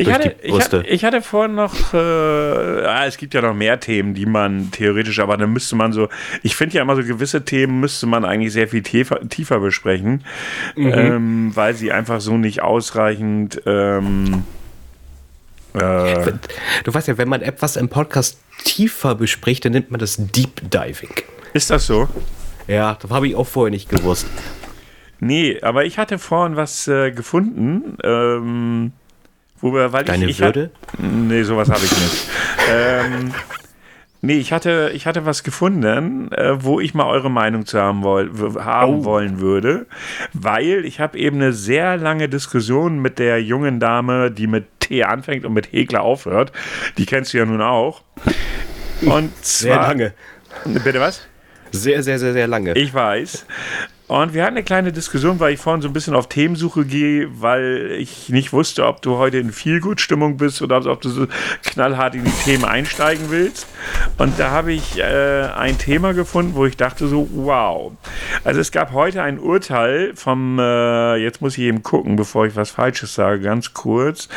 Ich 0.00 0.12
hatte, 0.12 0.28
die 0.40 0.46
ich, 0.46 0.52
Brüste. 0.52 0.78
hatte, 0.78 0.88
ich 0.88 1.04
hatte 1.04 1.22
vorhin 1.22 1.56
noch, 1.56 1.92
äh, 1.92 1.96
ah, 1.96 3.04
es 3.06 3.16
gibt 3.16 3.34
ja 3.34 3.42
noch 3.42 3.54
mehr 3.54 3.80
Themen, 3.80 4.14
die 4.14 4.26
man 4.26 4.70
theoretisch, 4.70 5.18
aber 5.18 5.36
dann 5.36 5.52
müsste 5.52 5.74
man 5.74 5.92
so, 5.92 6.08
ich 6.44 6.54
finde 6.54 6.76
ja 6.76 6.82
immer 6.82 6.94
so 6.94 7.02
gewisse 7.02 7.44
Themen 7.44 7.80
müsste 7.80 8.06
man 8.06 8.24
eigentlich 8.24 8.52
sehr 8.52 8.68
viel 8.68 8.82
tiefer, 8.82 9.28
tiefer 9.28 9.58
besprechen, 9.58 10.24
Mhm. 10.76 10.92
ähm, 10.94 11.50
weil 11.56 11.74
sie 11.74 11.90
einfach 11.92 12.20
so 12.20 12.36
nicht 12.36 12.62
ausreichend, 12.62 13.60
ähm, 13.66 14.44
äh, 15.74 16.32
Du 16.84 16.94
weißt 16.94 17.08
ja, 17.08 17.18
wenn 17.18 17.28
man 17.28 17.42
etwas 17.42 17.76
im 17.76 17.88
Podcast 17.88 18.40
tiefer 18.64 19.14
bespricht, 19.14 19.64
dann 19.64 19.72
nennt 19.72 19.90
man 19.90 20.00
das 20.00 20.16
Deep 20.16 20.70
Diving. 20.70 21.10
ist 21.52 21.70
das 21.70 21.86
so? 21.86 22.08
Ja, 22.66 22.96
das 23.00 23.10
habe 23.10 23.26
ich 23.28 23.34
auch 23.34 23.46
vorher 23.46 23.70
nicht 23.70 23.88
gewusst. 23.88 24.26
Nee, 25.20 25.58
aber 25.62 25.84
ich 25.84 25.98
hatte 25.98 26.18
vorhin 26.18 26.54
was 26.56 26.86
äh, 26.86 27.10
gefunden, 27.10 27.96
ähm, 28.04 28.92
wo 29.60 29.72
wir, 29.72 29.92
weil 29.92 30.04
Deine 30.04 30.24
ich, 30.24 30.32
ich 30.32 30.40
Würde? 30.40 30.70
Hat, 30.92 31.00
nee, 31.00 31.42
sowas 31.42 31.68
habe 31.68 31.84
ich 31.84 31.90
nicht. 31.90 32.28
ähm, 32.72 33.32
nee, 34.20 34.38
ich 34.38 34.52
hatte, 34.52 34.90
ich 34.94 35.06
hatte 35.06 35.26
was 35.26 35.42
gefunden, 35.42 36.30
äh, 36.32 36.62
wo 36.62 36.80
ich 36.80 36.94
mal 36.94 37.06
eure 37.06 37.30
Meinung 37.30 37.66
zu 37.66 37.80
haben, 37.80 38.02
woll, 38.02 38.30
haben 38.62 39.00
Oh. 39.00 39.04
wollen 39.04 39.40
würde, 39.40 39.86
weil 40.32 40.84
ich 40.84 41.00
habe 41.00 41.18
eben 41.18 41.36
eine 41.36 41.52
sehr 41.52 41.96
lange 41.96 42.28
Diskussion 42.28 43.00
mit 43.00 43.18
der 43.18 43.42
jungen 43.42 43.80
Dame, 43.80 44.30
die 44.30 44.46
mit 44.46 44.66
T 44.80 45.04
anfängt 45.04 45.44
und 45.44 45.52
mit 45.52 45.72
Hegler 45.72 46.02
aufhört. 46.02 46.52
Die 46.96 47.06
kennst 47.06 47.32
du 47.34 47.38
ja 47.38 47.44
nun 47.44 47.60
auch. 47.60 48.02
Und 49.02 49.32
Sehr 49.44 49.74
zwar, 49.74 49.88
lange. 49.88 50.14
Bitte 50.64 50.98
was? 51.00 51.26
Sehr, 51.70 52.02
sehr, 52.02 52.18
sehr, 52.18 52.32
sehr 52.32 52.46
lange. 52.46 52.72
Ich 52.72 52.92
weiß. 52.94 53.44
Und 54.08 54.32
wir 54.32 54.42
hatten 54.42 54.56
eine 54.56 54.64
kleine 54.64 54.90
Diskussion, 54.90 55.38
weil 55.38 55.52
ich 55.52 55.60
vorhin 55.60 55.82
so 55.82 55.88
ein 55.88 55.92
bisschen 55.92 56.14
auf 56.14 56.28
Themensuche 56.28 56.86
gehe, 56.86 57.28
weil 57.42 57.90
ich 57.98 58.30
nicht 58.30 58.54
wusste, 58.54 58.86
ob 58.86 59.02
du 59.02 59.18
heute 59.18 59.36
in 59.36 59.52
Feelgood-Stimmung 59.52 60.38
bist 60.38 60.62
oder 60.62 60.84
ob 60.86 61.02
du 61.02 61.10
so 61.10 61.26
knallhart 61.62 62.14
in 62.14 62.24
die 62.24 62.30
Themen 62.44 62.64
einsteigen 62.64 63.26
willst. 63.28 63.66
Und 64.16 64.38
da 64.40 64.50
habe 64.50 64.72
ich 64.72 64.98
äh, 64.98 65.48
ein 65.54 65.76
Thema 65.76 66.14
gefunden, 66.14 66.54
wo 66.54 66.64
ich 66.64 66.78
dachte 66.78 67.06
so, 67.06 67.28
wow. 67.34 67.92
Also 68.44 68.60
es 68.60 68.72
gab 68.72 68.94
heute 68.94 69.22
ein 69.22 69.38
Urteil 69.38 70.12
vom, 70.14 70.58
äh, 70.58 71.16
jetzt 71.16 71.42
muss 71.42 71.58
ich 71.58 71.64
eben 71.64 71.82
gucken, 71.82 72.16
bevor 72.16 72.46
ich 72.46 72.56
was 72.56 72.70
Falsches 72.70 73.14
sage, 73.14 73.42
ganz 73.42 73.74
kurz, 73.74 74.30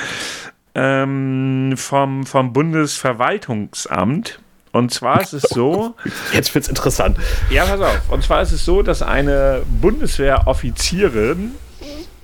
ähm, 0.76 1.76
vom, 1.78 2.26
vom 2.26 2.52
Bundesverwaltungsamt. 2.52 4.40
Und 4.72 4.94
zwar 4.94 5.22
ist 5.22 5.34
es 5.34 5.44
so, 5.44 5.96
Jetzt 6.34 6.54
wird's 6.56 6.68
interessant. 6.70 7.18
ja, 7.50 7.66
pass 7.66 7.82
auf. 7.82 8.10
Und 8.10 8.24
zwar 8.24 8.42
ist 8.42 8.52
es 8.52 8.64
so, 8.64 8.82
dass 8.84 9.02
eine 9.02 9.64
Bundeswehroffizierin 9.82 11.56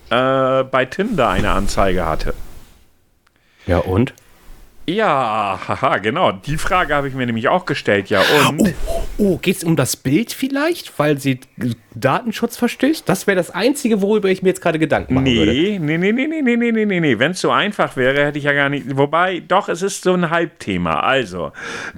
äh, 0.09 0.63
bei 0.63 0.85
Tinder 0.85 1.29
eine 1.29 1.51
Anzeige 1.51 2.05
hatte. 2.05 2.33
Ja, 3.65 3.79
und? 3.79 4.13
Ja, 4.89 5.59
haha, 5.67 5.97
genau. 5.97 6.31
Die 6.31 6.57
Frage 6.57 6.95
habe 6.95 7.09
ich 7.09 7.13
mir 7.13 7.25
nämlich 7.25 7.49
auch 7.49 7.65
gestellt, 7.65 8.09
ja. 8.09 8.21
Und 8.47 8.61
oh, 8.61 8.67
oh, 8.85 9.03
oh 9.17 9.37
geht 9.37 9.57
es 9.57 9.63
um 9.65 9.75
das 9.75 9.97
Bild 9.97 10.31
vielleicht, 10.31 10.97
weil 10.97 11.17
sie 11.17 11.41
Datenschutz 11.93 12.55
verstößt? 12.55 13.07
Das 13.07 13.27
wäre 13.27 13.35
das 13.35 13.51
Einzige, 13.51 14.01
worüber 14.01 14.29
ich 14.29 14.43
mir 14.43 14.49
jetzt 14.49 14.61
gerade 14.61 14.79
Gedanken 14.79 15.15
mache. 15.15 15.25
nee, 15.25 15.77
nee, 15.77 15.97
Nee, 15.97 16.11
nee, 16.13 16.27
nee, 16.27 16.41
nee, 16.41 16.55
nee, 16.55 16.71
nee, 16.71 16.85
nee, 16.85 16.99
nee. 17.01 17.19
Wenn 17.19 17.31
es 17.31 17.41
so 17.41 17.51
einfach 17.51 17.97
wäre, 17.97 18.23
hätte 18.23 18.37
ich 18.37 18.45
ja 18.45 18.53
gar 18.53 18.69
nicht. 18.69 18.95
Wobei, 18.95 19.41
doch, 19.41 19.67
es 19.67 19.81
ist 19.81 20.03
so 20.03 20.13
ein 20.13 20.29
Halbthema. 20.29 21.01
Also, 21.01 21.51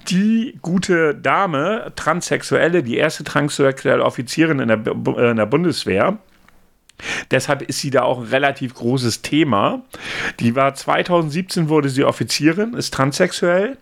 die 0.09 0.57
gute 0.63 1.13
Dame, 1.13 1.91
Transsexuelle, 1.95 2.81
die 2.81 2.97
erste 2.97 3.23
transsexuelle 3.23 4.03
Offizierin 4.03 4.59
in 4.59 4.67
der, 4.67 4.79
äh, 4.79 5.29
in 5.29 5.37
der 5.37 5.45
Bundeswehr, 5.45 6.17
Deshalb 7.31 7.61
ist 7.63 7.79
sie 7.79 7.89
da 7.89 8.03
auch 8.03 8.19
ein 8.19 8.27
relativ 8.27 8.73
großes 8.75 9.21
Thema. 9.21 9.83
Die 10.39 10.55
war 10.55 10.73
2017 10.73 11.69
wurde 11.69 11.89
sie 11.89 12.03
Offizierin, 12.03 12.73
ist 12.73 12.93
transsexuell. 12.93 13.77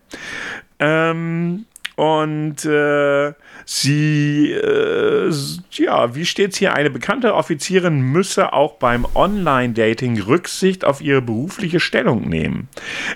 Ähm, 0.80 1.66
und 1.98 2.64
äh, 2.64 3.34
sie, 3.66 4.52
äh, 4.52 5.32
ja, 5.72 6.14
wie 6.14 6.28
steht's 6.28 6.60
hier? 6.60 6.76
Eine 6.76 6.92
bekannte 6.92 7.34
Offizierin 7.34 8.02
müsse 8.02 8.54
auch 8.54 8.74
beim 8.74 9.08
Online-Dating 9.16 10.22
Rücksicht 10.22 10.86
auf 10.86 11.02
ihre 11.02 11.24
berufliche 11.24 11.80
Stellung 11.80 12.30
nehmen. 12.30 12.70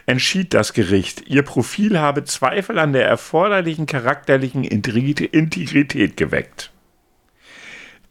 Entschied 0.08 0.56
das 0.56 0.74
Gericht. 0.74 1.28
Ihr 1.28 1.44
Profil 1.44 2.00
habe 2.00 2.24
Zweifel 2.24 2.80
an 2.80 2.92
der 2.92 3.06
erforderlichen 3.06 3.86
charakterlichen 3.86 4.64
Integrit- 4.64 5.32
Integrität 5.32 6.18
geweckt. 6.18 6.71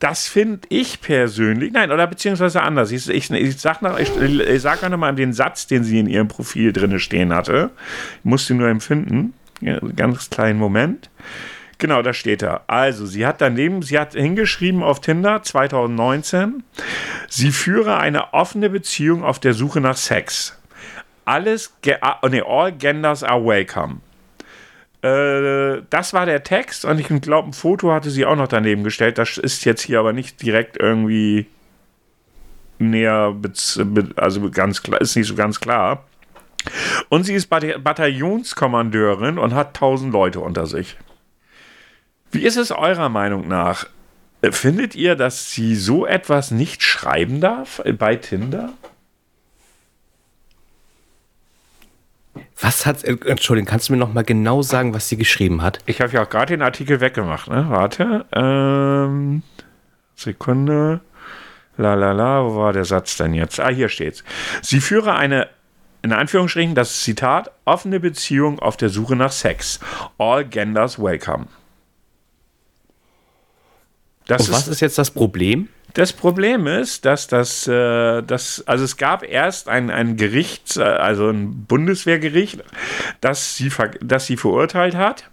Das 0.00 0.26
finde 0.28 0.60
ich 0.70 1.00
persönlich, 1.02 1.72
nein, 1.72 1.92
oder 1.92 2.06
beziehungsweise 2.06 2.62
anders. 2.62 2.90
Ich, 2.90 3.08
ich, 3.08 3.30
ich 3.30 3.60
sage 3.60 3.84
noch, 3.84 3.98
ich, 3.98 4.10
ich 4.18 4.62
sag 4.62 4.82
noch 4.88 4.96
mal 4.98 5.14
den 5.14 5.32
Satz, 5.34 5.66
den 5.66 5.84
sie 5.84 5.98
in 6.00 6.06
ihrem 6.08 6.26
Profil 6.26 6.72
drin 6.72 6.98
stehen 6.98 7.32
hatte. 7.34 7.70
Ich 8.18 8.24
musste 8.24 8.54
nur 8.54 8.68
empfinden. 8.68 9.34
Ja, 9.60 9.78
ganz 9.94 10.30
kleinen 10.30 10.58
Moment. 10.58 11.10
Genau, 11.76 12.00
da 12.02 12.12
steht 12.14 12.42
er. 12.42 12.62
Also, 12.66 13.04
sie 13.06 13.26
hat 13.26 13.40
daneben, 13.42 13.82
sie 13.82 13.98
hat 13.98 14.14
hingeschrieben 14.14 14.82
auf 14.82 15.00
Tinder 15.00 15.42
2019, 15.42 16.62
sie 17.28 17.50
führe 17.52 17.98
eine 17.98 18.32
offene 18.34 18.70
Beziehung 18.70 19.22
auf 19.22 19.38
der 19.38 19.52
Suche 19.54 19.80
nach 19.82 19.96
Sex. 19.96 20.58
Alles, 21.26 21.74
ge- 21.82 21.96
ah, 22.00 22.18
nee, 22.30 22.42
all 22.46 22.72
genders 22.72 23.22
are 23.22 23.44
welcome. 23.44 24.00
Äh, 25.02 25.82
das 25.90 26.12
war 26.12 26.26
der 26.26 26.42
Text 26.42 26.84
und 26.84 26.98
ich 26.98 27.08
glaube, 27.22 27.48
ein 27.48 27.52
Foto 27.52 27.92
hatte 27.92 28.10
sie 28.10 28.26
auch 28.26 28.36
noch 28.36 28.48
daneben 28.48 28.84
gestellt. 28.84 29.18
Das 29.18 29.38
ist 29.38 29.64
jetzt 29.64 29.82
hier 29.82 29.98
aber 30.00 30.12
nicht 30.12 30.42
direkt 30.42 30.76
irgendwie 30.78 31.46
näher, 32.78 33.34
also 34.16 34.50
ganz 34.50 34.82
klar, 34.82 35.00
ist 35.00 35.16
nicht 35.16 35.26
so 35.28 35.34
ganz 35.34 35.60
klar. 35.60 36.04
Und 37.08 37.24
sie 37.24 37.34
ist 37.34 37.46
Bat- 37.48 37.82
Bataillonskommandeurin 37.82 39.38
und 39.38 39.54
hat 39.54 39.68
1000 39.68 40.12
Leute 40.12 40.40
unter 40.40 40.66
sich. 40.66 40.96
Wie 42.32 42.42
ist 42.44 42.56
es 42.56 42.70
eurer 42.70 43.08
Meinung 43.08 43.48
nach? 43.48 43.86
Äh, 44.42 44.52
Findet 44.52 44.94
ihr, 44.94 45.16
dass 45.16 45.50
sie 45.52 45.74
so 45.74 46.06
etwas 46.06 46.50
nicht 46.50 46.82
schreiben 46.82 47.40
darf 47.40 47.82
bei 47.98 48.16
Tinder? 48.16 48.72
Was 52.60 52.86
hat, 52.86 53.04
äh, 53.04 53.16
Entschuldigung, 53.26 53.68
kannst 53.68 53.88
du 53.88 53.92
mir 53.92 53.98
noch 53.98 54.12
mal 54.12 54.24
genau 54.24 54.62
sagen, 54.62 54.94
was 54.94 55.08
sie 55.08 55.16
geschrieben 55.16 55.62
hat? 55.62 55.78
Ich 55.86 56.00
habe 56.00 56.12
ja 56.12 56.22
auch 56.22 56.28
gerade 56.28 56.54
den 56.54 56.62
Artikel 56.62 57.00
weggemacht, 57.00 57.48
ne? 57.48 57.66
Warte. 57.68 58.26
Ähm, 58.32 59.42
Sekunde. 60.14 61.00
La 61.76 61.94
la 61.94 62.12
la, 62.12 62.44
wo 62.44 62.56
war 62.56 62.72
der 62.72 62.84
Satz 62.84 63.16
denn 63.16 63.32
jetzt? 63.32 63.58
Ah, 63.58 63.70
hier 63.70 63.88
steht's. 63.88 64.22
Sie 64.60 64.80
führe 64.80 65.14
eine, 65.14 65.48
in 66.02 66.12
Anführungsstrichen, 66.12 66.74
das 66.74 67.00
Zitat, 67.00 67.50
offene 67.64 68.00
Beziehung 68.00 68.58
auf 68.58 68.76
der 68.76 68.90
Suche 68.90 69.16
nach 69.16 69.32
Sex. 69.32 69.80
All 70.18 70.44
genders 70.44 70.98
welcome. 70.98 71.46
Das 74.26 74.48
Und 74.48 74.54
was 74.54 74.62
ist, 74.62 74.74
ist 74.74 74.80
jetzt 74.80 74.98
das 74.98 75.10
Problem? 75.10 75.68
Das 75.94 76.12
Problem 76.12 76.66
ist, 76.66 77.04
dass 77.04 77.26
das, 77.26 77.66
äh, 77.66 78.22
das 78.22 78.64
also 78.66 78.84
es 78.84 78.96
gab 78.96 79.22
erst 79.22 79.68
ein, 79.68 79.90
ein 79.90 80.16
Gericht, 80.16 80.76
äh, 80.76 80.82
also 80.82 81.28
ein 81.28 81.64
Bundeswehrgericht, 81.64 82.62
das 83.20 83.56
sie, 83.56 83.70
das 84.00 84.26
sie 84.26 84.36
verurteilt 84.36 84.94
hat. 84.94 85.30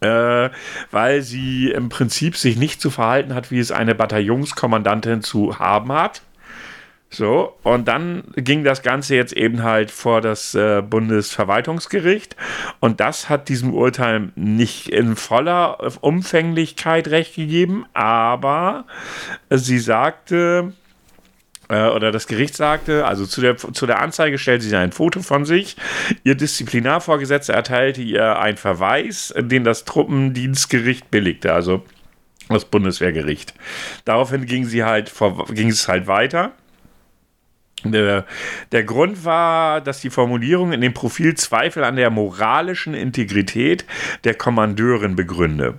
Äh, 0.00 0.48
weil 0.90 1.20
sie 1.20 1.70
im 1.70 1.90
Prinzip 1.90 2.34
sich 2.34 2.56
nicht 2.56 2.80
so 2.80 2.88
verhalten 2.88 3.34
hat, 3.34 3.50
wie 3.50 3.58
es 3.58 3.70
eine 3.70 3.94
Bataillonskommandantin 3.94 5.22
zu 5.22 5.58
haben 5.58 5.92
hat. 5.92 6.22
So, 7.12 7.56
und 7.64 7.88
dann 7.88 8.22
ging 8.36 8.62
das 8.62 8.82
Ganze 8.82 9.16
jetzt 9.16 9.32
eben 9.32 9.64
halt 9.64 9.90
vor 9.90 10.20
das 10.20 10.54
äh, 10.54 10.80
Bundesverwaltungsgericht 10.80 12.36
und 12.78 13.00
das 13.00 13.28
hat 13.28 13.48
diesem 13.48 13.74
Urteil 13.74 14.30
nicht 14.36 14.88
in 14.90 15.16
voller 15.16 15.78
Umfänglichkeit 16.02 17.08
recht 17.08 17.34
gegeben, 17.34 17.84
aber 17.94 18.84
sie 19.50 19.80
sagte, 19.80 20.72
äh, 21.68 21.88
oder 21.88 22.12
das 22.12 22.28
Gericht 22.28 22.54
sagte, 22.54 23.04
also 23.04 23.26
zu 23.26 23.40
der, 23.40 23.56
zu 23.56 23.86
der 23.86 24.00
Anzeige 24.00 24.38
stellte 24.38 24.64
sie 24.64 24.76
ein 24.76 24.92
Foto 24.92 25.20
von 25.22 25.44
sich. 25.44 25.76
Ihr 26.22 26.36
Disziplinarvorgesetzter 26.36 27.54
erteilte 27.54 28.02
ihr 28.02 28.38
einen 28.38 28.56
Verweis, 28.56 29.34
den 29.36 29.64
das 29.64 29.84
Truppendienstgericht 29.84 31.10
billigte, 31.10 31.52
also 31.52 31.82
das 32.48 32.64
Bundeswehrgericht. 32.64 33.54
Daraufhin 34.04 34.46
ging 34.46 34.64
sie 34.64 34.84
halt 34.84 35.12
ging 35.50 35.70
es 35.70 35.88
halt 35.88 36.06
weiter. 36.06 36.52
Der, 37.84 38.26
der, 38.72 38.84
Grund 38.84 39.24
war, 39.24 39.80
dass 39.80 40.00
die 40.00 40.10
Formulierung 40.10 40.72
in 40.72 40.80
dem 40.80 40.92
Profil 40.92 41.34
Zweifel 41.34 41.82
an 41.82 41.96
der 41.96 42.10
moralischen 42.10 42.94
Integrität 42.94 43.86
der 44.24 44.34
Kommandeurin 44.34 45.16
begründe. 45.16 45.78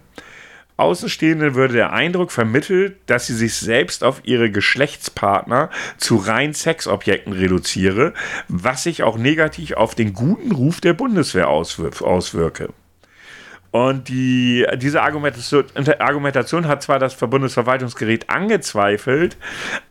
Außenstehende 0.77 1.53
würde 1.53 1.75
der 1.75 1.93
Eindruck 1.93 2.31
vermittelt, 2.31 2.97
dass 3.05 3.27
sie 3.27 3.35
sich 3.35 3.53
selbst 3.53 4.03
auf 4.03 4.21
ihre 4.23 4.49
Geschlechtspartner 4.49 5.69
zu 5.97 6.15
rein 6.15 6.55
Sexobjekten 6.55 7.33
reduziere, 7.33 8.15
was 8.47 8.81
sich 8.81 9.03
auch 9.03 9.17
negativ 9.17 9.73
auf 9.73 9.93
den 9.93 10.13
guten 10.13 10.51
Ruf 10.51 10.81
der 10.81 10.93
Bundeswehr 10.93 11.49
auswirke. 11.49 12.69
Und 13.71 14.09
die, 14.09 14.67
diese 14.75 15.01
Argumentation, 15.01 16.67
hat 16.67 16.83
zwar 16.83 16.99
das 16.99 17.15
Bundesverwaltungsgericht 17.15 18.29
angezweifelt, 18.29 19.37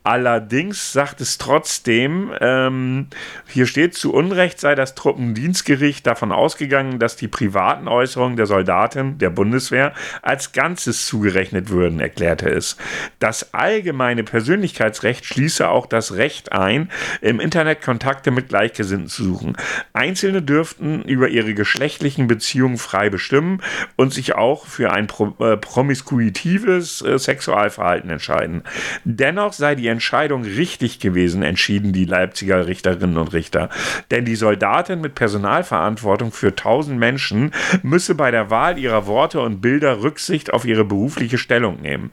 allerdings 0.04 0.92
sagt 0.92 1.22
es 1.22 1.38
trotzdem, 1.38 2.30
ähm, 2.40 3.06
hier 3.48 3.66
steht, 3.66 3.94
zu 3.94 4.12
Unrecht 4.12 4.60
sei 4.60 4.74
das 4.74 4.94
Truppendienstgericht 4.94 6.06
davon 6.06 6.30
ausgegangen, 6.30 6.98
dass 6.98 7.16
die 7.16 7.28
privaten 7.28 7.88
Äußerungen 7.88 8.36
der 8.36 8.44
Soldaten 8.44 9.16
der 9.16 9.30
Bundeswehr 9.30 9.94
als 10.20 10.52
Ganzes 10.52 11.06
zugerechnet 11.06 11.70
würden, 11.70 12.00
erklärte 12.00 12.50
es. 12.50 12.76
Das 13.18 13.54
allgemeine 13.54 14.24
Persönlichkeitsrecht 14.24 15.24
schließe 15.24 15.66
auch 15.66 15.86
das 15.86 16.16
Recht 16.16 16.52
ein, 16.52 16.90
im 17.22 17.40
Internet 17.40 17.80
Kontakte 17.80 18.30
mit 18.30 18.50
Gleichgesinnten 18.50 19.08
zu 19.08 19.24
suchen. 19.24 19.56
Einzelne 19.94 20.42
dürften 20.42 21.02
über 21.02 21.28
ihre 21.28 21.54
geschlechtlichen 21.54 22.26
Beziehungen 22.26 22.76
frei 22.76 23.08
bestimmen, 23.08 23.62
und 23.96 24.12
sich 24.12 24.34
auch 24.34 24.66
für 24.66 24.92
ein 24.92 25.06
pro, 25.06 25.34
äh, 25.38 25.56
promiskuitives 25.56 27.02
äh, 27.02 27.18
Sexualverhalten 27.18 28.10
entscheiden. 28.10 28.62
Dennoch 29.04 29.52
sei 29.52 29.74
die 29.74 29.88
Entscheidung 29.88 30.42
richtig 30.42 31.00
gewesen, 31.00 31.42
entschieden 31.42 31.92
die 31.92 32.04
Leipziger 32.04 32.66
Richterinnen 32.66 33.16
und 33.16 33.32
Richter. 33.32 33.68
Denn 34.10 34.24
die 34.24 34.36
Soldatin 34.36 35.00
mit 35.00 35.14
Personalverantwortung 35.14 36.32
für 36.32 36.54
tausend 36.54 36.98
Menschen 36.98 37.52
müsse 37.82 38.14
bei 38.14 38.30
der 38.30 38.50
Wahl 38.50 38.78
ihrer 38.78 39.06
Worte 39.06 39.40
und 39.40 39.60
Bilder 39.60 40.02
Rücksicht 40.02 40.52
auf 40.52 40.64
ihre 40.64 40.84
berufliche 40.84 41.38
Stellung 41.38 41.80
nehmen. 41.80 42.10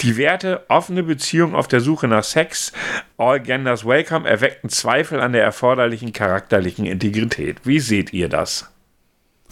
Die 0.00 0.16
Werte 0.16 0.64
offene 0.68 1.02
Beziehung 1.02 1.54
auf 1.54 1.68
der 1.68 1.80
Suche 1.80 2.08
nach 2.08 2.24
Sex, 2.24 2.72
All 3.18 3.40
Genders 3.40 3.86
Welcome 3.86 4.28
erweckten 4.28 4.68
Zweifel 4.68 5.20
an 5.20 5.32
der 5.32 5.44
erforderlichen 5.44 6.12
charakterlichen 6.12 6.86
Integrität. 6.86 7.58
Wie 7.64 7.80
seht 7.80 8.12
ihr 8.12 8.28
das? 8.28 8.71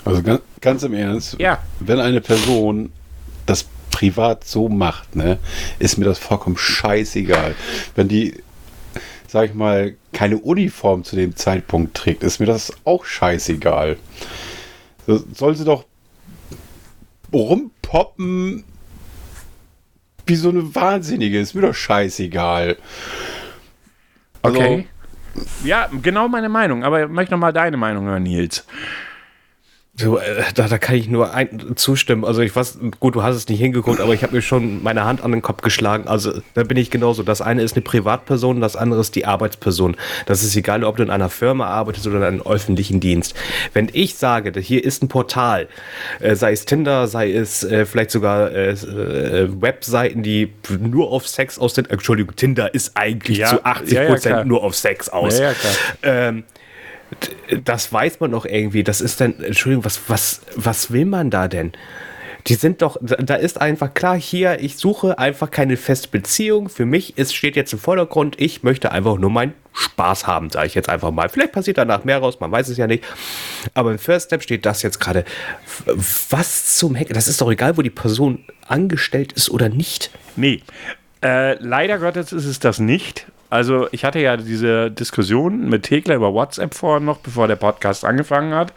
Also 0.04 0.22
ganz, 0.22 0.40
ganz 0.60 0.82
im 0.82 0.94
Ernst, 0.94 1.36
ja. 1.38 1.58
wenn 1.78 2.00
eine 2.00 2.20
Person 2.20 2.92
das 3.46 3.66
privat 3.90 4.44
so 4.44 4.68
macht, 4.68 5.16
ne, 5.16 5.38
ist 5.78 5.98
mir 5.98 6.04
das 6.04 6.18
vollkommen 6.18 6.56
scheißegal. 6.56 7.54
Wenn 7.94 8.08
die, 8.08 8.42
sag 9.28 9.50
ich 9.50 9.54
mal, 9.54 9.94
keine 10.12 10.38
Uniform 10.38 11.04
zu 11.04 11.16
dem 11.16 11.36
Zeitpunkt 11.36 11.94
trägt, 11.96 12.22
ist 12.22 12.40
mir 12.40 12.46
das 12.46 12.72
auch 12.84 13.04
scheißegal. 13.04 13.96
So, 15.06 15.22
soll 15.34 15.54
sie 15.56 15.64
doch 15.64 15.84
rumpoppen 17.32 18.64
wie 20.26 20.36
so 20.36 20.48
eine 20.48 20.74
Wahnsinnige, 20.74 21.40
ist 21.40 21.54
mir 21.54 21.62
doch 21.62 21.74
scheißegal. 21.74 22.76
Also, 24.42 24.58
okay. 24.58 24.86
Ja, 25.64 25.88
genau 26.02 26.28
meine 26.28 26.48
Meinung, 26.48 26.84
aber 26.84 27.04
ich 27.04 27.08
möchte 27.08 27.34
noch 27.34 27.40
mal 27.40 27.52
deine 27.52 27.76
Meinung 27.76 28.06
hören, 28.06 28.22
Nils. 28.22 28.64
So, 30.00 30.18
äh, 30.18 30.42
da, 30.54 30.66
da 30.66 30.78
kann 30.78 30.96
ich 30.96 31.08
nur 31.08 31.34
ein, 31.34 31.76
zustimmen. 31.76 32.24
Also 32.24 32.40
ich 32.40 32.54
weiß, 32.54 32.78
gut, 32.98 33.14
du 33.14 33.22
hast 33.22 33.36
es 33.36 33.48
nicht 33.48 33.60
hingeguckt, 33.60 34.00
aber 34.00 34.14
ich 34.14 34.22
habe 34.22 34.34
mir 34.34 34.42
schon 34.42 34.82
meine 34.82 35.04
Hand 35.04 35.22
an 35.22 35.30
den 35.32 35.42
Kopf 35.42 35.62
geschlagen. 35.62 36.08
Also 36.08 36.40
da 36.54 36.64
bin 36.64 36.76
ich 36.76 36.90
genauso. 36.90 37.22
Das 37.22 37.42
eine 37.42 37.62
ist 37.62 37.76
eine 37.76 37.82
Privatperson, 37.82 38.60
das 38.60 38.76
andere 38.76 39.00
ist 39.00 39.14
die 39.14 39.26
Arbeitsperson. 39.26 39.96
Das 40.26 40.42
ist 40.42 40.56
egal, 40.56 40.84
ob 40.84 40.96
du 40.96 41.02
in 41.02 41.10
einer 41.10 41.28
Firma 41.28 41.66
arbeitest 41.66 42.06
oder 42.06 42.16
in 42.18 42.24
einem 42.24 42.42
öffentlichen 42.42 43.00
Dienst. 43.00 43.34
Wenn 43.74 43.88
ich 43.92 44.14
sage, 44.14 44.58
hier 44.60 44.84
ist 44.84 45.02
ein 45.02 45.08
Portal, 45.08 45.68
äh, 46.20 46.34
sei 46.34 46.52
es 46.52 46.64
Tinder, 46.64 47.06
sei 47.06 47.32
es 47.32 47.62
äh, 47.62 47.84
vielleicht 47.84 48.10
sogar 48.10 48.50
Webseiten, 48.50 50.22
die 50.22 50.52
nur 50.78 51.10
auf 51.10 51.28
Sex 51.28 51.58
aus 51.58 51.74
sind. 51.74 51.90
Entschuldigung, 51.90 52.34
Tinder 52.36 52.72
ist 52.74 52.96
eigentlich 52.96 53.38
ja, 53.38 53.48
zu 53.48 53.64
80 53.64 54.06
Prozent 54.06 54.24
ja, 54.24 54.38
ja, 54.38 54.44
nur 54.44 54.62
auf 54.62 54.74
Sex 54.74 55.08
aus. 55.08 55.38
Ja, 55.38 55.46
ja, 55.46 55.52
klar. 55.54 55.72
Ähm, 56.02 56.44
das 57.64 57.92
weiß 57.92 58.20
man 58.20 58.32
doch 58.32 58.46
irgendwie. 58.46 58.84
Das 58.84 59.00
ist 59.00 59.20
dann, 59.20 59.40
Entschuldigung, 59.42 59.84
was, 59.84 60.00
was, 60.08 60.42
was 60.54 60.90
will 60.90 61.06
man 61.06 61.30
da 61.30 61.48
denn? 61.48 61.72
Die 62.46 62.54
sind 62.54 62.80
doch, 62.80 62.96
da 63.02 63.34
ist 63.34 63.60
einfach 63.60 63.92
klar, 63.92 64.18
hier, 64.18 64.60
ich 64.60 64.76
suche 64.76 65.18
einfach 65.18 65.50
keine 65.50 65.76
feste 65.76 66.08
Beziehung. 66.08 66.68
Für 66.68 66.86
mich 66.86 67.18
ist, 67.18 67.34
steht 67.34 67.54
jetzt 67.56 67.72
im 67.72 67.78
Vordergrund, 67.78 68.40
ich 68.40 68.62
möchte 68.62 68.92
einfach 68.92 69.18
nur 69.18 69.30
meinen 69.30 69.52
Spaß 69.72 70.26
haben, 70.26 70.50
sage 70.50 70.66
ich 70.66 70.74
jetzt 70.74 70.88
einfach 70.88 71.10
mal. 71.10 71.28
Vielleicht 71.28 71.52
passiert 71.52 71.78
danach 71.78 72.04
mehr 72.04 72.18
raus, 72.18 72.40
man 72.40 72.50
weiß 72.50 72.68
es 72.68 72.78
ja 72.78 72.86
nicht. 72.86 73.04
Aber 73.74 73.92
im 73.92 73.98
First 73.98 74.26
Step 74.26 74.42
steht 74.42 74.64
das 74.64 74.82
jetzt 74.82 75.00
gerade. 75.00 75.24
Was 76.30 76.76
zum 76.76 76.94
Heck? 76.94 77.10
Das 77.10 77.28
ist 77.28 77.40
doch 77.40 77.50
egal, 77.50 77.76
wo 77.76 77.82
die 77.82 77.90
Person 77.90 78.44
angestellt 78.66 79.32
ist 79.32 79.50
oder 79.50 79.68
nicht. 79.68 80.10
Nee. 80.36 80.62
Äh, 81.22 81.54
leider 81.62 81.98
Gottes 81.98 82.32
ist 82.32 82.46
es 82.46 82.58
das 82.58 82.78
nicht. 82.78 83.26
Also 83.50 83.88
ich 83.90 84.04
hatte 84.04 84.20
ja 84.20 84.36
diese 84.36 84.90
Diskussion 84.90 85.68
mit 85.68 85.82
Thekla 85.82 86.14
über 86.14 86.32
WhatsApp 86.32 86.72
vorhin 86.74 87.04
noch, 87.04 87.18
bevor 87.18 87.48
der 87.48 87.56
Podcast 87.56 88.04
angefangen 88.04 88.54
hat. 88.54 88.72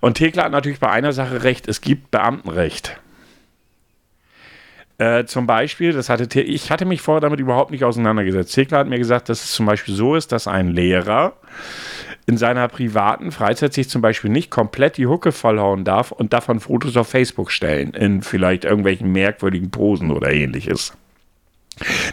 Und 0.00 0.14
Thekla 0.14 0.44
hat 0.44 0.52
natürlich 0.52 0.80
bei 0.80 0.88
einer 0.88 1.12
Sache 1.12 1.42
recht, 1.42 1.68
es 1.68 1.80
gibt 1.80 2.12
Beamtenrecht. 2.12 2.98
Äh, 4.98 5.24
zum 5.24 5.48
Beispiel, 5.48 5.92
das 5.92 6.08
hatte 6.08 6.40
ich 6.40 6.70
hatte 6.70 6.84
mich 6.84 7.00
vorher 7.00 7.20
damit 7.20 7.40
überhaupt 7.40 7.72
nicht 7.72 7.82
auseinandergesetzt. 7.82 8.54
Thekla 8.54 8.78
hat 8.78 8.86
mir 8.86 8.98
gesagt, 8.98 9.28
dass 9.28 9.42
es 9.42 9.52
zum 9.52 9.66
Beispiel 9.66 9.94
so 9.94 10.14
ist, 10.14 10.30
dass 10.30 10.46
ein 10.46 10.68
Lehrer 10.68 11.34
in 12.26 12.36
seiner 12.36 12.68
privaten 12.68 13.32
Freizeit 13.32 13.74
sich 13.74 13.88
zum 13.88 14.00
Beispiel 14.00 14.30
nicht 14.30 14.50
komplett 14.50 14.96
die 14.96 15.08
Hucke 15.08 15.32
vollhauen 15.32 15.84
darf 15.84 16.12
und 16.12 16.32
davon 16.32 16.60
Fotos 16.60 16.96
auf 16.96 17.08
Facebook 17.08 17.50
stellen, 17.50 17.92
in 17.92 18.22
vielleicht 18.22 18.64
irgendwelchen 18.64 19.10
merkwürdigen 19.10 19.72
Posen 19.72 20.12
oder 20.12 20.32
ähnliches. 20.32 20.96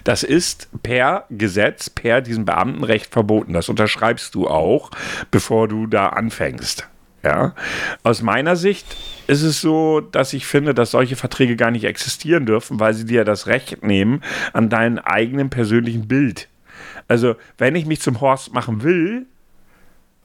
Das 0.03 0.23
ist 0.23 0.69
per 0.83 1.25
Gesetz, 1.29 1.89
per 1.89 2.21
diesem 2.21 2.45
Beamtenrecht 2.45 3.11
verboten. 3.11 3.53
Das 3.53 3.69
unterschreibst 3.69 4.35
du 4.35 4.47
auch, 4.47 4.91
bevor 5.29 5.67
du 5.67 5.87
da 5.87 6.09
anfängst. 6.09 6.87
Ja, 7.23 7.53
aus 8.01 8.23
meiner 8.23 8.55
Sicht 8.55 8.97
ist 9.27 9.43
es 9.43 9.61
so, 9.61 10.01
dass 10.01 10.33
ich 10.33 10.47
finde, 10.47 10.73
dass 10.73 10.91
solche 10.91 11.15
Verträge 11.15 11.55
gar 11.55 11.69
nicht 11.69 11.83
existieren 11.83 12.47
dürfen, 12.47 12.79
weil 12.79 12.95
sie 12.95 13.05
dir 13.05 13.23
das 13.23 13.45
Recht 13.45 13.83
nehmen 13.83 14.23
an 14.53 14.69
deinem 14.69 14.97
eigenen 14.97 15.51
persönlichen 15.51 16.07
Bild. 16.07 16.47
Also, 17.07 17.35
wenn 17.59 17.75
ich 17.75 17.85
mich 17.85 18.01
zum 18.01 18.21
Horst 18.21 18.53
machen 18.53 18.81
will, 18.81 19.27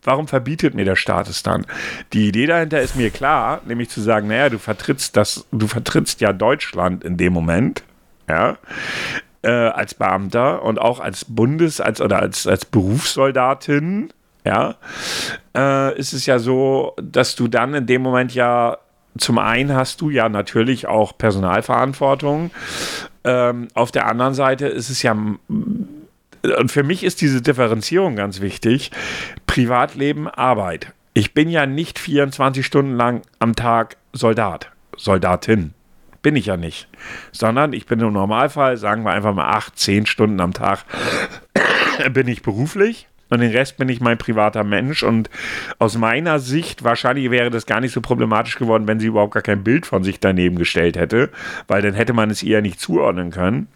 warum 0.03 0.27
verbietet 0.27 0.75
mir 0.75 0.87
der 0.87 0.97
Staat 0.97 1.29
es 1.29 1.43
dann? 1.43 1.67
Die 2.15 2.29
Idee 2.29 2.47
dahinter 2.47 2.81
ist 2.81 2.97
mir 2.97 3.11
klar, 3.11 3.61
nämlich 3.67 3.91
zu 3.91 4.01
sagen, 4.01 4.29
naja, 4.29 4.49
du 4.49 4.59
vertrittst 4.59 5.17
das, 5.17 5.47
du 5.53 5.67
vertrittst 5.67 6.23
ja 6.23 6.33
Deutschland 6.33 7.05
in 7.05 7.19
dem 7.19 7.35
Moment, 7.35 7.83
ja, 8.29 8.57
äh, 9.47 9.69
als 9.69 9.95
Beamter 9.95 10.63
und 10.63 10.81
auch 10.81 10.99
als 10.99 11.25
Bundes- 11.25 11.81
als, 11.81 12.01
oder 12.01 12.21
als, 12.21 12.47
als 12.49 12.65
Berufssoldatin, 12.65 14.13
ja, 14.45 14.75
äh, 15.57 15.97
ist 15.99 16.13
es 16.13 16.27
ja 16.27 16.39
so, 16.41 16.95
dass 17.01 17.37
du 17.37 17.47
dann 17.47 17.75
in 17.75 17.87
dem 17.87 18.03
Moment 18.03 18.35
ja 18.35 18.79
zum 19.19 19.39
einen 19.39 19.75
hast 19.75 20.01
du 20.03 20.11
ja 20.11 20.29
natürlich 20.29 20.89
auch 20.89 21.17
Personalverantwortung. 21.17 22.51
Ähm, 23.25 23.69
auf 23.73 23.91
der 23.91 24.09
anderen 24.09 24.35
Seite 24.35 24.67
ist 24.67 24.91
es 24.91 25.03
ja, 25.03 25.17
und 25.49 26.71
für 26.71 26.83
mich 26.83 27.03
ist 27.03 27.21
diese 27.23 27.41
Differenzierung 27.41 28.17
ganz 28.17 28.41
wichtig: 28.41 28.91
Privatleben, 29.47 30.29
Arbeit. 30.29 30.93
Ich 31.15 31.33
bin 31.33 31.49
ja 31.49 31.65
nicht 31.65 31.99
24 31.99 32.67
Stunden 32.67 32.95
lang 32.95 33.23
am 33.39 33.57
Tag 33.57 33.97
Soldat, 34.13 34.71
Soldatin. 34.97 35.73
Bin 36.23 36.37
ich 36.37 36.47
ja 36.47 36.57
nicht. 36.57 36.89
Sondern 37.33 37.73
ich 37.73 37.87
bin 37.87 38.01
im 38.01 38.13
Normalfall, 38.13 38.77
sagen 38.77 39.05
wir 39.05 39.13
einfach 39.13 39.35
mal 39.35 39.49
acht, 39.49 39.79
zehn 39.79 40.07
Stunden 40.07 40.41
am 40.41 40.53
Tag, 40.53 40.85
bin 42.13 42.29
ich 42.29 42.43
beruflich 42.43 43.09
und 43.29 43.41
den 43.41 43.51
Rest 43.51 43.77
bin 43.77 43.89
ich 43.89 44.01
mein 44.01 44.19
privater 44.19 44.65
Mensch. 44.65 45.03
Und 45.03 45.31
aus 45.79 45.99
meiner 45.99 46.39
Sicht, 46.39 46.85
wahrscheinlich 46.85 47.31
wäre 47.31 47.51
das 47.51 47.67
gar 47.67 47.81
nicht 47.81 47.93
so 47.93 48.01
problematisch 48.01 48.57
geworden, 48.57 48.87
wenn 48.87 49.01
sie 49.01 49.07
überhaupt 49.07 49.35
gar 49.35 49.43
kein 49.43 49.65
Bild 49.65 49.87
von 49.87 50.05
sich 50.05 50.21
daneben 50.21 50.57
gestellt 50.57 50.97
hätte, 50.97 51.31
weil 51.67 51.83
dann 51.83 51.95
hätte 51.95 52.13
man 52.13 52.31
es 52.31 52.43
ihr 52.43 52.63
nicht 52.63 52.81
zuordnen 52.81 53.31
können. 53.31 53.69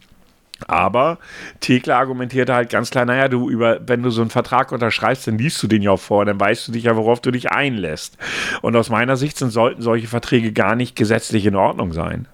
Aber 0.69 1.19
Thekla 1.61 1.99
argumentierte 1.99 2.55
halt 2.55 2.71
ganz 2.71 2.91
klar, 2.91 3.05
naja, 3.05 3.29
du 3.29 3.49
über, 3.49 3.81
wenn 3.87 4.03
du 4.03 4.11
so 4.11 4.21
einen 4.21 4.31
Vertrag 4.31 4.73
unterschreibst, 4.73 5.27
dann 5.27 5.39
liest 5.39 5.63
du 5.63 5.67
den 5.67 5.83
ja 5.83 5.93
auch 5.93 6.01
vor, 6.01 6.25
dann 6.25 6.41
weißt 6.41 6.69
du 6.69 6.73
dich 6.73 6.85
ja, 6.85 6.97
worauf 6.97 7.21
du 7.21 7.31
dich 7.31 7.51
einlässt. 7.51 8.17
Und 8.63 8.77
aus 8.77 8.91
meiner 8.91 9.17
Sicht 9.17 9.37
sind, 9.39 9.51
sollten 9.51 9.83
solche 9.83 10.09
Verträge 10.09 10.53
gar 10.53 10.77
nicht 10.77 10.97
gesetzlich 10.97 11.47
in 11.47 11.57
Ordnung 11.57 11.93
sein 11.93 12.27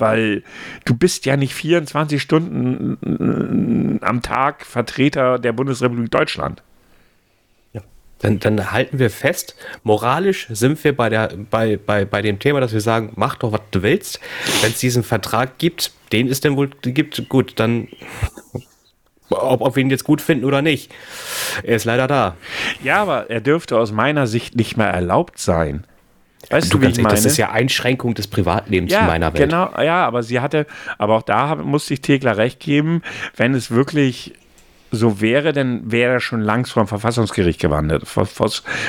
weil 0.00 0.42
du 0.86 0.96
bist 0.96 1.26
ja 1.26 1.36
nicht 1.36 1.54
24 1.54 2.20
Stunden 2.20 3.98
am 4.02 4.22
Tag 4.22 4.64
Vertreter 4.64 5.38
der 5.38 5.52
Bundesrepublik 5.52 6.10
Deutschland. 6.10 6.62
Dann, 8.20 8.38
dann 8.38 8.70
halten 8.70 8.98
wir 8.98 9.10
fest, 9.10 9.56
moralisch 9.82 10.46
sind 10.50 10.82
wir 10.84 10.94
bei, 10.94 11.08
der, 11.08 11.32
bei, 11.50 11.78
bei, 11.78 12.04
bei 12.04 12.22
dem 12.22 12.38
Thema, 12.38 12.60
dass 12.60 12.72
wir 12.72 12.80
sagen, 12.80 13.12
mach 13.16 13.36
doch, 13.36 13.52
was 13.52 13.62
du 13.70 13.82
willst. 13.82 14.20
Wenn 14.60 14.72
es 14.72 14.78
diesen 14.78 15.02
Vertrag 15.02 15.58
gibt, 15.58 15.92
den 16.12 16.28
es 16.28 16.40
denn 16.40 16.56
wohl 16.56 16.68
gibt, 16.82 17.28
gut, 17.28 17.54
dann 17.56 17.88
ob, 19.30 19.60
ob 19.60 19.76
wir 19.76 19.82
ihn 19.82 19.90
jetzt 19.90 20.04
gut 20.04 20.20
finden 20.20 20.44
oder 20.44 20.60
nicht. 20.60 20.92
Er 21.62 21.76
ist 21.76 21.84
leider 21.84 22.06
da. 22.06 22.36
Ja, 22.82 23.02
aber 23.02 23.30
er 23.30 23.40
dürfte 23.40 23.78
aus 23.78 23.92
meiner 23.92 24.26
Sicht 24.26 24.56
nicht 24.56 24.76
mehr 24.76 24.88
erlaubt 24.88 25.38
sein. 25.38 25.86
Weißt 26.48 26.72
du, 26.72 26.78
du 26.78 26.86
wie 26.86 26.90
ich 26.90 26.96
meine? 26.98 27.14
Das 27.14 27.24
ist 27.24 27.36
ja 27.36 27.50
Einschränkung 27.50 28.14
des 28.14 28.26
Privatlebens 28.26 28.90
ja, 28.90 29.00
in 29.00 29.06
meiner 29.06 29.32
Welt. 29.34 29.50
Genau, 29.50 29.70
ja, 29.80 30.06
aber 30.06 30.22
sie 30.22 30.40
hatte, 30.40 30.66
aber 30.98 31.16
auch 31.16 31.22
da 31.22 31.54
musste 31.56 31.94
ich 31.94 32.00
Thekla 32.00 32.32
recht 32.32 32.60
geben, 32.60 33.02
wenn 33.36 33.54
es 33.54 33.70
wirklich 33.70 34.34
so 34.90 35.20
wäre, 35.20 35.52
dann 35.52 35.90
wäre 35.90 36.14
er 36.14 36.20
schon 36.20 36.40
langs 36.40 36.70
vom 36.70 36.86
Verfassungsgericht 36.86 37.60
gewandert. 37.60 38.04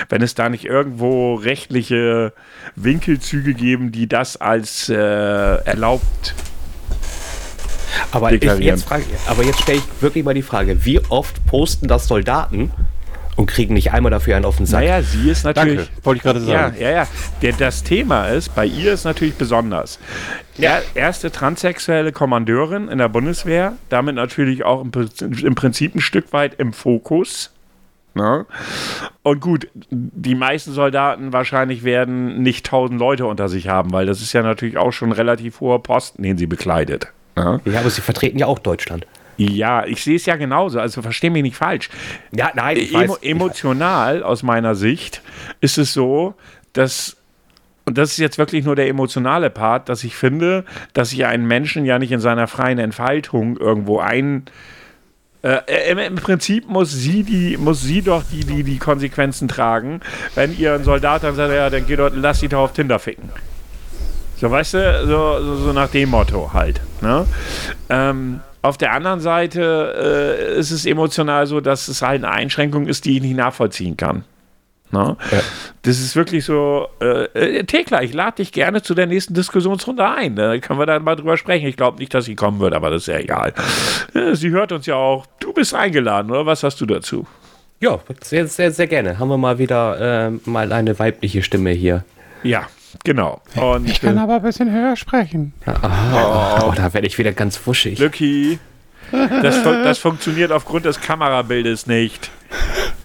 Wenn 0.10 0.22
es 0.22 0.36
da 0.36 0.50
nicht 0.50 0.66
irgendwo 0.66 1.36
rechtliche 1.36 2.34
Winkelzüge 2.76 3.54
geben, 3.54 3.92
die 3.92 4.08
das 4.08 4.38
als 4.38 4.90
äh, 4.90 4.96
erlaubt 4.96 6.36
aber 8.12 8.32
ich, 8.32 8.42
jetzt 8.42 8.88
aber 9.28 9.44
jetzt 9.44 9.62
stelle 9.62 9.80
ich 9.80 10.02
wirklich 10.02 10.24
mal 10.24 10.34
die 10.34 10.42
Frage, 10.42 10.86
wie 10.86 11.00
oft 11.10 11.46
posten 11.46 11.88
das 11.88 12.08
Soldaten 12.08 12.72
und 13.36 13.46
kriegen 13.46 13.74
nicht 13.74 13.92
einmal 13.92 14.12
dafür 14.12 14.36
einen 14.36 14.46
auf 14.46 14.58
den 14.58 14.66
Sack. 14.66 14.82
Naja, 14.82 15.02
sie 15.02 15.30
ist 15.30 15.44
natürlich. 15.44 15.88
Danke, 15.88 16.06
wollte 16.06 16.18
ich 16.18 16.24
gerade 16.24 16.40
sagen. 16.42 16.76
Ja, 16.80 16.90
ja, 16.90 16.96
ja. 16.98 17.08
Der, 17.42 17.54
das 17.54 17.84
Thema 17.84 18.28
ist, 18.28 18.54
bei 18.56 18.66
ihr 18.66 18.94
ist 18.94 19.06
natürlich 19.06 19.36
besonders. 19.36 20.00
Ja. 20.58 20.80
erste 20.94 21.32
transsexuelle 21.32 22.12
Kommandeurin 22.12 22.88
in 22.88 22.98
der 22.98 23.10
Bundeswehr, 23.10 23.74
damit 23.90 24.16
natürlich 24.16 24.64
auch 24.64 24.82
im, 24.82 24.92
im 25.44 25.56
Prinzip 25.56 25.96
ein 25.96 26.02
Stück 26.02 26.34
weit 26.34 26.56
im 26.60 26.74
Fokus. 26.74 27.52
Ne? 28.14 28.46
Und 29.24 29.40
gut, 29.40 29.70
die 29.90 30.36
meisten 30.36 30.74
Soldaten 30.74 31.32
wahrscheinlich 31.32 31.84
werden 31.84 32.44
nicht 32.44 32.66
tausend 32.66 33.00
Leute 33.00 33.26
unter 33.26 33.48
sich 33.48 33.70
haben, 33.70 33.94
weil 33.94 34.06
das 34.06 34.22
ist 34.22 34.34
ja 34.34 34.44
natürlich 34.44 34.78
auch 34.78 34.92
schon 34.92 35.10
ein 35.10 35.14
relativ 35.14 35.62
hoher 35.62 35.82
Posten, 35.82 36.22
den 36.24 36.38
sie 36.38 36.48
bekleidet. 36.48 37.08
Ne? 37.38 37.62
Ja, 37.66 37.80
aber 37.80 37.90
sie 37.90 38.02
vertreten 38.02 38.38
ja 38.38 38.48
auch 38.48 38.60
Deutschland. 38.60 39.08
Ja, 39.50 39.86
ich 39.86 40.04
sehe 40.04 40.16
es 40.16 40.26
ja 40.26 40.36
genauso. 40.36 40.80
Also 40.80 41.02
verstehe 41.02 41.32
mich 41.32 41.44
nicht 41.44 41.56
falsch. 41.56 41.90
Ja, 42.32 42.52
nein, 42.56 42.78
ich 42.78 42.94
Emo 42.94 43.14
weiß, 43.14 43.24
emotional 43.24 44.18
ich 44.18 44.22
weiß. 44.22 44.30
aus 44.30 44.44
meiner 44.44 44.76
Sicht 44.76 45.22
ist 45.62 45.78
es 45.78 45.94
so, 45.94 46.36
dass 46.74 47.18
und 47.86 47.98
das 47.98 48.12
ist 48.12 48.18
jetzt 48.20 48.38
wirklich 48.38 48.64
nur 48.64 48.76
der 48.76 48.88
emotionale 48.88 49.50
Part, 49.50 49.90
dass 49.90 50.04
ich 50.04 50.16
finde, 50.16 50.66
dass 50.94 51.12
ich 51.12 51.26
einen 51.26 51.48
Menschen 51.48 51.84
ja 51.84 51.98
nicht 51.98 52.12
in 52.12 52.20
seiner 52.20 52.48
freien 52.48 52.78
Entfaltung 52.78 53.58
irgendwo 53.58 54.00
ein 54.00 54.46
äh, 55.44 55.90
im, 55.90 55.98
im, 55.98 56.16
Prinzip 56.16 56.70
muss 56.70 56.92
sie 56.92 57.24
die, 57.24 57.58
muss 57.58 57.82
sie 57.82 58.04
doch 58.04 58.24
die, 58.32 58.46
die, 58.46 58.64
die 58.64 58.78
Konsequenzen 58.78 59.48
tragen, 59.48 60.02
wenn 60.36 60.56
ihr 60.56 60.76
ein 60.76 60.84
Soldat 60.84 61.24
dann 61.24 61.36
sagt, 61.36 61.52
ja, 61.52 61.70
dann 61.72 61.88
geht 61.88 61.98
dort, 61.98 62.14
lass 62.16 62.40
sie 62.40 62.48
doch 62.48 62.60
auf 62.60 62.74
Tinder 62.74 63.00
ficken. 63.00 63.30
So, 64.38 64.50
weißt 64.50 64.74
du, 64.76 65.06
so, 65.08 65.44
so, 65.44 65.56
so 65.56 65.74
nach 65.74 65.90
dem 65.90 66.10
Motto 66.10 66.52
halt. 66.54 66.82
Ne? 67.02 67.26
Ähm, 67.90 68.40
auf 68.62 68.78
der 68.78 68.94
anderen 68.94 69.20
Seite 69.20 70.50
äh, 70.56 70.60
ist 70.60 70.72
es 70.72 70.86
emotional 70.86 71.48
so, 71.48 71.62
dass 71.62 71.88
es 71.88 72.02
halt 72.02 72.24
eine 72.24 72.34
Einschränkung 72.34 72.88
ist, 72.88 73.06
die 73.06 73.18
ich 73.18 73.22
nicht 73.22 73.36
nachvollziehen 73.36 73.98
kann. 73.98 74.24
Ne? 74.92 75.16
Ja. 75.32 75.40
Das 75.84 76.00
ist 76.00 76.16
wirklich 76.16 76.46
so, 76.46 76.88
äh, 77.02 77.24
äh, 77.34 77.64
Thekla, 77.64 78.02
ich 78.02 78.14
lade 78.14 78.38
dich 78.38 78.52
gerne 78.52 78.82
zu 78.82 78.94
der 78.94 79.08
nächsten 79.08 79.34
Diskussionsrunde 79.34 80.08
ein. 80.08 80.36
Da 80.36 80.58
können 80.60 80.80
wir 80.80 80.86
dann 80.86 81.04
mal 81.04 81.16
drüber 81.16 81.38
sprechen. 81.38 81.68
Ich 81.68 81.78
glaube 81.78 81.98
nicht, 82.00 82.14
dass 82.14 82.26
sie 82.26 82.36
kommen 82.36 82.60
wird, 82.60 82.74
aber 82.74 82.90
das 82.90 83.04
ist 83.04 83.08
ja 83.08 83.18
egal. 83.18 83.54
Sie 84.34 84.50
hört 84.50 84.72
uns 84.72 84.86
ja 84.86 84.96
auch. 84.96 85.26
Du 85.40 85.54
bist 85.54 85.74
eingeladen, 85.74 86.30
oder 86.30 86.46
was 86.46 86.64
hast 86.64 86.82
du 86.82 86.86
dazu? 86.86 87.26
Ja, 87.80 88.00
sehr, 88.22 88.48
sehr, 88.48 88.72
sehr 88.72 88.88
gerne. 88.88 89.18
Haben 89.18 89.30
wir 89.30 89.38
mal 89.38 89.58
wieder 89.58 90.28
äh, 90.28 90.32
mal 90.46 90.72
eine 90.72 91.00
weibliche 91.00 91.42
Stimme 91.42 91.72
hier. 91.72 92.04
Ja, 92.44 92.68
Genau. 93.04 93.42
Und, 93.56 93.90
ich 93.90 94.02
kann 94.02 94.18
äh, 94.18 94.22
aber 94.22 94.36
ein 94.36 94.42
bisschen 94.42 94.72
höher 94.72 94.96
sprechen. 94.96 95.54
Oh, 95.66 95.72
oh 96.68 96.74
da 96.76 96.94
werde 96.94 97.08
ich 97.08 97.18
wieder 97.18 97.32
ganz 97.32 97.60
wuschig. 97.66 98.00
Lucky. 98.00 98.60
Das, 99.12 99.62
das, 99.64 99.98
funktioniert 99.98 100.52
aufgrund 100.54 100.86
des 100.86 101.02
Kamerabildes 101.02 101.86
nicht. 101.86 102.32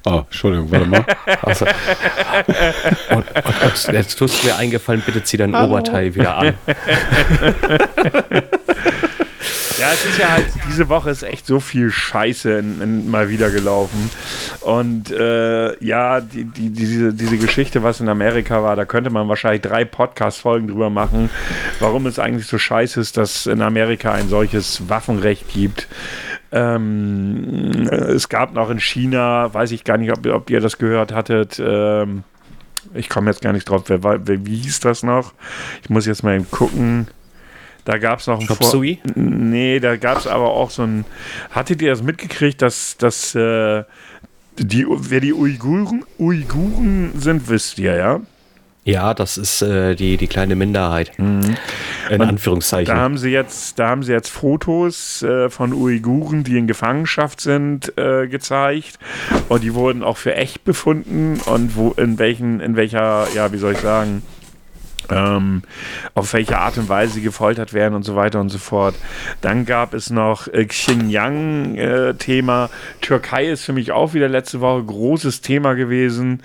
Oh, 0.05 0.22
Entschuldigung, 0.24 0.70
warte 0.70 0.87
mal. 0.87 1.05
Also, 1.43 1.66
und, 3.11 3.24
und, 3.34 3.89
und, 3.89 3.93
jetzt 3.93 4.16
tust 4.16 4.43
du 4.43 4.47
mir 4.47 4.57
eingefallen, 4.57 5.03
bitte 5.05 5.24
zieh 5.24 5.37
dein 5.37 5.55
Hallo. 5.55 5.72
Oberteil 5.72 6.14
wieder 6.14 6.37
an. 6.37 6.55
Ja, 9.87 9.93
es 9.93 10.05
ist 10.05 10.18
ja 10.18 10.32
halt, 10.32 10.47
diese 10.68 10.89
Woche 10.89 11.11
ist 11.11 11.22
echt 11.22 11.47
so 11.47 11.61
viel 11.61 11.93
Scheiße 11.93 12.59
in, 12.59 12.80
in 12.80 13.09
mal 13.09 13.28
wieder 13.28 13.51
gelaufen. 13.51 14.11
Und 14.62 15.12
äh, 15.12 15.76
ja, 15.84 16.20
die, 16.20 16.43
die, 16.43 16.70
diese, 16.70 17.14
diese 17.14 17.39
Geschichte, 17.39 17.84
was 17.84 18.01
in 18.01 18.09
Amerika 18.09 18.64
war, 18.64 18.74
da 18.74 18.84
könnte 18.84 19.11
man 19.11 19.28
wahrscheinlich 19.28 19.62
drei 19.62 19.84
Podcast-Folgen 19.84 20.66
drüber 20.66 20.91
machen, 20.91 21.30
warum 21.78 22.07
es 22.07 22.18
eigentlich 22.18 22.49
so 22.49 22.59
scheiße 22.59 23.01
ist, 23.01 23.16
dass 23.16 23.47
in 23.47 23.62
Amerika 23.62 24.11
ein 24.11 24.28
solches 24.28 24.89
Waffenrecht 24.89 25.49
gibt. 25.51 25.87
Ähm, 26.51 27.89
es 27.89 28.28
gab 28.28 28.55
noch 28.55 28.70
in 28.70 28.80
China, 28.80 29.55
weiß 29.55 29.70
ich 29.70 29.84
gar 29.84 29.99
nicht, 29.99 30.11
ob, 30.11 30.26
ob 30.26 30.51
ihr 30.51 30.61
das 30.61 30.78
gehört 30.78 31.12
hattet, 31.12 31.62
ähm, 31.64 32.24
ich 32.95 33.09
komme 33.09 33.30
jetzt 33.30 33.43
gar 33.43 33.53
nicht 33.53 33.68
drauf, 33.68 33.84
wer, 33.87 34.03
wer, 34.03 34.47
wie 34.47 34.57
hieß 34.57 34.80
das 34.80 35.05
noch? 35.05 35.32
Ich 35.84 35.91
muss 35.91 36.07
jetzt 36.07 36.24
mal 36.24 36.34
eben 36.34 36.51
gucken. 36.51 37.07
Da 37.87 37.99
gab 37.99 38.18
es 38.18 38.26
noch 38.26 38.41
ein 38.41 38.47
Vor 38.49 38.84
Nee, 39.14 39.78
da 39.78 39.97
gab 39.97 40.18
es 40.18 40.26
aber 40.26 40.51
auch 40.51 40.70
so 40.70 40.82
ein. 40.82 41.05
Hattet 41.53 41.80
ihr 41.80 41.91
das 41.91 42.03
mitgekriegt, 42.03 42.61
dass, 42.61 42.97
dass 42.97 43.34
äh, 43.37 43.84
die, 44.59 44.84
wer 44.89 45.20
die 45.20 45.32
Uiguren, 45.32 46.05
Uiguren 46.18 47.12
sind, 47.16 47.49
wisst 47.49 47.78
ihr, 47.78 47.95
ja? 47.95 48.20
Ja, 48.82 49.14
das 49.14 49.37
ist 49.37 49.62
äh, 49.62 49.95
die, 49.95 50.16
die 50.16 50.26
kleine 50.26 50.57
Minderheit. 50.57 51.16
Mhm. 51.16 51.57
In 52.11 52.20
Und 52.20 52.28
Anführungszeichen. 52.28 52.93
Da 52.93 53.01
haben 53.01 53.18
sie 53.18 53.30
jetzt, 53.30 53.78
da 53.78 53.89
haben 53.89 54.03
sie 54.03 54.12
jetzt 54.12 54.30
Fotos 54.30 55.22
äh, 55.22 55.49
von 55.49 55.72
Uiguren, 55.72 56.43
die 56.43 56.57
in 56.57 56.66
Gefangenschaft 56.66 57.41
sind, 57.41 57.97
äh, 57.99 58.26
gezeigt. 58.26 58.99
Und 59.49 59.62
die 59.62 59.74
wurden 59.74 60.03
auch 60.03 60.16
für 60.16 60.34
echt 60.34 60.64
befunden. 60.64 61.41
Und 61.47 61.76
wo, 61.76 61.93
in 61.97 62.18
welchen, 62.18 62.61
in 62.61 62.74
welcher, 62.74 63.26
ja, 63.34 63.53
wie 63.53 63.59
soll 63.59 63.72
ich 63.72 63.80
sagen, 63.80 64.22
ähm, 65.11 65.63
auf 66.15 66.33
welche 66.33 66.59
Art 66.59 66.79
und 66.79 66.89
Weise 66.89 67.15
sie 67.15 67.23
gefoltert 67.23 67.73
werden 67.73 67.95
und 67.95 68.03
so 68.03 68.17
weiter 68.17 68.41
und 68.41 68.49
so 68.49 68.59
fort. 68.59 68.95
Dann 69.41 69.67
gab 69.67 69.95
es 69.95 70.11
noch 70.11 70.49
äh, 70.49 70.65
Xinjiang-Thema. 70.65 72.65
Äh, 72.65 72.69
Türkei 73.01 73.47
ist 73.47 73.65
für 73.65 73.73
mich 73.73 73.93
auch 73.93 74.15
wieder 74.15 74.29
letzte 74.29 74.61
Woche 74.61 74.85
großes 74.85 75.41
Thema 75.41 75.75
gewesen, 75.75 76.43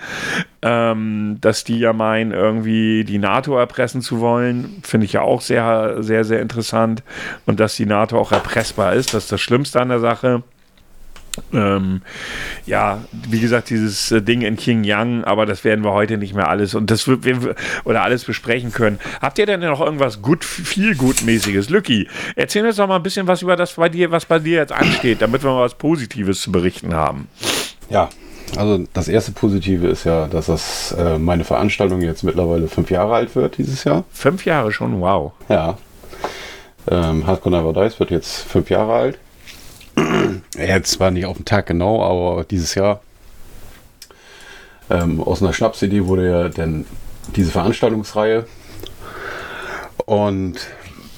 ähm, 0.62 1.38
dass 1.40 1.64
die 1.64 1.78
ja 1.78 1.92
meinen, 1.92 2.32
irgendwie 2.32 3.04
die 3.04 3.18
NATO 3.18 3.56
erpressen 3.56 4.00
zu 4.00 4.20
wollen. 4.20 4.80
Finde 4.82 5.06
ich 5.06 5.14
ja 5.14 5.22
auch 5.22 5.40
sehr, 5.40 6.02
sehr, 6.02 6.24
sehr 6.24 6.40
interessant. 6.40 7.02
Und 7.46 7.60
dass 7.60 7.76
die 7.76 7.86
NATO 7.86 8.18
auch 8.18 8.32
erpressbar 8.32 8.94
ist, 8.94 9.14
das 9.14 9.24
ist 9.24 9.32
das 9.32 9.40
Schlimmste 9.40 9.80
an 9.80 9.88
der 9.88 10.00
Sache. 10.00 10.42
Ähm, 11.52 12.02
ja, 12.66 13.02
wie 13.28 13.40
gesagt, 13.40 13.70
dieses 13.70 14.10
äh, 14.12 14.20
Ding 14.20 14.42
in 14.42 14.56
Xinjiang, 14.56 15.24
aber 15.24 15.46
das 15.46 15.64
werden 15.64 15.82
wir 15.82 15.92
heute 15.92 16.18
nicht 16.18 16.34
mehr 16.34 16.48
alles 16.48 16.74
und 16.74 16.90
das 16.90 17.08
wir, 17.08 17.54
oder 17.84 18.02
alles 18.02 18.24
besprechen 18.24 18.72
können. 18.72 18.98
Habt 19.20 19.38
ihr 19.38 19.46
denn 19.46 19.60
noch 19.60 19.80
irgendwas 19.80 20.20
gut, 20.20 20.44
viel 20.44 20.94
gutmäßiges? 20.94 21.70
Lücki, 21.70 22.08
erzähl 22.36 22.66
uns 22.66 22.76
doch 22.76 22.86
mal 22.86 22.96
ein 22.96 23.02
bisschen 23.02 23.26
was 23.26 23.42
über 23.42 23.56
das 23.56 23.74
bei 23.74 23.88
dir, 23.88 24.10
was 24.10 24.26
bei 24.26 24.38
dir 24.38 24.58
jetzt 24.58 24.72
ansteht, 24.72 25.22
damit 25.22 25.42
wir 25.42 25.50
mal 25.50 25.62
was 25.62 25.74
Positives 25.74 26.42
zu 26.42 26.52
berichten 26.52 26.94
haben. 26.94 27.28
Ja, 27.88 28.10
also 28.56 28.84
das 28.92 29.08
erste 29.08 29.32
Positive 29.32 29.86
ist 29.86 30.04
ja, 30.04 30.26
dass 30.26 30.46
das 30.46 30.92
äh, 30.92 31.18
meine 31.18 31.44
Veranstaltung 31.44 32.02
jetzt 32.02 32.22
mittlerweile 32.22 32.68
fünf 32.68 32.90
Jahre 32.90 33.14
alt 33.14 33.34
wird 33.34 33.56
dieses 33.56 33.84
Jahr. 33.84 34.04
Fünf 34.12 34.44
Jahre 34.44 34.72
schon, 34.72 35.00
wow. 35.00 35.32
Ja. 35.48 35.78
Ähm, 36.90 37.26
Hardcore 37.26 37.56
Never 37.56 37.72
Dice 37.72 37.98
wird 38.00 38.10
jetzt 38.10 38.42
fünf 38.42 38.68
Jahre 38.68 38.92
alt. 38.92 39.18
Jetzt 40.56 40.92
zwar 40.92 41.10
nicht 41.10 41.26
auf 41.26 41.36
den 41.36 41.44
Tag 41.44 41.66
genau, 41.66 42.02
aber 42.02 42.44
dieses 42.44 42.74
Jahr. 42.74 43.00
Ähm, 44.90 45.20
aus 45.20 45.42
einer 45.42 45.52
Schnapsidee 45.52 46.06
wurde 46.06 46.28
ja 46.28 46.48
dann 46.48 46.84
diese 47.34 47.50
Veranstaltungsreihe. 47.50 48.46
Und 50.04 50.58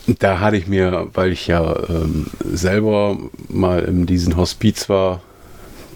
da 0.06 0.40
hatte 0.40 0.56
ich 0.56 0.66
mir, 0.66 1.08
weil 1.14 1.32
ich 1.32 1.46
ja 1.46 1.76
ähm, 1.88 2.26
selber 2.44 3.18
mal 3.48 3.80
in 3.80 4.06
diesem 4.06 4.36
Hospiz 4.36 4.88
war, 4.88 5.22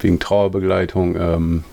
wegen 0.00 0.18
Trauerbegleitung, 0.18 1.16
ähm, 1.16 1.64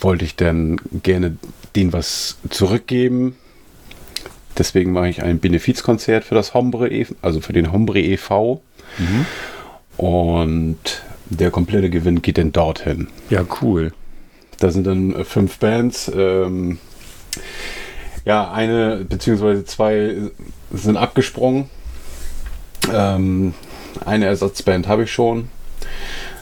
wollte 0.00 0.24
ich 0.24 0.36
dann 0.36 0.80
gerne 1.02 1.36
denen 1.74 1.92
was 1.92 2.38
zurückgeben. 2.50 3.36
Deswegen 4.58 4.92
mache 4.92 5.08
ich 5.08 5.22
ein 5.22 5.40
Benefizkonzert 5.40 6.24
für 6.24 6.34
das 6.34 6.54
Hombre, 6.54 6.88
e 6.88 7.06
also 7.22 7.40
für 7.40 7.52
den 7.52 7.72
Hombre 7.72 8.00
e.V. 8.00 8.62
Mhm. 8.98 9.26
Und 9.96 11.02
der 11.26 11.50
komplette 11.50 11.90
Gewinn 11.90 12.22
geht 12.22 12.38
dann 12.38 12.52
dorthin. 12.52 13.08
Ja, 13.30 13.44
cool. 13.62 13.92
Da 14.58 14.70
sind 14.70 14.86
dann 14.86 15.14
äh, 15.14 15.24
fünf 15.24 15.58
Bands. 15.58 16.10
Ähm, 16.14 16.78
ja, 18.24 18.50
eine 18.50 19.04
beziehungsweise 19.08 19.64
zwei 19.64 20.16
sind 20.72 20.96
abgesprungen. 20.96 21.68
Ähm, 22.92 23.54
eine 24.04 24.26
Ersatzband 24.26 24.88
habe 24.88 25.04
ich 25.04 25.12
schon. 25.12 25.48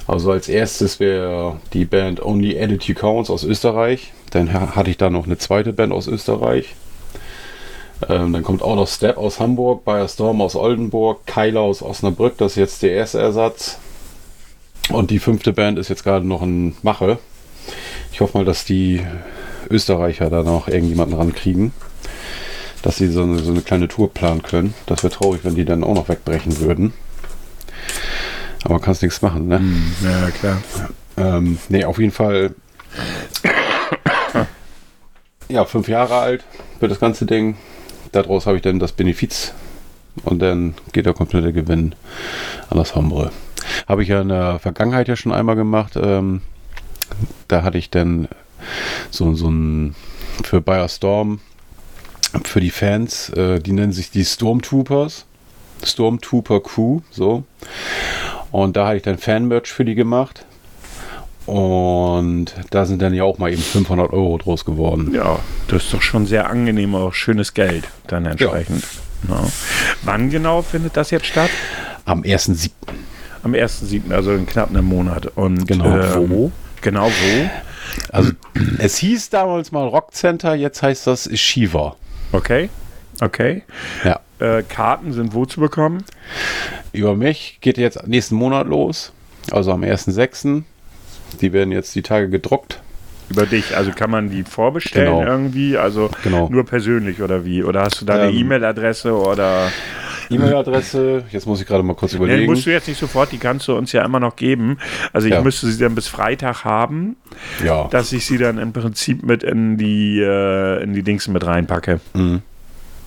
Also 0.07 0.33
als 0.33 0.49
erstes 0.49 1.01
wäre 1.01 1.61
die 1.73 1.85
Band 1.85 2.23
Only 2.23 2.61
Attitude 2.61 2.99
Counts 2.99 3.31
aus 3.31 3.45
Österreich. 3.45 4.13
Dann 4.31 4.53
hatte 4.53 4.91
ich 4.91 4.97
da 4.97 5.11
noch 5.11 5.27
eine 5.27 5.39
zweite 5.39 5.73
Band 5.73 5.93
aus 5.93 6.09
Österreich. 6.09 6.75
Ähm, 8.09 8.33
dann 8.33 8.43
kommt 8.43 8.63
auch 8.63 8.77
noch 8.77 8.89
Step 8.89 9.17
aus 9.17 9.39
Hamburg, 9.39 9.85
Bayer 9.85 10.09
Storm 10.09 10.41
aus 10.41 10.57
Oldenburg, 10.57 11.27
Keiler 11.27 11.61
aus 11.61 11.83
Osnabrück, 11.83 12.37
das 12.39 12.53
ist 12.53 12.57
jetzt 12.57 12.83
der 12.83 12.93
erste 12.93 13.21
Ersatz. 13.21 13.79
Und 14.91 15.11
die 15.11 15.19
fünfte 15.19 15.53
Band 15.53 15.79
ist 15.79 15.89
jetzt 15.89 16.05
gerade 16.05 16.27
noch 16.27 16.43
ein 16.43 16.77
Mache. 16.83 17.19
Ich 18.13 18.21
hoffe 18.21 18.37
mal, 18.39 18.45
dass 18.45 18.65
die 18.65 19.01
Österreicher 19.71 20.29
da 20.29 20.43
noch 20.43 20.69
irgendjemanden 20.69 21.17
rankriegen, 21.17 21.73
dass 22.83 22.97
sie 22.97 23.07
so 23.09 23.23
eine, 23.23 23.39
so 23.39 23.53
eine 23.53 23.63
kleine 23.63 23.89
Tour 23.89 24.13
planen 24.13 24.43
können. 24.43 24.75
Das 24.87 25.03
wäre 25.03 25.13
traurig, 25.13 25.45
wenn 25.45 25.55
die 25.55 25.65
dann 25.65 25.85
auch 25.85 25.95
noch 25.95 26.09
wegbrechen 26.09 26.59
würden. 26.59 26.93
Aber 28.65 28.75
man 28.75 28.83
kann 28.83 28.93
es 28.93 29.03
nichts 29.03 29.23
machen, 29.23 29.49
ne? 29.49 29.59
Hm, 29.59 29.93
ja, 30.03 30.31
klar. 30.31 30.63
Ähm, 31.17 31.59
ne, 31.69 31.85
auf 31.85 31.99
jeden 31.99 32.13
Fall. 32.13 32.55
ja, 35.49 35.65
fünf 35.65 35.89
Jahre 35.89 36.17
alt 36.17 36.45
wird 36.81 36.93
das 36.93 37.01
ganze 37.01 37.27
Ding. 37.27 37.57
Daraus 38.13 38.47
habe 38.47 38.57
ich 38.57 38.63
dann 38.63 38.79
das 38.79 38.93
Benefiz 38.93 39.53
und 40.25 40.41
dann 40.41 40.75
geht 40.93 41.07
der 41.07 41.15
komplette 41.15 41.53
Gewinn 41.53 41.95
an 42.69 42.79
das 42.79 42.95
Hombre. 42.95 43.31
Habe 43.89 44.03
ich 44.03 44.09
ja 44.09 44.21
in 44.21 44.29
der 44.29 44.59
Vergangenheit 44.59 45.09
ja 45.09 45.17
schon 45.17 45.33
einmal 45.33 45.57
gemacht. 45.57 45.95
Ähm, 45.97 46.43
da 47.49 47.63
hatte 47.63 47.79
ich 47.79 47.91
dann 47.91 48.29
so, 49.11 49.35
so 49.35 49.51
ein 49.51 49.95
für 50.45 50.61
Bayer 50.61 50.89
Storm 50.89 51.41
für 52.45 52.61
die 52.61 52.71
Fans, 52.71 53.29
äh, 53.31 53.61
die 53.61 53.73
nennen 53.73 53.93
sich 53.93 54.11
die 54.11 54.25
Stormtroopers. 54.25 55.27
Stormtrooper 55.85 56.61
Crew, 56.61 57.01
so. 57.11 57.45
Und 58.51 58.77
da 58.77 58.87
hatte 58.87 58.99
ich 58.99 59.03
dann 59.03 59.19
Fan-Merch 59.19 59.73
für 59.73 59.85
die 59.85 59.95
gemacht. 59.95 60.47
Und 61.47 62.55
da 62.71 62.85
sind 62.85 63.03
dann 63.03 63.15
ja 63.15 63.25
auch 63.25 63.39
mal 63.39 63.53
eben 63.53 63.63
500 63.63 64.13
Euro 64.13 64.39
draus 64.39 64.65
geworden. 64.65 65.13
Ja, 65.15 65.41
das 65.69 65.85
ist 65.85 65.95
doch 65.95 66.03
schon 66.03 66.27
sehr 66.27 66.49
angenehm, 66.49 66.95
auch 66.95 67.15
schönes 67.15 67.55
Geld 67.55 67.89
dann 68.07 68.27
entsprechend. 68.27 68.85
Ja. 69.29 69.35
Ja. 69.35 69.47
Wann 70.03 70.31
genau 70.31 70.63
findet 70.63 70.97
das 70.97 71.11
jetzt 71.11 71.27
statt? 71.27 71.51
Am 72.05 72.23
1.7. 72.23 72.71
Am 73.43 73.53
1.7., 73.53 74.13
also 74.13 74.33
in 74.33 74.47
knapp 74.47 74.71
einem 74.71 74.85
Monat. 74.85 75.27
Und, 75.37 75.67
genau, 75.67 75.97
ähm, 75.97 76.31
wo? 76.31 76.53
Genau 76.81 77.07
wo? 77.09 77.51
Also 78.11 78.33
es 78.79 78.97
hieß 78.99 79.31
damals 79.31 79.73
mal 79.73 79.87
Rockcenter, 79.87 80.55
jetzt 80.55 80.83
heißt 80.83 81.07
das 81.07 81.29
Shiva. 81.39 81.97
Okay, 82.33 82.71
okay. 83.21 83.63
Ja. 84.05 84.21
Äh, 84.39 84.63
Karten 84.63 85.13
sind 85.13 85.35
wo 85.35 85.45
zu 85.45 85.61
bekommen? 85.61 86.05
Über 86.93 87.15
mich 87.15 87.59
geht 87.61 87.79
jetzt 87.79 88.07
nächsten 88.07 88.35
Monat 88.35 88.67
los, 88.67 89.13
also 89.51 89.73
am 89.73 89.83
1.6. 89.83 90.63
Die 91.41 91.53
werden 91.53 91.73
jetzt 91.73 91.95
die 91.95 92.03
Tage 92.03 92.29
gedruckt. 92.29 92.81
Über 93.31 93.47
dich, 93.47 93.77
also 93.77 93.93
kann 93.93 94.11
man 94.11 94.29
die 94.29 94.43
vorbestellen 94.43 95.21
genau. 95.21 95.31
irgendwie, 95.31 95.79
also 95.79 96.11
genau. 96.23 96.49
nur 96.51 96.67
persönlich 96.67 97.23
oder 97.23 97.45
wie? 97.47 97.63
Oder 97.63 97.83
hast 97.83 98.01
du 98.01 98.05
da 98.05 98.15
eine 98.15 98.31
ähm, 98.31 98.37
E-Mail-Adresse 98.37 99.15
oder 99.15 99.71
E-Mail-Adresse, 100.31 101.25
jetzt 101.31 101.47
muss 101.47 101.61
ich 101.61 101.67
gerade 101.67 101.83
mal 101.83 101.95
kurz 101.95 102.15
überlegen. 102.15 102.41
Nee, 102.41 102.47
musst 102.47 102.67
du 102.67 102.71
jetzt 102.71 102.89
nicht 102.89 102.99
sofort, 102.99 103.33
die 103.33 103.39
kannst 103.39 103.69
du 103.69 103.77
uns 103.77 103.93
ja 103.93 104.05
immer 104.05 104.21
noch 104.21 104.37
geben. 104.37 104.79
Also 105.13 105.29
ich 105.29 105.35
ja. 105.35 105.43
müsste 105.43 105.67
sie 105.67 105.83
dann 105.83 105.95
bis 105.95 106.09
Freitag 106.09 106.65
haben, 106.65 107.17
ja. 107.65 107.89
dass 107.89 108.13
ich 108.13 108.27
sie 108.27 108.39
dann 108.39 108.59
im 108.59 108.73
Prinzip 108.73 109.23
mit 109.23 109.43
in 109.43 109.77
die, 109.77 110.21
äh, 110.21 110.83
in 110.83 110.93
die 110.93 111.03
Dings 111.03 111.29
mit 111.29 111.47
reinpacke. 111.47 112.01
Mhm. 112.15 112.43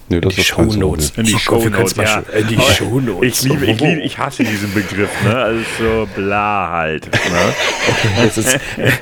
Nee, 0.08 0.22
das 0.22 0.34
in 0.34 0.38
die 0.38 0.44
Shownotes. 0.44 1.14
In 1.18 1.24
die 1.24 1.34
oh 1.34 1.40
Shownotes, 1.40 1.96
ja. 1.96 2.24
In 2.38 2.48
die 2.48 2.60
Shownotes. 2.60 3.44
Ich 3.44 3.50
liebe, 3.50 3.66
ich 3.66 3.80
liebe, 3.80 4.02
ich 4.02 4.18
hasse 4.20 4.44
diesen 4.44 4.72
Begriff, 4.72 5.10
ne? 5.24 5.36
Also 5.36 5.64
so 5.80 6.08
bla 6.16 6.70
halt. 6.70 7.10
Ne? 7.12 8.28
ist, 8.28 8.60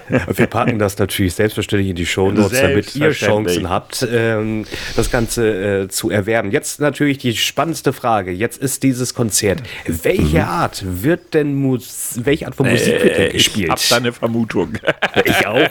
wir 0.38 0.48
packen 0.48 0.80
das 0.80 0.98
natürlich 0.98 1.34
selbstverständlich 1.34 1.90
in 1.90 1.98
die 1.98 2.06
Shownotes, 2.06 2.62
damit 2.62 2.96
ihr 2.96 3.12
Chancen 3.12 3.70
habt, 3.70 4.08
ähm, 4.10 4.64
das 4.96 5.12
Ganze 5.12 5.82
äh, 5.84 5.88
zu 5.90 6.10
erwerben. 6.10 6.52
Jetzt 6.52 6.80
natürlich 6.80 7.18
die 7.18 7.36
spannendste 7.36 7.92
Frage. 7.92 8.32
Jetzt 8.32 8.62
ist 8.62 8.84
dieses 8.84 9.14
Konzert. 9.14 9.62
Welche 9.86 10.40
mhm. 10.40 10.48
Art 10.48 10.84
wird 10.86 11.34
denn 11.34 11.54
Mus 11.54 12.14
welche 12.16 12.46
Art 12.46 12.56
von 12.56 12.70
Musik 12.70 12.94
äh, 12.94 13.04
wird 13.04 13.18
denn 13.18 13.32
gespielt? 13.34 13.66
Ich 13.66 13.72
hab 13.72 13.90
da 13.90 13.98
eine 13.98 14.14
Vermutung. 14.14 14.78
ich 15.26 15.46
auch. 15.46 15.58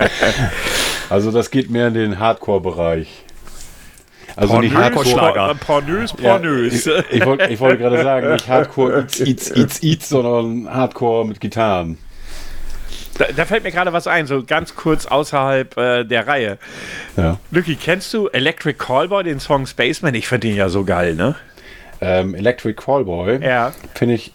also 1.10 1.30
das 1.32 1.50
geht 1.50 1.70
mehr 1.70 1.88
in 1.88 1.94
den 1.94 2.18
Hardcore-Bereich. 2.18 3.24
Also 4.36 4.54
pornös, 4.54 4.70
nicht 4.70 4.80
Hardcore. 4.80 5.54
Pornös, 5.56 6.12
pornös. 6.12 6.84
Ja, 6.84 6.98
ich, 7.10 7.16
ich 7.16 7.26
wollte 7.26 7.60
wollt 7.60 7.78
gerade 7.78 8.02
sagen, 8.02 8.32
nicht 8.32 8.48
Hardcore 8.48 9.00
Eats, 9.00 9.20
Eats, 9.20 9.50
Eats, 9.50 9.82
Eats, 9.82 10.08
sondern 10.08 10.72
Hardcore 10.72 11.26
mit 11.26 11.40
Gitarren. 11.40 11.98
Da, 13.18 13.26
da, 13.36 13.44
fällt 13.44 13.64
mir 13.64 13.70
gerade 13.70 13.92
was 13.92 14.06
ein, 14.06 14.26
so 14.26 14.42
ganz 14.42 14.74
kurz 14.74 15.04
außerhalb 15.04 15.76
äh, 15.76 16.04
der 16.04 16.26
Reihe. 16.26 16.58
Ja. 17.16 17.38
Lucky, 17.50 17.76
kennst 17.76 18.14
du 18.14 18.28
Electric 18.28 18.78
Callboy, 18.78 19.24
den 19.24 19.40
Song 19.40 19.66
Spaceman? 19.66 20.14
Ich 20.14 20.26
finde 20.26 20.48
den 20.48 20.56
ja 20.56 20.70
so 20.70 20.84
geil, 20.84 21.14
ne? 21.14 21.34
Ähm, 22.00 22.34
Electric 22.34 22.82
Callboy 22.82 23.44
ja. 23.44 23.74
finde 23.94 24.14
ich, 24.14 24.32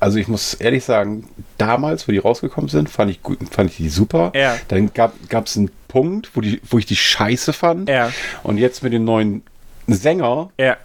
also 0.00 0.18
ich 0.18 0.28
muss 0.28 0.54
ehrlich 0.54 0.84
sagen, 0.84 1.28
damals, 1.58 2.06
wo 2.06 2.12
die 2.12 2.18
rausgekommen 2.18 2.68
sind, 2.68 2.88
fand 2.90 3.10
ich, 3.10 3.20
fand 3.50 3.70
ich 3.70 3.76
die 3.76 3.88
super. 3.88 4.32
Ja. 4.34 4.56
Dann 4.68 4.92
gab 4.92 5.14
es 5.46 5.56
einen 5.56 5.70
Punkt, 5.88 6.30
wo, 6.34 6.40
die, 6.40 6.60
wo 6.68 6.78
ich 6.78 6.86
die 6.86 6.96
scheiße 6.96 7.52
fand. 7.52 7.88
Ja. 7.88 8.12
Und 8.42 8.58
jetzt 8.58 8.82
mit 8.82 8.92
dem 8.92 9.04
neuen 9.04 9.42
Sänger, 9.86 10.50
ja. 10.58 10.76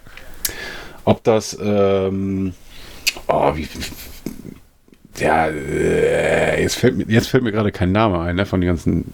ob 1.04 1.22
das, 1.24 1.56
ähm, 1.60 2.54
oh, 3.28 3.56
wie, 3.56 3.68
ja, 5.18 5.48
äh, 5.48 6.62
jetzt, 6.62 6.76
fällt 6.76 6.96
mir, 6.96 7.04
jetzt 7.08 7.28
fällt 7.28 7.42
mir 7.42 7.52
gerade 7.52 7.72
kein 7.72 7.92
Name 7.92 8.20
ein, 8.20 8.36
ne, 8.36 8.46
von 8.46 8.60
den 8.60 8.68
ganzen 8.68 9.12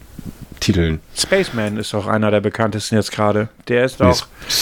Titeln. 0.61 1.01
Spaceman 1.16 1.76
ist 1.76 1.94
doch 1.94 2.07
einer 2.07 2.30
der 2.30 2.40
bekanntesten 2.40 2.96
jetzt 2.96 3.12
gerade. 3.12 3.49
Der 3.68 3.84
ist 3.84 4.01
doch. 4.01 4.26
Nee, 4.26 4.53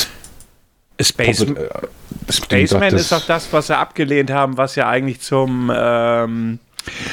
Space, 1.01 1.45
Puppet, 1.45 1.59
äh, 1.59 2.33
Spaceman 2.33 2.95
ist 2.95 3.13
doch 3.13 3.25
das, 3.27 3.53
was 3.53 3.67
sie 3.67 3.77
abgelehnt 3.77 4.31
haben, 4.31 4.57
was 4.57 4.77
ja 4.77 4.89
eigentlich 4.89 5.21
zum. 5.21 5.71
Ähm, 5.75 6.59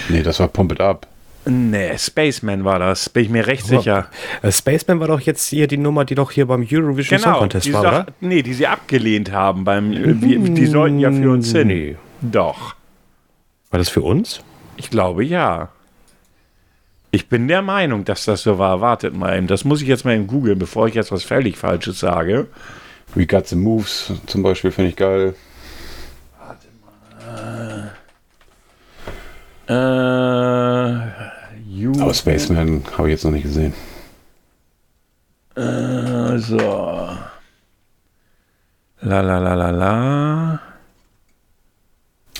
nee, 0.09 0.23
das 0.23 0.39
war 0.39 0.47
Pump 0.47 0.71
It 0.71 0.81
Up. 0.81 1.07
Nee, 1.45 1.97
Spaceman 1.97 2.63
war 2.63 2.79
das, 2.79 3.09
bin 3.09 3.23
ich 3.23 3.29
mir 3.29 3.45
recht 3.45 3.63
oh. 3.65 3.77
sicher. 3.77 4.07
Äh, 4.41 4.51
Spaceman 4.51 5.01
war 5.01 5.07
doch 5.07 5.19
jetzt 5.19 5.49
hier 5.49 5.67
die 5.67 5.77
Nummer, 5.77 6.05
die 6.05 6.15
doch 6.15 6.31
hier 6.31 6.45
beim 6.45 6.65
Eurovision 6.69 7.19
genau, 7.19 7.31
Song 7.31 7.39
Contest 7.39 7.73
war, 7.73 7.81
oder? 7.81 8.05
Nee, 8.21 8.41
die 8.43 8.53
sie 8.53 8.67
abgelehnt 8.67 9.31
haben. 9.31 9.65
Beim, 9.65 9.89
mm, 9.89 10.55
die 10.55 10.65
sollten 10.65 10.99
ja 10.99 11.11
für 11.11 11.31
uns 11.31 11.51
hin. 11.51 11.67
Nee. 11.67 11.97
Doch. 12.21 12.75
War 13.71 13.77
das 13.77 13.89
für 13.89 14.01
uns? 14.01 14.39
Ich 14.77 14.89
glaube 14.89 15.25
ja. 15.25 15.69
Ich 17.11 17.27
bin 17.27 17.47
der 17.47 17.61
Meinung, 17.61 18.05
dass 18.05 18.25
das 18.25 18.43
so 18.43 18.57
war. 18.57 18.79
Wartet 18.79 19.15
mal 19.15 19.37
eben. 19.37 19.47
Das 19.47 19.65
muss 19.65 19.81
ich 19.81 19.87
jetzt 19.87 20.05
mal 20.05 20.15
in 20.15 20.27
googeln, 20.27 20.57
bevor 20.57 20.87
ich 20.87 20.95
jetzt 20.95 21.11
was 21.11 21.23
völlig 21.23 21.57
Falsches 21.57 21.99
sage. 21.99 22.47
We 23.15 23.27
Got 23.27 23.47
the 23.47 23.55
Moves 23.55 24.11
zum 24.25 24.43
Beispiel 24.43 24.71
finde 24.71 24.89
ich 24.89 24.95
geil. 24.95 25.35
Warte 26.39 26.67
mal. 27.27 27.91
Äh. 29.67 31.33
You 31.67 31.91
Aber 31.99 32.13
Spaceman 32.13 32.83
habe 32.97 33.09
ich 33.09 33.13
jetzt 33.13 33.23
noch 33.23 33.31
nicht 33.31 33.43
gesehen. 33.43 33.73
Äh, 35.55 36.37
so. 36.37 36.57
La 39.01 39.19
la 39.21 39.37
la 39.37 39.53
la 39.53 39.69
la. 39.69 40.59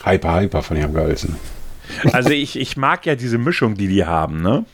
Hyper, 0.04 0.40
Hyper 0.40 0.62
fand 0.64 0.80
ich 0.80 0.86
am 0.86 0.94
geilsten. 0.94 1.36
Also 2.12 2.30
ich, 2.30 2.58
ich 2.58 2.78
mag 2.78 3.06
ja 3.06 3.16
diese 3.16 3.38
Mischung, 3.38 3.76
die 3.76 3.88
die 3.88 4.06
haben, 4.06 4.42
ne? 4.42 4.66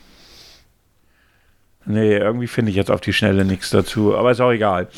Nee, 1.91 2.17
irgendwie 2.17 2.45
finde 2.45 2.69
ich 2.69 2.77
jetzt 2.77 2.91
auf 2.91 3.01
die 3.01 3.13
Schnelle 3.13 3.43
nichts 3.45 3.71
dazu, 3.71 4.15
aber 4.15 4.29
ist 4.29 4.41
auch 4.41 4.51
egal. 4.51 4.89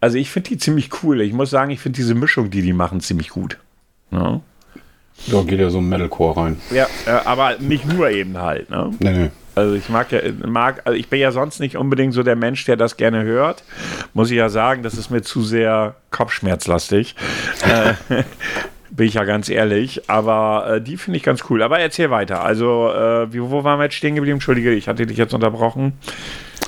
Also 0.00 0.16
ich 0.16 0.30
finde 0.30 0.50
die 0.50 0.58
ziemlich 0.58 1.02
cool. 1.02 1.20
Ich 1.20 1.32
muss 1.32 1.50
sagen, 1.50 1.72
ich 1.72 1.80
finde 1.80 1.96
diese 1.96 2.14
Mischung, 2.14 2.50
die 2.50 2.62
die 2.62 2.72
machen, 2.72 3.00
ziemlich 3.00 3.30
gut. 3.30 3.58
Ja? 4.12 4.40
Da 5.26 5.42
geht 5.42 5.58
ja 5.58 5.70
so 5.70 5.78
ein 5.78 5.88
Metalcore 5.88 6.36
rein. 6.36 6.60
Ja, 6.70 6.86
äh, 7.06 7.10
aber 7.24 7.56
nicht 7.58 7.84
nur 7.84 8.10
eben 8.10 8.38
halt, 8.38 8.70
ne? 8.70 8.92
Nee, 9.00 9.12
nee. 9.12 9.30
Also 9.56 9.74
ich 9.74 9.88
mag 9.88 10.12
ja, 10.12 10.20
mag, 10.46 10.82
also 10.84 10.96
ich 10.96 11.08
bin 11.08 11.18
ja 11.18 11.32
sonst 11.32 11.58
nicht 11.58 11.76
unbedingt 11.76 12.14
so 12.14 12.22
der 12.22 12.36
Mensch, 12.36 12.64
der 12.64 12.76
das 12.76 12.96
gerne 12.96 13.24
hört. 13.24 13.64
Muss 14.14 14.30
ich 14.30 14.36
ja 14.36 14.48
sagen, 14.48 14.84
das 14.84 14.94
ist 14.94 15.10
mir 15.10 15.22
zu 15.22 15.42
sehr 15.42 15.96
kopfschmerzlastig. 16.12 17.16
bin 18.96 19.06
ich 19.08 19.14
ja 19.14 19.24
ganz 19.24 19.48
ehrlich. 19.48 20.08
Aber 20.08 20.76
äh, 20.76 20.80
die 20.80 20.96
finde 20.96 21.18
ich 21.18 21.22
ganz 21.22 21.44
cool. 21.50 21.62
Aber 21.62 21.78
erzähl 21.78 22.10
weiter. 22.10 22.42
Also, 22.42 22.90
äh, 22.92 23.32
wie, 23.32 23.40
wo 23.42 23.62
waren 23.64 23.78
wir 23.78 23.84
jetzt 23.84 23.94
stehen 23.94 24.14
geblieben? 24.14 24.36
Entschuldige, 24.36 24.72
ich 24.72 24.88
hatte 24.88 25.06
dich 25.06 25.18
jetzt 25.18 25.34
unterbrochen. 25.34 25.92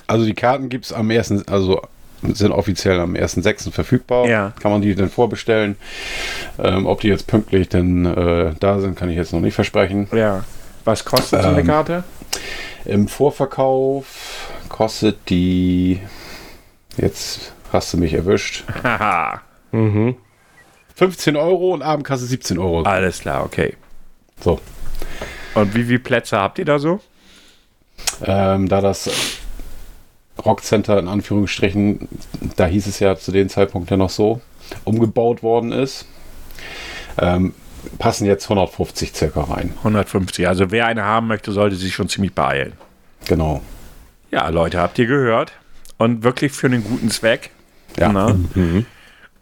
Also 0.07 0.25
die 0.25 0.35
Karten 0.35 0.69
gibt 0.69 0.87
es 0.87 0.93
am 0.93 1.11
ersten, 1.11 1.43
also 1.49 1.83
sind 2.23 2.51
offiziell 2.51 2.99
am 2.99 3.15
1.6. 3.15 3.71
verfügbar. 3.71 4.27
Ja. 4.27 4.53
Kann 4.61 4.73
man 4.73 4.83
die 4.83 4.95
dann 4.95 5.09
vorbestellen. 5.11 5.77
Ähm, 6.59 6.87
ob 6.87 7.01
die 7.01 7.09
jetzt 7.09 7.27
pünktlich 7.27 7.69
denn 7.69 8.07
äh, 8.07 8.53
da 8.59 8.81
sind, 8.81 8.97
kann 8.97 9.09
ich 9.09 9.17
jetzt 9.17 9.33
noch 9.33 9.41
nicht 9.41 9.55
versprechen. 9.55 10.09
Ja. 10.13 10.45
Was 10.85 11.05
kostet 11.05 11.43
so 11.43 11.49
eine 11.49 11.61
Ähm, 11.61 11.67
Karte? 11.67 12.05
Im 12.85 13.09
Vorverkauf 13.09 14.51
kostet 14.69 15.29
die, 15.29 16.01
jetzt 16.97 17.53
hast 17.73 17.93
du 17.93 17.99
mich 17.99 18.15
erwischt, 18.15 18.65
Haha. 18.83 19.43
15 20.99 21.37
Euro 21.37 21.73
und 21.75 21.83
Abendkasse 21.83 22.27
17 22.27 22.59
Euro. 22.59 22.83
Alles 22.83 23.21
klar, 23.21 23.45
okay. 23.45 23.77
So. 24.41 24.61
Und 25.55 25.73
wie 25.77 25.85
viele 25.85 26.01
Plätze 26.01 26.37
habt 26.37 26.59
ihr 26.59 26.65
da 26.65 26.81
so? 26.81 26.99
Ähm, 28.25 28.69
da 28.69 28.81
das 28.81 29.09
Rockcenter 30.45 30.99
in 30.99 31.07
Anführungsstrichen, 31.07 32.09
da 32.57 32.67
hieß 32.67 32.89
es 32.89 32.99
ja 32.99 33.15
zu 33.15 33.31
dem 33.31 33.49
Zeitpunkt 33.49 33.93
ja 33.93 33.97
noch 33.97 34.11
so, 34.11 34.41
umgebaut 34.83 35.45
worden 35.45 35.71
ist, 35.71 36.05
ähm, 37.17 37.55
passen 38.01 38.27
jetzt 38.27 38.47
150 38.47 39.15
circa 39.15 39.43
rein. 39.43 39.75
150. 39.79 40.49
Also 40.49 40.73
wer 40.73 40.87
eine 40.87 41.05
haben 41.05 41.29
möchte, 41.29 41.53
sollte 41.53 41.77
sich 41.77 41.95
schon 41.95 42.09
ziemlich 42.09 42.35
beeilen. 42.35 42.73
Genau. 43.29 43.63
Ja, 44.33 44.49
Leute, 44.49 44.81
habt 44.81 44.99
ihr 44.99 45.07
gehört? 45.07 45.53
Und 45.97 46.25
wirklich 46.25 46.51
für 46.51 46.67
einen 46.67 46.83
guten 46.83 47.09
Zweck. 47.13 47.51
Ja. 47.97 48.13
Ne? 48.13 48.85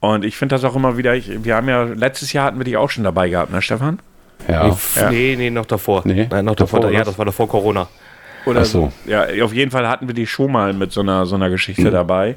Und 0.01 0.25
ich 0.25 0.37
finde 0.37 0.55
das 0.55 0.65
auch 0.65 0.77
immer 0.77 0.97
wieder, 0.97 1.15
ich, 1.15 1.45
wir 1.45 1.57
haben 1.57 1.69
ja, 1.69 1.83
letztes 1.85 2.33
Jahr 2.33 2.47
hatten 2.47 2.59
wir 2.59 2.65
dich 2.65 2.77
auch 2.77 2.91
schon 2.91 3.05
dabei 3.05 3.29
gehabt, 3.29 3.51
ne, 3.53 3.63
Stefan? 3.63 3.99
Ja. 4.49 4.69
Ja. 4.95 5.11
Nee, 5.11 5.35
nee, 5.37 5.51
noch 5.51 5.67
davor. 5.67 6.03
Nee, 6.05 6.29
Nein, 6.31 6.45
noch 6.45 6.55
davor. 6.55 6.81
davor, 6.81 6.95
ja, 6.95 7.03
das 7.05 7.19
war 7.19 7.25
davor 7.25 7.49
Corona. 7.49 7.89
Oder 8.45 8.61
Ach 8.61 8.65
so. 8.67 8.93
Ja, 9.07 9.25
auf 9.43 9.53
jeden 9.53 9.71
Fall 9.73 9.89
hatten 9.89 10.07
wir 10.07 10.15
die 10.15 10.27
schon 10.27 10.53
mal 10.53 10.73
mit 10.73 10.93
so 10.93 11.01
einer, 11.01 11.27
so 11.27 11.35
einer 11.35 11.51
Geschichte 11.51 11.83
Mhm. 11.89 11.91
dabei. 11.93 12.37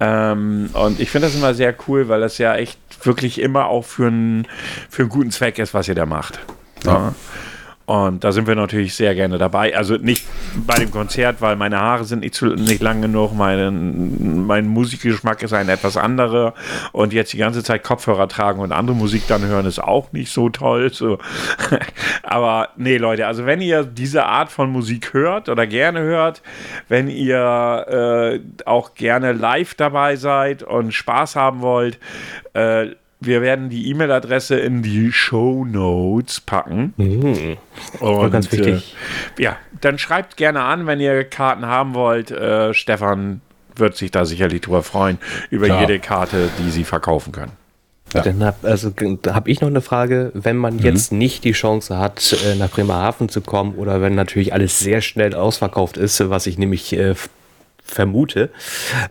Ähm, 0.00 0.68
und 0.74 1.00
ich 1.00 1.10
finde 1.10 1.28
das 1.28 1.36
immer 1.36 1.54
sehr 1.54 1.74
cool, 1.88 2.08
weil 2.08 2.20
das 2.20 2.36
ja 2.38 2.54
echt 2.56 2.78
wirklich 3.04 3.40
immer 3.40 3.66
auch 3.66 3.84
für 3.84 4.08
einen, 4.08 4.46
für 4.90 5.02
einen 5.02 5.08
guten 5.10 5.30
Zweck 5.30 5.58
ist, 5.58 5.72
was 5.72 5.88
ihr 5.88 5.94
da 5.94 6.04
macht. 6.06 6.40
Ja. 6.84 7.14
Und 7.90 8.22
da 8.22 8.30
sind 8.30 8.46
wir 8.46 8.54
natürlich 8.54 8.94
sehr 8.94 9.16
gerne 9.16 9.36
dabei. 9.36 9.76
Also 9.76 9.96
nicht 9.96 10.24
bei 10.64 10.76
dem 10.76 10.92
Konzert, 10.92 11.40
weil 11.40 11.56
meine 11.56 11.80
Haare 11.80 12.04
sind 12.04 12.20
nicht, 12.20 12.36
zu, 12.36 12.46
nicht 12.46 12.80
lang 12.80 13.02
genug, 13.02 13.34
mein, 13.34 14.46
mein 14.46 14.68
Musikgeschmack 14.68 15.42
ist 15.42 15.52
ein 15.52 15.68
etwas 15.68 15.96
anderer. 15.96 16.54
Und 16.92 17.12
jetzt 17.12 17.32
die 17.32 17.36
ganze 17.38 17.64
Zeit 17.64 17.82
Kopfhörer 17.82 18.28
tragen 18.28 18.60
und 18.60 18.70
andere 18.70 18.94
Musik 18.94 19.24
dann 19.26 19.44
hören, 19.44 19.66
ist 19.66 19.80
auch 19.80 20.12
nicht 20.12 20.30
so 20.30 20.50
toll. 20.50 20.92
So. 20.92 21.18
Aber 22.22 22.68
nee, 22.76 22.96
Leute, 22.96 23.26
also 23.26 23.44
wenn 23.44 23.60
ihr 23.60 23.82
diese 23.82 24.24
Art 24.24 24.52
von 24.52 24.70
Musik 24.70 25.12
hört 25.12 25.48
oder 25.48 25.66
gerne 25.66 25.98
hört, 25.98 26.42
wenn 26.86 27.08
ihr 27.08 28.38
äh, 28.38 28.40
auch 28.66 28.94
gerne 28.94 29.32
live 29.32 29.74
dabei 29.74 30.14
seid 30.14 30.62
und 30.62 30.94
Spaß 30.94 31.34
haben 31.34 31.60
wollt, 31.60 31.98
äh, 32.54 32.90
wir 33.20 33.42
werden 33.42 33.68
die 33.68 33.88
E-Mail-Adresse 33.90 34.58
in 34.58 34.82
die 34.82 35.12
Show 35.12 35.64
Notes 35.64 36.40
packen. 36.40 36.94
Und, 38.00 38.30
ganz 38.30 38.50
wichtig. 38.50 38.96
Äh, 39.38 39.42
ja, 39.42 39.56
dann 39.80 39.98
schreibt 39.98 40.36
gerne 40.36 40.62
an, 40.62 40.86
wenn 40.86 41.00
ihr 41.00 41.24
Karten 41.24 41.66
haben 41.66 41.94
wollt. 41.94 42.30
Äh, 42.30 42.72
Stefan 42.72 43.42
wird 43.76 43.96
sich 43.96 44.10
da 44.10 44.24
sicherlich 44.24 44.62
drüber 44.62 44.82
freuen, 44.82 45.18
über 45.50 45.66
Klar. 45.66 45.82
jede 45.82 45.98
Karte, 45.98 46.48
die 46.58 46.70
sie 46.70 46.84
verkaufen 46.84 47.32
können. 47.32 47.52
Ja. 48.14 48.22
Dann 48.22 48.42
hab, 48.42 48.64
also, 48.64 48.90
da 48.90 49.34
habe 49.34 49.50
ich 49.50 49.60
noch 49.60 49.68
eine 49.68 49.80
Frage, 49.80 50.32
wenn 50.34 50.56
man 50.56 50.80
jetzt 50.80 51.12
nicht 51.12 51.44
die 51.44 51.52
Chance 51.52 51.96
hat, 51.96 52.36
äh, 52.44 52.56
nach 52.56 52.70
Bremerhaven 52.70 53.28
zu 53.28 53.40
kommen 53.40 53.76
oder 53.76 54.02
wenn 54.02 54.14
natürlich 54.14 54.52
alles 54.52 54.80
sehr 54.80 55.00
schnell 55.00 55.34
ausverkauft 55.34 55.96
ist, 55.96 56.28
was 56.28 56.46
ich 56.46 56.58
nämlich 56.58 56.92
äh, 56.92 57.14
vermute, 57.90 58.50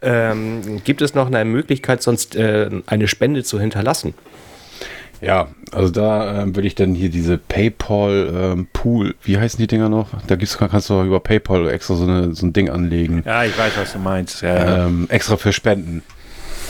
ähm, 0.02 0.82
gibt 0.84 1.02
es 1.02 1.14
noch 1.14 1.28
eine 1.28 1.46
Möglichkeit, 1.46 2.02
sonst 2.02 2.36
äh, 2.36 2.70
eine 2.88 3.08
Spende 3.08 3.44
zu 3.44 3.60
hinterlassen? 3.60 4.14
Ja, 5.22 5.50
also 5.74 5.90
da 5.92 6.44
ähm, 6.44 6.56
würde 6.56 6.68
ich 6.68 6.76
dann 6.76 6.96
hier 6.96 7.10
diese 7.10 7.38
PayPal 7.38 8.30
ähm, 8.34 8.68
Pool, 8.72 9.16
wie 9.22 9.38
heißen 9.38 9.60
die 9.60 9.68
Dinger 9.68 9.90
noch? 9.90 10.08
Da 10.28 10.36
gibt's, 10.38 10.58
kannst 10.58 10.90
du 10.90 11.02
über 11.04 11.20
PayPal 11.20 11.70
extra 11.70 11.96
so, 11.96 12.04
eine, 12.04 12.34
so 12.34 12.46
ein 12.46 12.54
Ding 12.54 12.70
anlegen. 12.70 13.24
Ja, 13.26 13.44
ich 13.44 13.58
weiß, 13.58 13.74
was 13.78 13.92
du 13.94 14.00
meinst. 14.00 14.42
Ja, 14.42 14.86
Ähm, 14.88 15.08
extra 15.10 15.36
für 15.38 15.52
Spenden. 15.54 16.04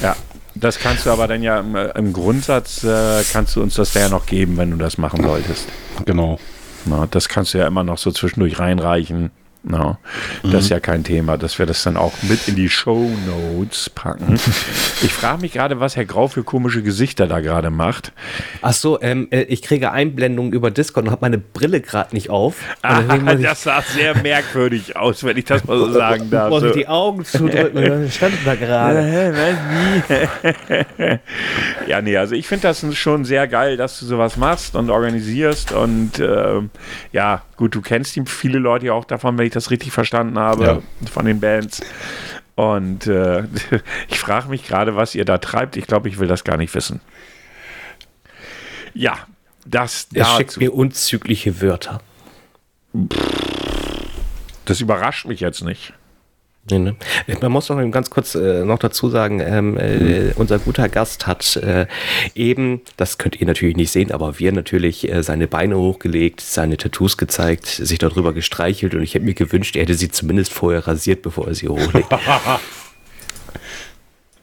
ja. 0.02 0.16
Das 0.56 0.80
kannst 0.80 1.06
du 1.06 1.12
aber 1.12 1.28
dann 1.28 1.44
ja 1.44 1.60
im, 1.60 1.76
äh, 1.76 1.90
im 1.92 2.12
Grundsatz, 2.12 2.84
äh, 2.84 3.22
kannst 3.32 3.56
du 3.56 3.62
uns 3.62 3.76
das 3.76 3.94
ja 3.94 4.10
noch 4.10 4.26
geben, 4.26 4.58
wenn 4.58 4.72
du 4.72 4.78
das 4.78 4.98
machen 4.98 5.24
solltest. 5.24 5.68
Genau. 6.06 6.40
Na, 6.86 7.08
das 7.10 7.30
kannst 7.30 7.54
du 7.54 7.60
ja 7.60 7.68
immer 7.68 7.84
noch 7.84 7.98
so 8.00 8.12
zwischendurch 8.12 8.60
reinreichen. 8.60 9.30
Na, 9.62 10.00
Das 10.42 10.64
ist 10.64 10.70
ja 10.70 10.80
kein 10.80 11.04
Thema, 11.04 11.38
dass 11.38 11.60
wir 11.60 11.66
das 11.66 11.84
dann 11.84 11.98
auch 11.98 12.14
mit 12.24 12.48
in 12.48 12.56
die 12.56 12.70
Show 12.70 13.10
Notes 13.28 13.90
packen. 13.90 14.40
Ich 15.02 15.14
frage 15.14 15.40
mich 15.42 15.54
gerade, 15.54 15.80
was 15.80 15.96
Herr 15.96 16.04
Grau 16.04 16.28
für 16.28 16.44
komische 16.44 16.84
Gesichter 16.84 17.26
da 17.26 17.40
gerade 17.40 17.70
macht. 17.70 18.12
Ach 18.62 18.74
so, 18.74 19.02
ähm, 19.02 19.30
äh, 19.32 19.44
ich 19.44 19.62
kriege 19.62 19.92
Einblendungen 19.94 20.52
über 20.52 20.72
Discord 20.72 21.06
und 21.06 21.12
habe 21.12 21.22
meine 21.22 21.38
Brille 21.38 21.80
gerade 21.80 22.14
nicht 22.14 22.30
auf. 22.30 22.56
Ich- 23.38 23.44
das 23.44 23.64
sah 23.64 23.82
sehr 23.82 24.18
merkwürdig 24.22 24.98
aus, 24.98 25.24
wenn 25.24 25.38
ich 25.38 25.46
das 25.46 25.64
mal 25.66 25.78
so 25.78 25.90
sagen 25.94 26.30
darf. 26.30 26.50
muss 26.50 26.64
ich 26.64 26.72
die 26.74 26.88
Augen 26.90 27.24
zudrücken. 27.24 27.82
Wir 27.82 28.10
standen 28.12 28.40
da 28.44 28.56
gerade. 28.56 29.34
Ja, 31.88 32.02
nee, 32.02 32.18
also 32.18 32.36
ich 32.36 32.48
finde 32.48 32.64
das 32.68 32.86
schon 32.98 33.26
sehr 33.26 33.48
geil, 33.48 33.78
dass 33.78 34.00
du 34.00 34.06
sowas 34.06 34.38
machst 34.38 34.76
und 34.76 34.90
organisierst 34.90 35.72
und 35.72 36.20
ähm, 36.20 36.70
ja, 37.12 37.42
gut, 37.60 37.76
du 37.76 37.82
kennst 37.82 38.16
die 38.16 38.24
viele 38.26 38.58
Leute 38.58 38.86
ja 38.86 38.94
auch 38.94 39.04
davon, 39.04 39.38
wenn 39.38 39.46
ich 39.46 39.52
das 39.52 39.70
richtig 39.70 39.92
verstanden 39.92 40.40
habe, 40.40 40.82
von 41.12 41.26
den 41.26 41.42
Bands. 41.42 41.82
Und 42.56 43.06
äh, 43.06 43.44
ich 44.08 44.18
frage 44.18 44.48
mich 44.48 44.66
gerade, 44.66 44.96
was 44.96 45.14
ihr 45.14 45.26
da 45.26 45.40
treibt. 45.40 45.76
Ich 45.76 45.86
glaube, 45.86 46.08
ich 46.08 46.20
will 46.20 46.28
das 46.30 46.46
gar 46.46 46.56
nicht 46.56 46.74
wissen. 46.74 47.02
Ja, 48.94 49.28
das 49.66 50.08
Er 50.14 50.24
schickt 50.24 50.52
dazu. 50.52 50.60
mir 50.62 50.74
unzügliche 50.74 51.60
Wörter. 51.62 52.02
Das 54.64 54.80
überrascht 54.80 55.26
mich 55.26 55.42
jetzt 55.42 55.62
nicht. 55.62 55.92
Nee, 56.72 56.78
ne? 56.80 56.96
Man 57.42 57.52
muss 57.52 57.70
noch 57.70 57.80
ganz 57.92 58.10
kurz 58.12 58.36
äh, 58.36 58.64
noch 58.64 58.78
dazu 58.78 59.10
sagen, 59.10 59.40
ähm, 59.40 59.76
äh, 59.78 60.34
unser 60.36 60.60
guter 60.60 60.88
Gast 60.88 61.26
hat 61.26 61.56
äh, 61.58 61.88
eben, 62.36 62.82
das 62.98 63.18
könnt 63.18 63.42
ihr 63.42 63.48
natürlich 63.48 63.76
nicht 63.76 63.92
sehen, 63.92 64.12
aber 64.12 64.38
wir 64.40 64.52
natürlich 64.52 65.12
äh, 65.12 65.24
seine 65.24 65.48
Beine 65.48 65.78
hochgelegt, 65.78 66.42
seine 66.42 66.78
Tattoos 66.78 67.18
gezeigt, 67.18 67.66
sich 67.66 67.98
darüber 67.98 68.34
gestreichelt 68.34 68.94
und 68.94 69.02
ich 69.02 69.16
hätte 69.16 69.26
mir 69.26 69.34
gewünscht, 69.34 69.76
er 69.76 69.82
hätte 69.84 69.96
sie 69.96 70.10
zumindest 70.12 70.54
vorher 70.54 70.86
rasiert, 70.86 71.24
bevor 71.24 71.48
er 71.48 71.56
sie 71.56 71.68
hochlegt. 71.70 72.10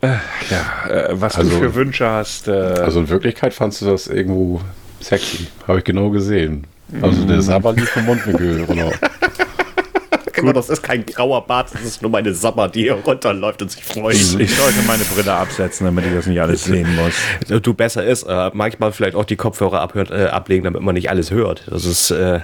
Ja, 0.02 0.88
äh, 0.88 1.08
was 1.20 1.36
Also- 1.36 1.50
du 1.50 1.56
für 1.58 1.74
Wünsche 1.74 2.08
hast. 2.08 2.46
Äh, 2.48 2.52
Also 2.52 3.00
in 3.00 3.08
Wirklichkeit 3.08 3.54
fandst 3.54 3.80
du 3.80 3.86
das 3.86 4.06
irgendwo 4.06 4.60
sexy. 5.00 5.48
Habe 5.66 5.78
ich 5.78 5.84
genau 5.84 6.10
gesehen. 6.10 6.66
Also 7.02 7.24
der 7.24 7.40
Sabber 7.42 7.72
lief 7.72 7.88
vom 7.88 8.04
Mundwinkel 8.04 8.62
runter. 8.64 8.92
genau, 10.36 10.52
das 10.52 10.70
ist 10.70 10.82
kein 10.82 11.04
grauer 11.04 11.46
Bart, 11.46 11.70
das 11.72 11.82
ist 11.82 12.02
nur 12.02 12.10
meine 12.10 12.32
Sabber, 12.32 12.68
die 12.68 12.82
hier 12.82 12.94
runterläuft 12.94 13.62
und 13.62 13.70
sich 13.70 13.84
freut. 13.84 14.14
ich, 14.14 14.54
sollte 14.54 14.82
meine 14.86 15.02
Brille 15.04 15.32
absetzen, 15.32 15.86
damit 15.86 16.06
ich 16.06 16.14
das 16.14 16.26
nicht 16.26 16.40
alles 16.40 16.64
sehen 16.64 16.88
muss. 16.94 17.62
Du 17.62 17.74
besser 17.74 18.04
ist, 18.04 18.22
äh, 18.22 18.50
manchmal 18.52 18.92
vielleicht 18.92 19.16
auch 19.16 19.24
die 19.24 19.36
Kopfhörer 19.36 19.80
abhört, 19.80 20.10
äh, 20.10 20.26
ablegen, 20.26 20.64
damit 20.64 20.82
man 20.82 20.94
nicht 20.94 21.10
alles 21.10 21.30
hört. 21.30 21.64
Das 21.68 21.84
ist 21.84 22.10
äh, 22.10 22.40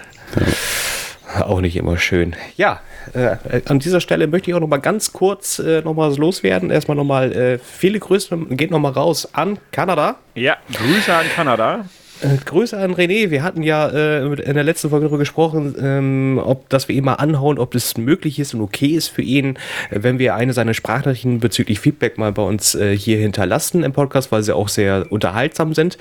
auch 1.40 1.60
nicht 1.60 1.76
immer 1.76 1.98
schön. 1.98 2.34
Ja, 2.56 2.80
äh, 3.14 3.36
äh, 3.48 3.62
an 3.66 3.78
dieser 3.78 4.00
Stelle 4.00 4.26
möchte 4.26 4.50
ich 4.50 4.54
auch 4.54 4.60
noch 4.60 4.68
mal 4.68 4.78
ganz 4.78 5.12
kurz 5.12 5.58
äh, 5.58 5.82
noch 5.82 5.94
mal 5.94 6.10
was 6.10 6.18
loswerden. 6.18 6.70
Erstmal 6.70 6.96
noch 6.96 7.04
mal 7.04 7.32
äh, 7.32 7.58
viele 7.58 7.98
Grüße 7.98 8.36
geht 8.50 8.70
noch 8.70 8.78
mal 8.78 8.92
raus 8.92 9.28
an 9.32 9.58
Kanada. 9.70 10.16
Ja, 10.34 10.56
Grüße 10.72 11.14
an 11.14 11.26
Kanada. 11.34 11.84
Äh, 12.22 12.36
Grüße 12.44 12.78
an 12.78 12.94
René. 12.94 13.30
Wir 13.30 13.42
hatten 13.42 13.62
ja 13.62 13.88
äh, 13.88 14.24
in 14.24 14.54
der 14.54 14.62
letzten 14.62 14.90
Folge 14.90 15.06
darüber 15.06 15.18
gesprochen, 15.18 15.74
ähm, 15.80 16.40
ob, 16.42 16.68
dass 16.68 16.86
wir 16.86 16.94
ihn 16.94 17.04
mal 17.04 17.14
anhauen, 17.14 17.58
ob 17.58 17.72
das 17.72 17.96
möglich 17.96 18.38
ist 18.38 18.54
und 18.54 18.60
okay 18.60 18.88
ist 18.88 19.08
für 19.08 19.22
ihn, 19.22 19.58
äh, 19.90 20.02
wenn 20.02 20.20
wir 20.20 20.36
eine 20.36 20.52
seiner 20.52 20.72
Sprachnachrichten 20.72 21.40
bezüglich 21.40 21.80
Feedback 21.80 22.18
mal 22.18 22.30
bei 22.30 22.42
uns 22.42 22.76
äh, 22.76 22.96
hier 22.96 23.18
hinterlassen 23.18 23.82
im 23.82 23.92
Podcast, 23.92 24.30
weil 24.30 24.42
sie 24.44 24.54
auch 24.54 24.68
sehr 24.68 25.10
unterhaltsam 25.10 25.74
sind. 25.74 25.98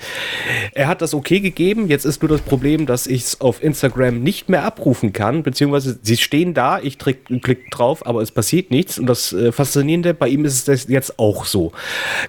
Er 0.74 0.86
hat 0.86 1.02
das 1.02 1.12
okay 1.12 1.40
gegeben. 1.40 1.88
Jetzt 1.88 2.04
ist 2.04 2.22
nur 2.22 2.28
das 2.28 2.40
Problem, 2.40 2.86
dass 2.86 3.08
ich 3.08 3.22
es 3.22 3.40
auf 3.40 3.62
Instagram 3.62 4.22
nicht 4.22 4.48
mehr 4.48 4.64
abrufen 4.64 5.12
kann, 5.12 5.42
beziehungsweise 5.42 5.98
sie 6.02 6.16
stehen 6.16 6.54
da, 6.54 6.78
ich 6.78 6.98
klick, 6.98 7.70
drauf, 7.72 8.06
aber 8.06 8.22
es 8.22 8.30
passiert 8.30 8.70
nichts. 8.70 8.98
Und 8.98 9.06
das 9.06 9.32
äh, 9.32 9.50
Faszinierende, 9.50 10.14
bei 10.14 10.28
ihm 10.28 10.44
ist 10.44 10.68
es 10.68 10.86
jetzt 10.86 11.18
auch 11.18 11.46
so. 11.46 11.72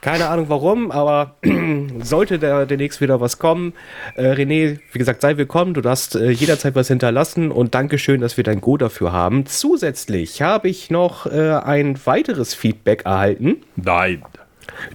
Keine 0.02 0.30
Ahnung 0.30 0.46
warum, 0.50 0.90
aber 0.90 1.36
sollte 2.02 2.40
da 2.40 2.66
demnächst 2.66 3.00
wieder 3.00 3.22
was 3.22 3.38
kommen, 3.38 3.74
Äh, 4.16 4.32
René, 4.32 4.80
wie 4.92 5.00
gesagt, 5.00 5.22
sei 5.22 5.38
willkommen. 5.38 5.74
Du 5.74 5.82
darfst 5.82 6.16
äh, 6.16 6.30
jederzeit 6.30 6.76
was 6.76 6.88
hinterlassen 6.88 7.52
und 7.52 7.74
Dankeschön, 7.76 8.22
dass 8.22 8.38
wir 8.38 8.44
dein 8.44 8.62
Go 8.62 8.78
dafür 8.78 9.12
haben. 9.12 9.46
Zusätzlich 9.46 10.42
habe 10.42 10.70
ich 10.70 10.90
noch 10.90 11.26
äh, 11.26 11.54
ein 11.64 12.00
weiteres 12.06 12.54
Feedback 12.54 13.06
erhalten. 13.06 13.58
Nein. 13.76 14.24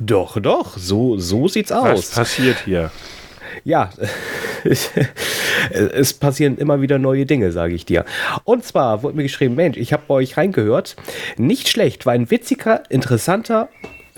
Doch, 0.00 0.40
doch, 0.40 0.76
so, 0.76 1.18
so 1.18 1.48
sieht's 1.48 1.70
Was 1.70 1.78
aus. 1.78 2.10
passiert 2.12 2.56
hier? 2.64 2.90
Ja, 3.64 3.90
es 4.64 6.14
passieren 6.14 6.58
immer 6.58 6.80
wieder 6.80 6.98
neue 6.98 7.26
Dinge, 7.26 7.52
sage 7.52 7.74
ich 7.74 7.84
dir. 7.84 8.04
Und 8.44 8.64
zwar 8.64 9.02
wurde 9.02 9.16
mir 9.16 9.22
geschrieben, 9.24 9.54
Mensch, 9.54 9.76
ich 9.76 9.92
habe 9.92 10.04
bei 10.06 10.14
euch 10.14 10.36
reingehört. 10.36 10.96
Nicht 11.36 11.68
schlecht, 11.68 12.06
war 12.06 12.12
ein 12.12 12.30
witziger, 12.30 12.82
interessanter 12.90 13.68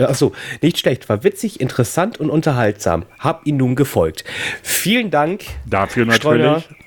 Achso, 0.09 0.33
nicht 0.63 0.79
schlecht, 0.79 1.09
war 1.09 1.25
witzig, 1.25 1.61
interessant 1.61 2.19
und 2.19 2.31
unterhaltsam. 2.31 3.05
Hab 3.19 3.47
ihn 3.47 3.57
nun 3.57 3.77
gefolgt. 3.77 4.25
Vielen 4.63 5.11
Dank. 5.11 5.43
Dafür 5.67 6.11
Streuner. 6.13 6.53
natürlich. 6.53 6.81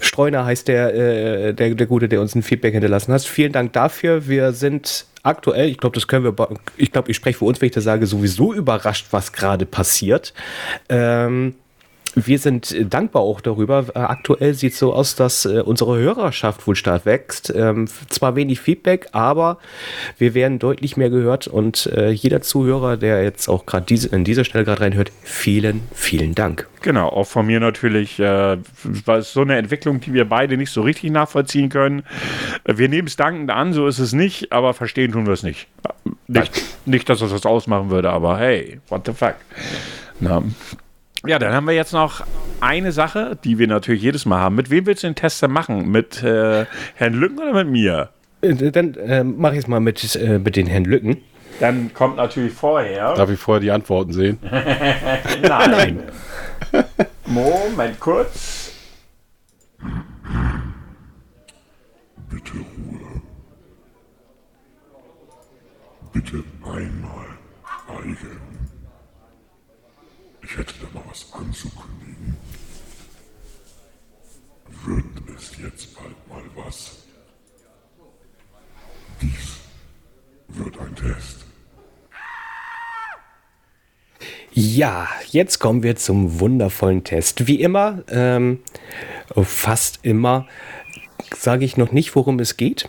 Streuner 0.00 0.44
heißt 0.44 0.68
der, 0.68 0.94
äh, 0.94 1.54
der, 1.54 1.74
der 1.74 1.86
Gute, 1.86 2.08
der 2.08 2.20
uns 2.20 2.34
ein 2.34 2.42
Feedback 2.42 2.72
hinterlassen 2.72 3.12
hat. 3.12 3.22
Vielen 3.22 3.52
Dank 3.52 3.72
dafür. 3.72 4.26
Wir 4.26 4.52
sind 4.52 5.06
aktuell, 5.22 5.68
ich 5.68 5.78
glaube, 5.78 5.94
das 5.94 6.08
können 6.08 6.24
wir, 6.24 6.48
ich 6.76 6.92
glaube, 6.92 7.10
ich 7.10 7.16
spreche 7.16 7.38
für 7.38 7.44
uns, 7.44 7.60
wenn 7.60 7.66
ich 7.66 7.74
das 7.74 7.84
sage, 7.84 8.06
sowieso 8.06 8.52
überrascht, 8.52 9.08
was 9.10 9.32
gerade 9.32 9.66
passiert. 9.66 10.32
Ähm, 10.88 11.54
wir 12.16 12.38
sind 12.38 12.72
äh, 12.72 12.84
dankbar 12.84 13.22
auch 13.22 13.40
darüber. 13.40 13.84
Äh, 13.94 13.98
Aktuell 13.98 14.54
sieht 14.54 14.72
es 14.72 14.78
so 14.78 14.92
aus, 14.92 15.14
dass 15.14 15.44
äh, 15.44 15.60
unsere 15.60 15.98
Hörerschaft 15.98 16.66
wohl 16.66 16.74
stark 16.74 17.04
wächst. 17.04 17.52
Ähm, 17.54 17.86
zwar 18.08 18.34
wenig 18.34 18.60
Feedback, 18.60 19.08
aber 19.12 19.58
wir 20.18 20.34
werden 20.34 20.58
deutlich 20.58 20.96
mehr 20.96 21.10
gehört 21.10 21.46
und 21.46 21.86
äh, 21.86 22.10
jeder 22.10 22.40
Zuhörer, 22.40 22.96
der 22.96 23.22
jetzt 23.22 23.48
auch 23.48 23.66
gerade 23.66 23.86
diese, 23.86 24.08
in 24.08 24.24
dieser 24.24 24.44
Stelle 24.44 24.64
gerade 24.64 24.80
reinhört, 24.80 25.12
vielen, 25.22 25.82
vielen 25.92 26.34
Dank. 26.34 26.66
Genau, 26.80 27.08
auch 27.08 27.26
von 27.26 27.46
mir 27.46 27.60
natürlich, 27.60 28.18
äh, 28.18 28.56
war 29.04 29.18
es 29.18 29.32
so 29.32 29.42
eine 29.42 29.56
Entwicklung, 29.56 30.00
die 30.00 30.14
wir 30.14 30.24
beide 30.26 30.56
nicht 30.56 30.70
so 30.70 30.82
richtig 30.82 31.10
nachvollziehen 31.10 31.68
können. 31.68 32.04
Wir 32.64 32.88
nehmen 32.88 33.08
es 33.08 33.16
dankend 33.16 33.50
an, 33.50 33.72
so 33.72 33.86
ist 33.86 33.98
es 33.98 34.12
nicht, 34.12 34.52
aber 34.52 34.72
verstehen 34.72 35.12
tun 35.12 35.26
wir 35.26 35.34
es 35.34 35.42
nicht. 35.42 35.66
Nicht, 36.28 36.62
nicht, 36.86 37.08
dass 37.08 37.18
das 37.18 37.32
was 37.32 37.44
ausmachen 37.44 37.90
würde, 37.90 38.10
aber 38.10 38.38
hey, 38.38 38.80
what 38.88 39.04
the 39.04 39.12
fuck. 39.12 39.34
Na. 40.20 40.42
Ja, 41.26 41.38
dann 41.38 41.52
haben 41.52 41.66
wir 41.66 41.74
jetzt 41.74 41.92
noch 41.92 42.24
eine 42.60 42.92
Sache, 42.92 43.36
die 43.42 43.58
wir 43.58 43.66
natürlich 43.66 44.02
jedes 44.02 44.26
Mal 44.26 44.38
haben. 44.40 44.54
Mit 44.54 44.70
wem 44.70 44.86
willst 44.86 45.02
du 45.02 45.08
den 45.08 45.14
Test 45.14 45.42
denn 45.42 45.50
machen? 45.50 45.90
Mit 45.90 46.22
äh, 46.22 46.66
Herrn 46.94 47.14
Lücken 47.14 47.38
oder 47.38 47.52
mit 47.64 47.68
mir? 47.68 48.10
Äh, 48.42 48.54
Dann 48.70 48.94
äh, 48.94 49.24
mache 49.24 49.54
ich 49.54 49.60
es 49.60 49.66
mal 49.66 49.80
mit, 49.80 50.14
äh, 50.16 50.38
mit 50.38 50.56
den 50.56 50.66
Herrn 50.66 50.84
Lücken. 50.84 51.18
Dann 51.60 51.92
kommt 51.94 52.16
natürlich 52.16 52.52
vorher. 52.52 53.14
Darf 53.14 53.30
ich 53.30 53.38
vorher 53.38 53.60
die 53.60 53.70
Antworten 53.70 54.12
sehen? 54.12 54.38
Nein. 55.42 56.00
Moment 57.26 57.98
kurz. 57.98 58.72
Bitte 62.30 62.52
Ruhe. 62.52 63.22
Bitte 66.12 66.44
einmal 66.64 67.26
schweigen. 67.64 68.40
Ich 70.48 70.56
hätte 70.56 70.74
da 70.80 70.86
mal 70.94 71.04
was 71.08 71.26
anzukündigen. 71.32 72.36
Wird 74.84 75.04
es 75.36 75.50
jetzt 75.60 75.94
bald 75.96 76.28
mal 76.28 76.42
was? 76.54 76.98
Dies 79.20 79.56
wird 80.48 80.78
ein 80.78 80.94
Test. 80.94 81.44
Ja, 84.52 85.08
jetzt 85.30 85.58
kommen 85.58 85.82
wir 85.82 85.96
zum 85.96 86.38
wundervollen 86.38 87.02
Test. 87.02 87.48
Wie 87.48 87.60
immer, 87.60 88.04
ähm, 88.08 88.60
fast 89.34 89.98
immer, 90.02 90.46
sage 91.36 91.64
ich 91.64 91.76
noch 91.76 91.90
nicht, 91.90 92.14
worum 92.14 92.38
es 92.38 92.56
geht. 92.56 92.88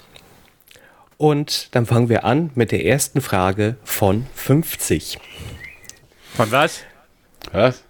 Und 1.18 1.74
dann 1.74 1.88
fangen 1.88 2.08
wir 2.08 2.24
an 2.24 2.52
mit 2.54 2.72
der 2.72 2.86
ersten 2.86 3.20
Frage 3.20 3.78
von 3.84 4.28
50. 4.36 5.18
Von 6.36 6.52
was? 6.52 6.84
Was? 7.52 7.84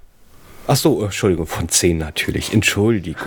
Ach 0.68 0.76
so, 0.76 1.03
Entschuldigung, 1.03 1.47
von 1.47 1.70
10 1.70 1.97
natürlich. 1.97 2.53
Entschuldigung. 2.53 3.22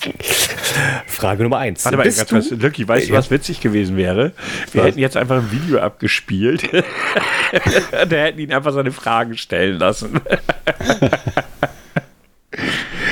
Frage 1.06 1.42
Nummer 1.42 1.58
1. 1.58 1.84
Warte 1.84 1.98
mal, 1.98 2.04
ganz 2.04 2.26
kurz. 2.26 2.50
Lucky, 2.50 2.88
weißt 2.88 3.10
du, 3.10 3.12
was 3.12 3.30
witzig 3.30 3.60
gewesen 3.60 3.98
wäre? 3.98 4.32
Wir 4.72 4.80
Was? 4.80 4.88
hätten 4.88 4.98
jetzt 4.98 5.16
einfach 5.18 5.36
ein 5.36 5.52
Video 5.52 5.78
abgespielt. 5.80 6.70
Der 8.10 8.24
hätten 8.24 8.38
ihn 8.38 8.52
einfach 8.52 8.72
seine 8.72 8.92
Fragen 8.92 9.36
stellen 9.36 9.78
lassen. 9.78 10.20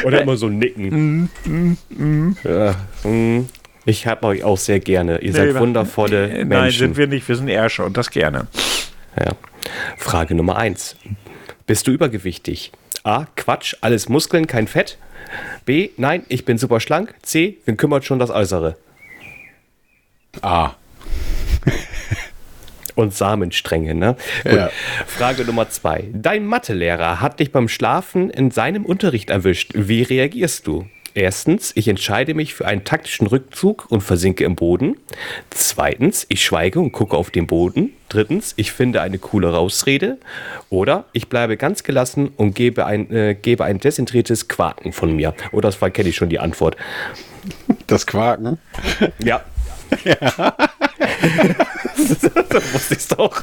Oder 0.05 0.23
immer 0.23 0.37
so 0.37 0.49
nicken. 0.49 1.29
ja, 2.45 2.75
mm. 3.03 3.47
ich 3.85 4.07
habe 4.07 4.27
euch 4.29 4.45
auch 4.45 4.57
sehr 4.57 4.81
gerne. 4.81 5.19
Ihr 5.19 5.33
seid 5.33 5.53
Nee, 5.53 5.61
wundervolle 5.61 6.29
Äh, 6.29 6.39
Nein, 6.45 6.49
Menschen. 6.49 6.79
sind 6.79 6.97
wir 6.97 7.07
nicht. 7.09 7.29
Wir 7.29 7.37
sind 7.37 7.49
Ärsche 7.49 7.85
und 7.85 7.97
das 7.97 8.11
gerne. 8.11 8.47
Ja. 9.19 9.33
Frage 9.97 10.35
Nummer 10.35 10.57
1. 10.57 10.97
Bist 11.69 11.87
du 11.87 11.91
übergewichtig? 11.91 12.73
A. 13.05 13.27
Quatsch, 13.37 13.77
alles 13.83 14.09
Muskeln, 14.09 14.47
kein 14.47 14.67
Fett. 14.67 14.97
B. 15.67 15.91
Nein, 15.99 16.25
ich 16.29 16.47
bin 16.47 16.57
super 16.57 16.81
schlank. 16.81 17.15
C. 17.21 17.59
Wen 17.67 17.77
kümmert 17.77 18.07
schon 18.07 18.19
das 18.19 18.31
Äußere? 18.31 18.79
Ah. 20.41 20.71
Und 22.95 23.13
Samenstränge, 23.13 23.95
ne? 23.95 24.17
Gut. 24.45 24.53
Ja. 24.55 24.71
Frage 25.07 25.45
Nummer 25.45 25.69
2. 25.69 26.09
Dein 26.15 26.47
Mathelehrer 26.47 27.21
hat 27.21 27.39
dich 27.39 27.53
beim 27.53 27.69
Schlafen 27.69 28.31
in 28.31 28.51
seinem 28.51 28.87
Unterricht 28.87 29.29
erwischt. 29.29 29.73
Wie 29.75 30.03
reagierst 30.03 30.67
du? 30.67 30.89
Erstens, 31.19 31.73
ich 31.75 31.89
entscheide 31.89 32.33
mich 32.33 32.55
für 32.55 32.65
einen 32.65 32.85
taktischen 32.85 33.27
Rückzug 33.27 33.87
und 33.89 34.03
versinke 34.03 34.45
im 34.45 34.55
Boden. 34.55 34.97
Zweitens, 35.51 36.25
ich 36.29 36.45
schweige 36.45 36.79
und 36.79 36.93
gucke 36.93 37.17
auf 37.17 37.33
den 37.33 37.49
Boden. 37.49 37.93
Drittens, 38.09 38.55
ich 38.55 38.71
finde 38.71 39.01
eine 39.01 39.19
coole 39.19 39.51
Ausrede. 39.59 40.19
Oder 40.71 41.07
ich 41.13 41.29
bleibe 41.29 41.57
ganz 41.57 41.83
gelassen 41.83 42.29
und 42.37 42.55
gebe 42.55 42.87
ein, 42.87 43.11
äh, 43.11 43.35
gebe 43.35 43.65
ein 43.65 43.81
dezentriertes 43.81 44.47
Quaken 44.47 44.93
von 44.93 45.17
mir. 45.17 45.35
Oder 45.51 45.73
das 45.73 45.93
kenne 45.93 46.09
ich 46.09 46.15
schon 46.15 46.29
die 46.29 46.39
Antwort. 46.39 46.77
Das 47.89 48.07
Quaken? 48.07 48.59
Ja. 49.19 49.43
das 52.49 52.75
wusste 52.75 52.95
ich 52.95 53.09
doch. 53.09 53.43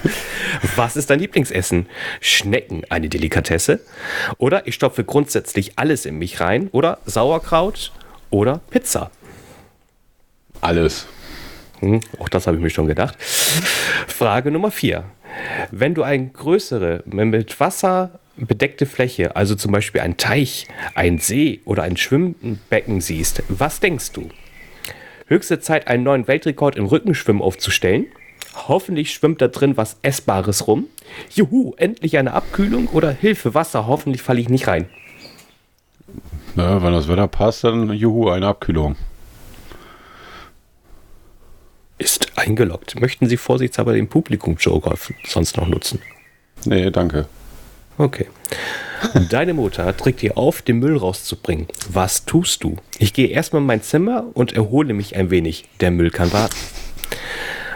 Was 0.75 0.95
ist 0.95 1.09
dein 1.09 1.19
Lieblingsessen? 1.19 1.87
Schnecken, 2.21 2.83
eine 2.89 3.09
Delikatesse? 3.09 3.79
Oder 4.37 4.67
ich 4.67 4.75
stopfe 4.75 5.03
grundsätzlich 5.03 5.77
alles 5.77 6.05
in 6.05 6.17
mich 6.17 6.39
rein? 6.39 6.69
Oder 6.71 6.99
Sauerkraut? 7.05 7.91
Oder 8.29 8.61
Pizza? 8.69 9.11
Alles. 10.61 11.07
Hm, 11.79 11.99
auch 12.19 12.29
das 12.29 12.47
habe 12.47 12.57
ich 12.57 12.63
mir 12.63 12.69
schon 12.69 12.87
gedacht. 12.87 13.15
Frage 14.07 14.51
Nummer 14.51 14.71
4. 14.71 15.03
Wenn 15.71 15.93
du 15.93 16.03
eine 16.03 16.27
größere, 16.27 17.03
mit 17.05 17.59
Wasser 17.59 18.19
bedeckte 18.37 18.85
Fläche, 18.85 19.35
also 19.35 19.55
zum 19.55 19.71
Beispiel 19.71 20.01
ein 20.01 20.17
Teich, 20.17 20.67
ein 20.93 21.19
See 21.19 21.61
oder 21.65 21.83
ein 21.83 21.97
Schwimmbecken 21.97 23.01
siehst, 23.01 23.43
was 23.47 23.79
denkst 23.79 24.11
du? 24.13 24.29
Höchste 25.27 25.59
Zeit, 25.59 25.87
einen 25.87 26.03
neuen 26.03 26.27
Weltrekord 26.27 26.75
im 26.75 26.85
Rückenschwimmen 26.85 27.41
aufzustellen? 27.41 28.05
Hoffentlich 28.67 29.11
schwimmt 29.11 29.41
da 29.41 29.47
drin 29.47 29.75
was 29.75 29.97
Essbares 30.01 30.67
rum. 30.67 30.85
Juhu, 31.33 31.73
endlich 31.77 32.17
eine 32.17 32.33
Abkühlung 32.33 32.87
oder 32.87 33.11
Hilfe, 33.11 33.53
Wasser, 33.53 33.87
hoffentlich 33.87 34.21
falle 34.21 34.39
ich 34.39 34.49
nicht 34.49 34.67
rein. 34.67 34.87
Na, 36.55 36.81
wenn 36.81 36.93
das 36.93 37.07
Wetter 37.07 37.27
passt, 37.27 37.63
dann 37.63 37.91
juhu, 37.91 38.29
eine 38.29 38.47
Abkühlung. 38.47 38.95
Ist 41.97 42.37
eingeloggt. 42.37 42.99
Möchten 42.99 43.27
Sie 43.27 43.37
vorsichtshalber 43.37 43.93
den 43.93 44.07
Publikum-Joker 44.07 44.95
sonst 45.25 45.57
noch 45.57 45.67
nutzen? 45.67 46.01
Nee, 46.65 46.91
danke. 46.91 47.27
Okay. 47.97 48.27
Deine 49.29 49.53
Mutter 49.53 49.95
trägt 49.95 50.21
dir 50.21 50.37
auf, 50.37 50.61
den 50.61 50.79
Müll 50.79 50.97
rauszubringen. 50.97 51.67
Was 51.89 52.25
tust 52.25 52.63
du? 52.63 52.77
Ich 52.97 53.13
gehe 53.13 53.27
erstmal 53.27 53.61
in 53.61 53.67
mein 53.67 53.81
Zimmer 53.83 54.25
und 54.33 54.53
erhole 54.53 54.93
mich 54.93 55.15
ein 55.15 55.29
wenig. 55.29 55.65
Der 55.79 55.91
Müll 55.91 56.09
kann 56.11 56.33
warten. 56.33 56.55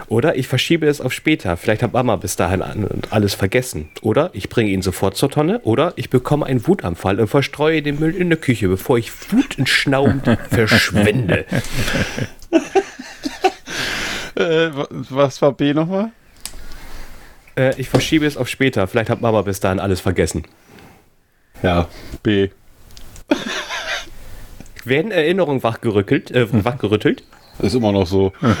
Oder 0.08 0.34
ich 0.36 0.48
verschiebe 0.48 0.88
es 0.88 1.00
auf 1.00 1.12
später. 1.12 1.56
Vielleicht 1.56 1.84
hat 1.84 1.92
Mama 1.92 2.16
bis 2.16 2.34
dahin 2.34 2.62
alles 3.10 3.34
vergessen. 3.34 3.90
Oder 4.02 4.30
ich 4.32 4.48
bringe 4.48 4.70
ihn 4.70 4.82
sofort 4.82 5.16
zur 5.16 5.30
Tonne. 5.30 5.60
Oder 5.60 5.92
ich 5.94 6.10
bekomme 6.10 6.46
einen 6.46 6.66
Wutanfall 6.66 7.20
und 7.20 7.28
verstreue 7.28 7.80
den 7.80 8.00
Müll 8.00 8.16
in 8.16 8.28
der 8.28 8.38
Küche, 8.38 8.66
bevor 8.68 8.98
ich 8.98 9.12
wutentschnaubend 9.32 10.24
verschwinde. 10.50 11.44
Äh, 14.34 14.74
wa- 14.74 14.88
was 14.90 15.40
war 15.42 15.52
B 15.52 15.72
nochmal? 15.74 16.10
Äh, 17.60 17.74
ich 17.76 17.90
verschiebe 17.90 18.26
es 18.26 18.38
auf 18.38 18.48
später. 18.48 18.86
Vielleicht 18.86 19.10
hat 19.10 19.20
Mama 19.20 19.42
bis 19.42 19.60
dahin 19.60 19.80
alles 19.80 20.00
vergessen. 20.00 20.44
Ja, 21.62 21.88
B. 22.22 22.48
Werden 24.84 25.12
Erinnerungen 25.12 25.62
wachgerüttelt? 25.62 26.30
Äh, 26.30 26.46
wachgerüttelt? 26.64 27.22
Ist 27.58 27.74
immer 27.74 27.92
noch 27.92 28.06
so. 28.06 28.32
Klappt 28.40 28.56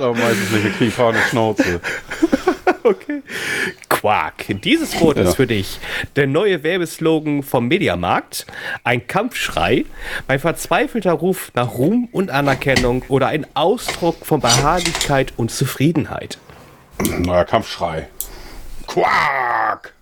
aber 0.00 0.14
meistens 0.14 0.52
nicht, 0.52 0.64
wir 0.64 0.70
kriegen 0.70 0.92
vorne 0.92 1.18
Schnauze. 1.28 1.80
Okay. 2.82 3.22
Quark. 4.06 4.44
Dieses 4.62 5.00
Wort 5.00 5.16
Ja. 5.16 5.24
ist 5.24 5.34
für 5.34 5.48
dich 5.48 5.80
der 6.14 6.28
neue 6.28 6.62
Werbeslogan 6.62 7.42
vom 7.42 7.66
Mediamarkt, 7.66 8.46
ein 8.84 9.04
Kampfschrei, 9.08 9.84
ein 10.28 10.38
verzweifelter 10.38 11.10
Ruf 11.12 11.50
nach 11.54 11.72
Ruhm 11.74 12.08
und 12.12 12.30
Anerkennung 12.30 13.02
oder 13.08 13.26
ein 13.26 13.48
Ausdruck 13.54 14.24
von 14.24 14.40
Beharrlichkeit 14.40 15.32
und 15.36 15.50
Zufriedenheit. 15.50 16.38
Neuer 17.18 17.44
Kampfschrei. 17.44 18.06
Quark! 18.86 19.92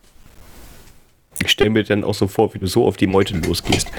Ich 1.43 1.51
stelle 1.51 1.71
mir 1.71 1.83
dann 1.85 2.05
auch 2.05 2.15
so 2.15 2.29
vor, 2.29 2.53
wie 2.53 2.59
du 2.59 2.67
so 2.67 2.87
auf 2.87 2.99
die 2.99 3.07
Meute 3.07 3.35
losgehst. 3.39 3.91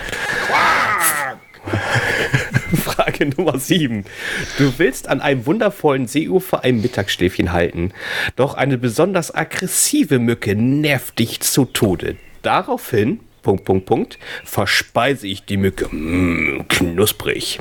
Frage 3.15 3.25
Nummer 3.37 3.57
7. 3.57 4.05
Du 4.57 4.73
willst 4.77 5.07
an 5.07 5.21
einem 5.21 5.45
wundervollen 5.45 6.07
Seeufer 6.07 6.63
ein 6.63 6.81
Mittagsschläfchen 6.81 7.51
halten, 7.51 7.91
doch 8.35 8.53
eine 8.53 8.77
besonders 8.77 9.33
aggressive 9.33 10.19
Mücke 10.19 10.55
nervt 10.55 11.19
dich 11.19 11.39
zu 11.41 11.65
Tode. 11.65 12.15
Daraufhin, 12.41 13.19
Punkt, 13.41 13.65
Punkt, 13.65 13.85
Punkt, 13.85 14.19
verspeise 14.43 15.27
ich 15.27 15.45
die 15.45 15.57
Mücke. 15.57 15.87
Mm, 15.93 16.67
knusprig. 16.67 17.59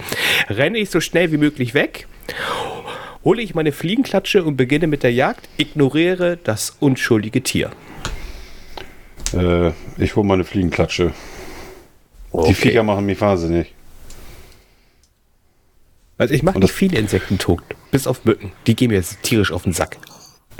Renne 0.49 0.79
ich 0.79 0.91
so 0.91 1.01
schnell 1.01 1.33
wie 1.33 1.39
möglich 1.39 1.75
weg, 1.75 2.07
hole 3.25 3.43
ich 3.43 3.55
meine 3.55 3.73
Fliegenklatsche 3.73 4.45
und 4.45 4.57
beginne 4.57 4.87
mit 4.87 5.03
der 5.03 5.13
Jagd, 5.13 5.49
ignoriere 5.57 6.39
das 6.43 6.77
unschuldige 6.81 7.43
Tier. 7.43 7.71
Äh, 9.33 9.73
ich 9.99 10.17
hole 10.17 10.27
meine 10.27 10.45
Fliegenklatsche. 10.45 11.13
Die 12.49 12.55
Viecher 12.55 12.83
machen 12.83 13.07
mich 13.07 13.21
wahnsinnig. 13.21 13.73
Also 16.19 16.33
ich 16.35 16.43
mache 16.43 16.59
nicht 16.59 16.73
viele 16.73 16.99
Insekten 16.99 17.39
tot, 17.39 17.63
bis 17.91 18.07
auf 18.07 18.25
Mücken. 18.25 18.53
Die 18.67 18.77
gehen 18.77 18.91
mir 18.91 18.97
jetzt 18.97 19.23
tierisch 19.23 19.51
auf 19.53 19.65
den 19.65 19.73
Sack. 19.73 19.97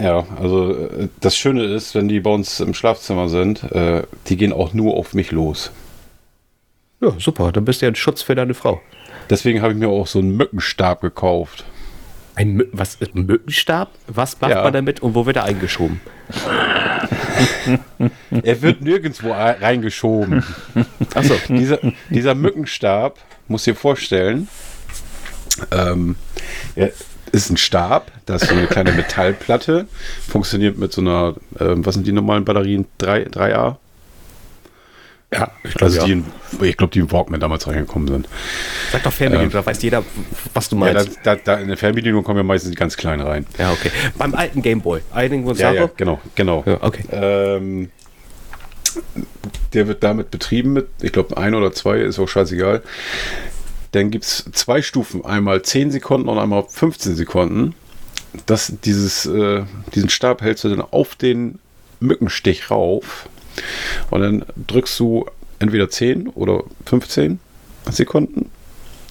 Ja, 0.01 0.27
also 0.41 0.73
äh, 0.75 1.09
das 1.21 1.37
Schöne 1.37 1.63
ist, 1.65 1.95
wenn 1.95 2.09
die 2.09 2.19
bei 2.21 2.31
uns 2.31 2.59
im 2.61 2.75
Schlafzimmer 2.75 3.29
sind, 3.29 3.63
äh, 3.73 4.03
die 4.27 4.37
gehen 4.37 4.53
auch 4.53 4.73
nur 4.75 4.95
auf 4.97 5.15
mich 5.15 5.31
los. 5.31 5.71
Ja, 7.01 7.13
super, 7.19 7.53
dann 7.53 7.65
bist 7.65 7.81
du 7.83 7.87
ja 7.87 7.93
ein 7.93 7.95
Schutz 7.97 8.23
für 8.23 8.35
deine 8.35 8.55
Frau. 8.55 8.81
Deswegen 9.31 9.63
habe 9.63 9.73
ich 9.73 9.79
mir 9.79 9.89
auch 9.89 10.07
so 10.09 10.19
einen 10.19 10.37
Mückenstab 10.37 11.01
gekauft. 11.01 11.65
Ein 12.35 12.55
Mü 12.55 12.67
was 12.73 12.99
ein 13.01 13.27
Mückenstab? 13.27 13.91
Was 14.09 14.41
macht 14.41 14.51
Ja. 14.51 14.65
man 14.65 14.73
damit 14.73 15.01
und 15.01 15.15
wo 15.15 15.25
wird 15.27 15.37
er 15.37 15.45
eingeschoben? 15.45 16.01
Er 18.43 18.63
wird 18.63 18.81
nirgendwo 18.81 19.33
reingeschoben. 19.33 20.45
Achso, 21.15 21.35
dieser, 21.49 21.79
dieser 22.11 22.35
Mückenstab, 22.35 23.19
muss 23.49 23.65
dir 23.65 23.75
vorstellen, 23.75 24.49
ähm, 25.71 26.17
er 26.75 26.93
ist 27.33 27.51
ein 27.51 27.57
Stab, 27.57 28.13
das 28.27 28.43
ist 28.43 28.49
so 28.51 28.55
eine 28.55 28.67
kleine 28.67 28.93
Metallplatte, 28.97 29.87
funktioniert 30.29 30.79
mit 30.79 30.93
so 30.93 31.01
einer, 31.01 31.35
ähm, 31.61 31.85
was 31.85 31.95
sind 31.95 32.07
die 32.07 32.13
normalen 32.13 32.45
Batterien? 32.45 32.87
3, 32.99 33.29
3A? 33.29 33.77
ja, 35.35 35.51
ich 35.65 35.83
Also 35.83 35.99
ja. 36.01 36.05
die, 36.05 36.23
ich 36.63 36.77
glaube, 36.77 36.93
die 36.93 37.01
in 37.01 37.11
Walkman 37.11 37.41
damals 37.41 37.67
reingekommen 37.67 38.09
sind. 38.09 38.29
Sag 38.93 39.03
doch 39.03 39.13
Fernbedienung, 39.13 39.53
da 39.53 39.67
weiß 39.67 39.83
jeder, 39.83 40.05
was 40.53 40.69
du 40.69 40.77
Ja, 40.77 40.93
da, 40.93 41.01
meinst. 41.01 41.19
da, 41.25 41.37
da 41.37 41.55
in 41.57 41.69
der 41.69 41.77
Fernbedienung 41.77 42.23
kommen 42.23 42.39
ja 42.39 42.43
meistens 42.45 42.71
die 42.71 42.77
ganz 42.77 42.97
klein 42.97 43.21
rein. 43.21 43.47
Ja, 43.59 43.73
okay. 43.73 43.91
Beim 44.17 44.35
alten 44.35 44.63
Gameboy. 44.63 45.01
Einigen 45.13 45.45
wir 45.45 45.51
uns 45.51 45.59
Ja, 45.59 45.73
ja, 45.73 45.91
genau, 45.97 46.21
genau. 46.35 46.63
Ja, 46.67 46.79
okay. 46.83 47.05
Ähm, 47.11 47.91
der 49.73 49.89
wird 49.89 50.05
damit 50.05 50.31
betrieben 50.31 50.73
mit, 50.73 50.87
ich 51.03 51.13
glaube, 51.13 51.37
ein 51.37 51.55
oder 51.55 51.73
zwei, 51.73 51.99
ist 51.99 52.19
auch 52.21 52.29
scheißegal. 52.29 52.83
Dann 53.95 54.11
gibt 54.11 54.25
es 54.25 54.45
zwei 54.53 54.83
Stufen, 54.83 55.25
einmal 55.25 55.63
10 55.63 55.93
Sekunden 55.93 56.29
und 56.29 56.37
einmal 56.37 56.65
15 56.69 57.15
Sekunden. 57.15 57.77
Das, 58.47 58.73
dieses, 58.85 59.25
äh, 59.25 59.63
diesen 59.95 60.09
Stab 60.09 60.43
hältst 60.43 60.65
du 60.65 60.69
dann 60.69 60.81
auf 60.81 61.15
den 61.15 61.61
Mückenstich 62.01 62.73
rauf 62.73 63.29
und 64.11 64.21
dann 64.21 64.45
drückst 64.67 64.99
du 64.99 65.27
entweder 65.61 65.89
10 65.89 66.27
oder 66.27 66.65
15 66.87 67.39
Sekunden. 67.89 68.51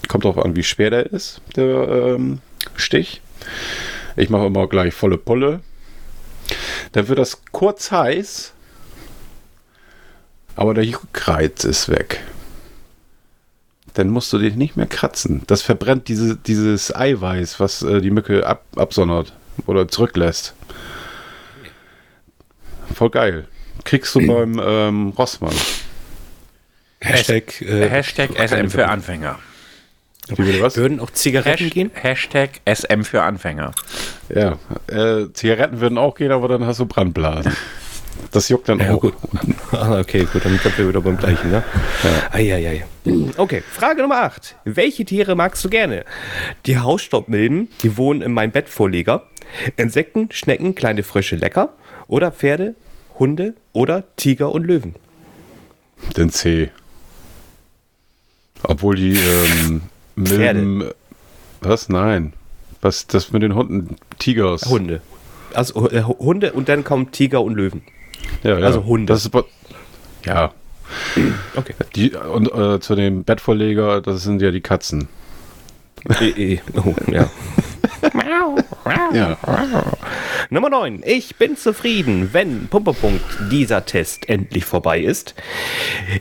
Kommt 0.09 0.25
darauf 0.25 0.43
an, 0.43 0.57
wie 0.57 0.63
schwer 0.63 0.89
der 0.89 1.05
ist, 1.05 1.39
der 1.55 1.87
ähm, 1.87 2.39
Stich. 2.75 3.21
Ich 4.17 4.29
mache 4.29 4.47
immer 4.47 4.67
gleich 4.67 4.93
volle 4.93 5.17
Pulle. 5.17 5.61
Dann 6.91 7.07
wird 7.07 7.19
das 7.19 7.41
kurz 7.53 7.89
heiß, 7.89 8.51
aber 10.57 10.73
der 10.73 10.83
Juckreiz 10.83 11.63
ist 11.63 11.87
weg. 11.87 12.19
Dann 13.93 14.09
musst 14.09 14.33
du 14.33 14.39
dich 14.39 14.55
nicht 14.55 14.75
mehr 14.75 14.87
kratzen. 14.87 15.43
Das 15.47 15.61
verbrennt 15.61 16.07
diese, 16.07 16.35
dieses 16.35 16.95
Eiweiß, 16.95 17.59
was 17.59 17.83
äh, 17.83 18.01
die 18.01 18.11
Mücke 18.11 18.45
ab, 18.45 18.63
absondert 18.75 19.33
oder 19.67 19.87
zurücklässt. 19.87 20.55
Voll 22.93 23.09
geil. 23.09 23.47
Kriegst 23.83 24.15
du 24.15 24.25
beim 24.25 24.59
ähm, 24.63 25.09
Rossmann. 25.17 25.55
Hashtag, 27.01 27.61
äh, 27.61 27.89
Hashtag 27.89 28.31
SM 28.37 28.69
für 28.69 28.87
Anfänger. 28.87 29.39
Wie 30.29 30.43
bitte 30.43 30.61
was? 30.61 30.77
würden 30.77 30.99
auch 31.01 31.11
Zigaretten 31.11 31.65
Hashtag, 31.65 31.73
gehen? 31.73 31.91
Hashtag 31.93 32.49
SM 32.65 33.03
für 33.03 33.23
Anfänger. 33.23 33.71
Ja, 34.33 34.57
äh, 34.87 35.31
Zigaretten 35.33 35.81
würden 35.81 35.97
auch 35.97 36.15
gehen, 36.15 36.31
aber 36.31 36.47
dann 36.47 36.65
hast 36.65 36.79
du 36.79 36.85
Brandblasen. 36.85 37.55
Das 38.31 38.49
juckt 38.49 38.69
dann 38.69 38.79
Ja, 38.79 38.93
auch. 38.95 39.01
gut. 39.01 39.13
Ah, 39.71 39.99
okay, 39.99 40.27
gut, 40.31 40.45
dann 40.45 40.57
sind 40.59 40.77
wir 40.77 40.87
wieder 40.87 41.01
beim 41.01 41.17
gleichen, 41.17 41.49
ne? 41.49 41.63
Ja. 42.03 42.29
Eieiei. 42.31 42.85
Okay, 43.37 43.63
Frage 43.67 44.01
Nummer 44.03 44.21
8. 44.21 44.55
Welche 44.65 45.03
Tiere 45.03 45.35
magst 45.35 45.65
du 45.65 45.69
gerne? 45.69 46.05
Die 46.67 46.77
Hausstaubmilben, 46.77 47.69
die 47.81 47.97
wohnen 47.97 48.21
in 48.21 48.33
meinem 48.33 48.51
Bettvorleger. 48.51 49.23
Insekten, 49.77 50.29
Schnecken, 50.31 50.75
kleine 50.75 51.01
Frösche 51.03 51.35
lecker. 51.37 51.73
Oder 52.07 52.31
Pferde, 52.31 52.75
Hunde 53.17 53.55
oder 53.71 54.03
Tiger 54.15 54.51
und 54.51 54.65
Löwen. 54.65 54.93
Den 56.15 56.29
C. 56.29 56.69
Obwohl 58.63 58.95
die 58.95 59.17
ähm, 59.17 59.81
Milben. 60.15 60.89
Was? 61.61 61.89
Nein. 61.89 62.33
Was? 62.81 63.07
Das 63.07 63.31
mit 63.31 63.41
den 63.41 63.55
Hunden? 63.55 63.95
Tigers. 64.19 64.65
Hunde. 64.65 65.01
Also 65.53 65.89
äh, 65.89 66.03
Hunde 66.03 66.53
und 66.53 66.69
dann 66.69 66.83
kommen 66.83 67.11
Tiger 67.11 67.41
und 67.41 67.55
Löwen. 67.55 67.81
Ja, 68.43 68.59
ja. 68.59 68.65
Also 68.65 68.83
Hunde. 68.85 69.11
Das 69.13 69.25
ist, 69.25 69.31
ja. 70.25 70.51
Okay. 71.55 71.73
Die, 71.95 72.11
und 72.11 72.51
äh, 72.53 72.79
zu 72.79 72.95
dem 72.95 73.23
Bettvorleger, 73.23 74.01
das 74.01 74.23
sind 74.23 74.41
ja 74.41 74.51
die 74.51 74.61
Katzen. 74.61 75.07
e, 76.21 76.53
e. 76.53 76.59
Oh, 76.75 76.93
ja. 77.11 77.29
Ja. 79.13 79.37
Nummer 80.49 80.69
9. 80.69 81.03
Ich 81.05 81.37
bin 81.37 81.55
zufrieden, 81.55 82.29
wenn 82.33 82.67
Pumperpunkt 82.67 83.23
dieser 83.51 83.85
Test 83.85 84.27
endlich 84.29 84.65
vorbei 84.65 84.99
ist. 84.99 85.35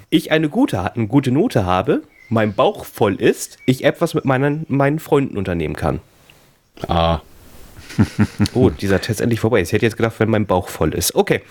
Ich 0.09 0.31
eine 0.31 0.49
gute, 0.49 0.95
eine 0.95 1.07
gute 1.09 1.33
Note 1.33 1.65
habe, 1.65 2.03
mein 2.29 2.55
Bauch 2.55 2.85
voll 2.85 3.17
ist, 3.17 3.59
ich 3.67 3.85
etwas 3.85 4.15
mit 4.15 4.25
meinen, 4.25 4.65
meinen 4.69 5.01
Freunden 5.01 5.37
unternehmen 5.37 5.77
kann. 5.77 6.01
Ah. 6.89 7.21
Oh, 8.55 8.71
dieser 8.71 9.01
Test 9.01 9.21
endlich 9.21 9.41
vorbei. 9.41 9.61
Ich 9.61 9.73
hätte 9.73 9.87
jetzt 9.87 9.97
gedacht, 9.97 10.15
wenn 10.19 10.31
mein 10.31 10.47
Bauch 10.47 10.69
voll 10.69 10.95
ist. 10.95 11.15
Okay. 11.15 11.43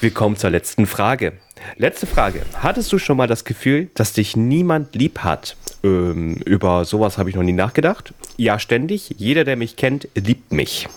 Wir 0.00 0.10
kommen 0.10 0.36
zur 0.36 0.50
letzten 0.50 0.86
Frage. 0.86 1.34
Letzte 1.76 2.06
Frage. 2.06 2.42
Hattest 2.60 2.92
du 2.92 2.98
schon 2.98 3.16
mal 3.16 3.26
das 3.26 3.44
Gefühl, 3.44 3.90
dass 3.94 4.12
dich 4.12 4.36
niemand 4.36 4.94
lieb 4.94 5.20
hat? 5.20 5.56
Ähm, 5.82 6.36
über 6.44 6.84
sowas 6.84 7.18
habe 7.18 7.30
ich 7.30 7.36
noch 7.36 7.42
nie 7.42 7.52
nachgedacht. 7.52 8.12
Ja, 8.36 8.58
ständig. 8.58 9.14
Jeder, 9.18 9.44
der 9.44 9.56
mich 9.56 9.76
kennt, 9.76 10.08
liebt 10.14 10.52
mich. 10.52 10.88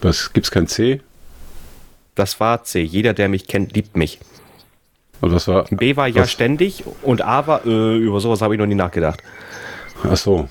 Was? 0.00 0.32
Gibt's 0.32 0.50
kein 0.50 0.66
C? 0.66 1.00
Das 2.14 2.40
war 2.40 2.64
C. 2.64 2.82
Jeder, 2.82 3.14
der 3.14 3.28
mich 3.28 3.46
kennt, 3.46 3.74
liebt 3.74 3.96
mich. 3.96 4.18
Und 5.20 5.32
was 5.32 5.46
war? 5.46 5.64
B 5.70 5.96
war 5.96 6.08
ja 6.08 6.22
Was? 6.22 6.32
ständig 6.32 6.84
und 7.02 7.22
A 7.22 7.46
war, 7.46 7.64
äh, 7.64 7.96
über 7.96 8.20
sowas 8.20 8.42
habe 8.42 8.54
ich 8.54 8.58
noch 8.58 8.66
nie 8.66 8.74
nachgedacht. 8.74 9.22
Ach 10.02 10.16
so. 10.16 10.48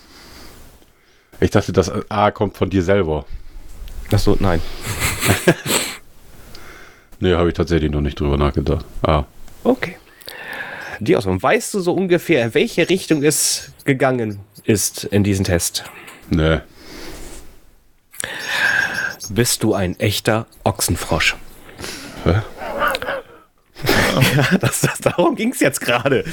Ich 1.42 1.52
dachte, 1.52 1.74
das 1.74 1.92
A 2.10 2.32
kommt 2.32 2.56
von 2.56 2.70
dir 2.70 2.84
selber. 2.84 3.26
Achso, 4.12 4.38
nein. 4.40 4.62
Nee, 7.22 7.36
habe 7.36 7.50
ich 7.50 7.54
tatsächlich 7.54 7.92
noch 7.92 8.02
nicht 8.02 8.20
drüber 8.20 8.36
nachgedacht. 8.36 8.84
Ah. 9.04 9.26
Okay. 9.64 9.98
Die 11.00 11.16
Auswahl. 11.16 11.42
Weißt 11.42 11.72
du 11.76 11.80
so 11.80 11.94
ungefähr, 11.94 12.56
welche 12.56 12.90
Richtung 12.90 13.24
es 13.24 13.72
gegangen 13.86 14.40
ist 14.64 15.04
in 15.04 15.24
diesem 15.24 15.46
Test? 15.46 15.84
Nee. 16.32 16.62
Bist 19.30 19.62
du 19.62 19.76
ein 19.76 20.00
echter 20.00 20.48
Ochsenfrosch? 20.64 21.36
Hä? 22.24 22.42
ja, 24.36 24.58
das, 24.58 24.82
das, 24.82 25.00
darum 25.00 25.36
ging 25.36 25.52
es 25.52 25.60
jetzt 25.60 25.82
gerade. 25.82 26.24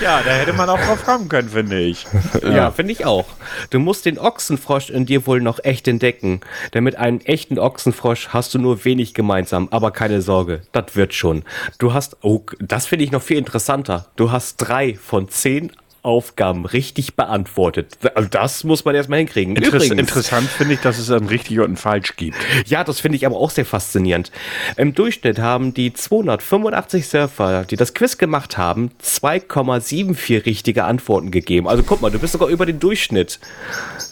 Ja, 0.00 0.22
da 0.22 0.30
hätte 0.30 0.52
man 0.52 0.68
auch 0.68 0.80
drauf 0.80 1.04
kommen 1.04 1.28
können, 1.28 1.48
finde 1.48 1.78
ich. 1.80 2.06
Ja, 2.42 2.70
finde 2.70 2.92
ich 2.92 3.04
auch. 3.04 3.26
Du 3.70 3.78
musst 3.78 4.06
den 4.06 4.18
Ochsenfrosch 4.18 4.90
in 4.90 5.06
dir 5.06 5.26
wohl 5.26 5.40
noch 5.40 5.62
echt 5.62 5.88
entdecken. 5.88 6.40
Denn 6.74 6.84
mit 6.84 6.96
einem 6.96 7.20
echten 7.20 7.58
Ochsenfrosch 7.58 8.28
hast 8.28 8.54
du 8.54 8.58
nur 8.58 8.84
wenig 8.84 9.14
gemeinsam, 9.14 9.68
aber 9.70 9.90
keine 9.90 10.22
Sorge, 10.22 10.62
das 10.72 10.94
wird 10.94 11.14
schon. 11.14 11.44
Du 11.78 11.92
hast, 11.92 12.16
oh, 12.22 12.42
das 12.58 12.86
finde 12.86 13.04
ich 13.04 13.12
noch 13.12 13.22
viel 13.22 13.38
interessanter. 13.38 14.06
Du 14.16 14.30
hast 14.30 14.56
drei 14.56 14.94
von 14.94 15.28
zehn 15.28 15.72
Aufgaben 16.02 16.66
richtig 16.66 17.14
beantwortet. 17.14 17.96
Also 18.14 18.28
das 18.28 18.64
muss 18.64 18.84
man 18.84 18.94
erstmal 18.94 19.20
hinkriegen. 19.20 19.54
Interess 19.54 19.88
interessant 19.90 20.48
finde 20.48 20.74
ich, 20.74 20.80
dass 20.80 20.98
es 20.98 21.10
ein 21.10 21.26
richtig 21.26 21.60
und 21.60 21.72
ein 21.72 21.76
falsch 21.76 22.16
gibt. 22.16 22.36
Ja, 22.66 22.82
das 22.82 23.00
finde 23.00 23.16
ich 23.16 23.24
aber 23.24 23.36
auch 23.36 23.50
sehr 23.50 23.64
faszinierend. 23.64 24.32
Im 24.76 24.94
Durchschnitt 24.94 25.38
haben 25.38 25.74
die 25.74 25.92
285 25.92 27.06
Surfer, 27.06 27.64
die 27.64 27.76
das 27.76 27.94
Quiz 27.94 28.18
gemacht 28.18 28.58
haben, 28.58 28.90
2,74 29.02 30.44
richtige 30.44 30.84
Antworten 30.84 31.30
gegeben. 31.30 31.68
Also 31.68 31.84
guck 31.84 32.02
mal, 32.02 32.10
du 32.10 32.18
bist 32.18 32.32
sogar 32.32 32.48
über 32.48 32.66
den 32.66 32.80
Durchschnitt 32.80 33.38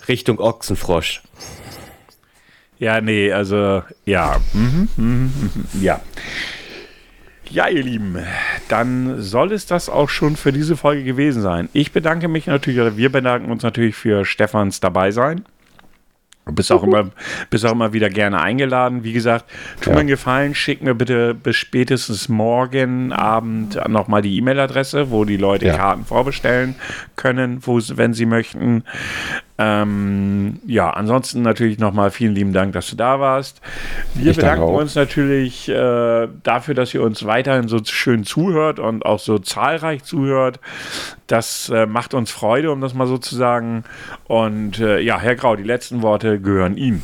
Richtung 0.07 0.39
Ochsenfrosch. 0.39 1.23
Ja, 2.79 3.01
nee, 3.01 3.33
also 3.33 3.83
ja. 4.07 4.41
Mhm, 4.55 4.89
mhm, 4.97 5.33
mhm, 5.75 5.83
ja. 5.83 6.01
Ja, 7.51 7.69
ihr 7.69 7.83
Lieben, 7.83 8.17
dann 8.69 9.21
soll 9.21 9.53
es 9.53 9.67
das 9.67 9.89
auch 9.89 10.09
schon 10.09 10.37
für 10.37 10.53
diese 10.53 10.77
Folge 10.77 11.03
gewesen 11.03 11.43
sein. 11.43 11.69
Ich 11.73 11.91
bedanke 11.91 12.29
mich 12.29 12.47
natürlich, 12.47 12.79
oder 12.81 12.97
wir 12.97 13.11
bedanken 13.11 13.51
uns 13.51 13.65
natürlich 13.65 13.97
für 13.97 14.25
Stefans 14.25 14.79
Dabeisein. 14.79 15.45
Du 16.47 16.55
bist 16.55 16.71
auch, 16.73 16.83
immer, 16.85 17.11
bist 17.51 17.67
auch 17.67 17.73
immer 17.73 17.93
wieder 17.93 18.09
gerne 18.09 18.41
eingeladen. 18.41 19.03
Wie 19.05 19.13
gesagt, 19.13 19.47
tu 19.81 19.91
Ja. 19.91 19.95
mir 19.97 20.01
einen 20.01 20.09
Gefallen, 20.09 20.55
schick 20.55 20.81
mir 20.83 20.95
bitte 20.95 21.35
bis 21.35 21.57
spätestens 21.57 22.29
morgen 22.29 23.13
Abend 23.13 23.79
nochmal 23.89 24.23
die 24.23 24.37
E-Mail-Adresse, 24.39 25.11
wo 25.11 25.25
die 25.25 25.37
Leute 25.37 25.67
Ja. 25.67 25.77
Karten 25.77 26.05
vorbestellen 26.05 26.77
können, 27.17 27.59
wo, 27.67 27.81
wenn 27.95 28.15
sie 28.15 28.27
möchten. 28.27 28.85
Ähm, 29.63 30.59
ja, 30.67 30.89
ansonsten 30.89 31.43
natürlich 31.43 31.79
nochmal 31.79 32.11
vielen 32.11 32.35
lieben 32.35 32.55
Dank, 32.55 32.73
dass 32.73 32.89
du 32.89 32.97
da 32.97 33.21
warst. 33.21 33.61
Wir 34.15 34.31
Ich 34.31 34.39
danke 34.39 34.57
bedanken 34.57 34.75
uns 34.75 34.95
natürlich 34.95 35.69
äh, 35.69 36.29
dafür, 36.43 36.75
dass 36.75 36.95
ihr 36.95 37.03
uns 37.03 37.27
weiterhin 37.27 37.69
so 37.69 37.79
schön 37.85 38.25
zuhört 38.25 38.79
und 38.79 39.05
auch 39.05 39.19
so 39.19 39.39
zahlreich 39.39 40.03
zuhört. 40.03 40.61
Das 41.27 41.69
äh, 41.69 41.85
macht 41.85 42.15
uns 42.15 42.31
Freude, 42.31 42.73
um 42.73 42.81
das 42.81 42.95
mal 42.95 43.07
so 43.07 43.19
zu 43.19 43.37
sagen. 43.37 43.85
Und 44.25 44.81
äh, 44.81 44.99
ja, 45.01 45.21
Herr 45.21 45.37
Grau, 45.37 45.57
die 45.57 45.63
letzten 45.63 46.01
Worte 46.01 46.41
gehören 46.41 46.79
ihm. 46.79 47.03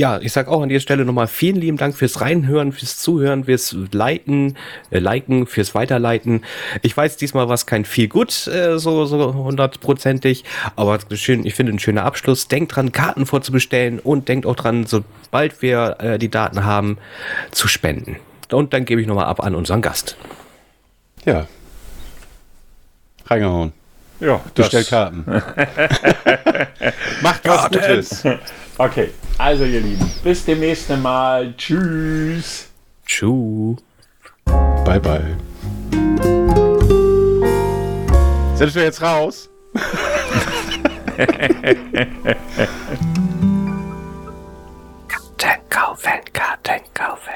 Ja, 0.00 0.18
ich 0.18 0.32
sag 0.32 0.48
auch 0.48 0.62
an 0.62 0.70
dieser 0.70 0.80
Stelle 0.80 1.04
nochmal 1.04 1.26
vielen 1.26 1.56
lieben 1.56 1.76
Dank 1.76 1.94
fürs 1.94 2.22
Reinhören, 2.22 2.72
fürs 2.72 2.96
Zuhören, 2.96 3.44
fürs 3.44 3.76
Liken, 3.92 4.56
äh, 4.90 4.98
Liken, 4.98 5.46
fürs 5.46 5.74
Weiterleiten. 5.74 6.42
Ich 6.80 6.96
weiß, 6.96 7.18
diesmal 7.18 7.48
war 7.48 7.54
es 7.54 7.66
kein 7.66 7.84
viel 7.84 8.08
gut, 8.08 8.46
äh, 8.46 8.78
so, 8.78 9.04
so 9.04 9.34
hundertprozentig, 9.34 10.44
aber 10.74 11.00
schön, 11.12 11.44
ich 11.44 11.54
finde 11.54 11.74
ein 11.74 11.78
schöner 11.78 12.06
Abschluss. 12.06 12.48
Denkt 12.48 12.76
dran, 12.76 12.92
Karten 12.92 13.26
vorzubestellen 13.26 13.98
und 13.98 14.26
denkt 14.30 14.46
auch 14.46 14.56
dran, 14.56 14.86
sobald 14.86 15.60
wir 15.60 15.96
äh, 15.98 16.18
die 16.18 16.30
Daten 16.30 16.64
haben, 16.64 16.96
zu 17.50 17.68
spenden. 17.68 18.16
Und 18.50 18.72
dann 18.72 18.86
gebe 18.86 19.02
ich 19.02 19.06
nochmal 19.06 19.26
ab 19.26 19.44
an 19.44 19.54
unseren 19.54 19.82
Gast. 19.82 20.16
Ja. 21.26 21.46
Reingehauen. 23.26 23.74
Ja, 24.18 24.40
Bestell 24.54 24.84
Karten. 24.84 25.24
Macht 27.22 27.46
was 27.46 27.68
Gutes. 27.68 28.24
Okay, 28.80 29.10
also 29.36 29.64
ihr 29.66 29.82
Lieben, 29.82 30.10
bis 30.24 30.42
demnächst 30.42 30.88
Mal. 30.88 31.54
Tschüss. 31.54 32.70
Tschu. 33.04 33.76
Bye, 34.86 34.98
bye. 34.98 35.36
Sind 38.54 38.74
wir 38.74 38.84
jetzt 38.84 39.02
raus? 39.02 39.50
Karten 45.08 45.68
kaufen, 45.68 46.20
Karten 46.32 46.80
kaufen. 46.94 47.34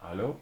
Hallo? 0.00 0.41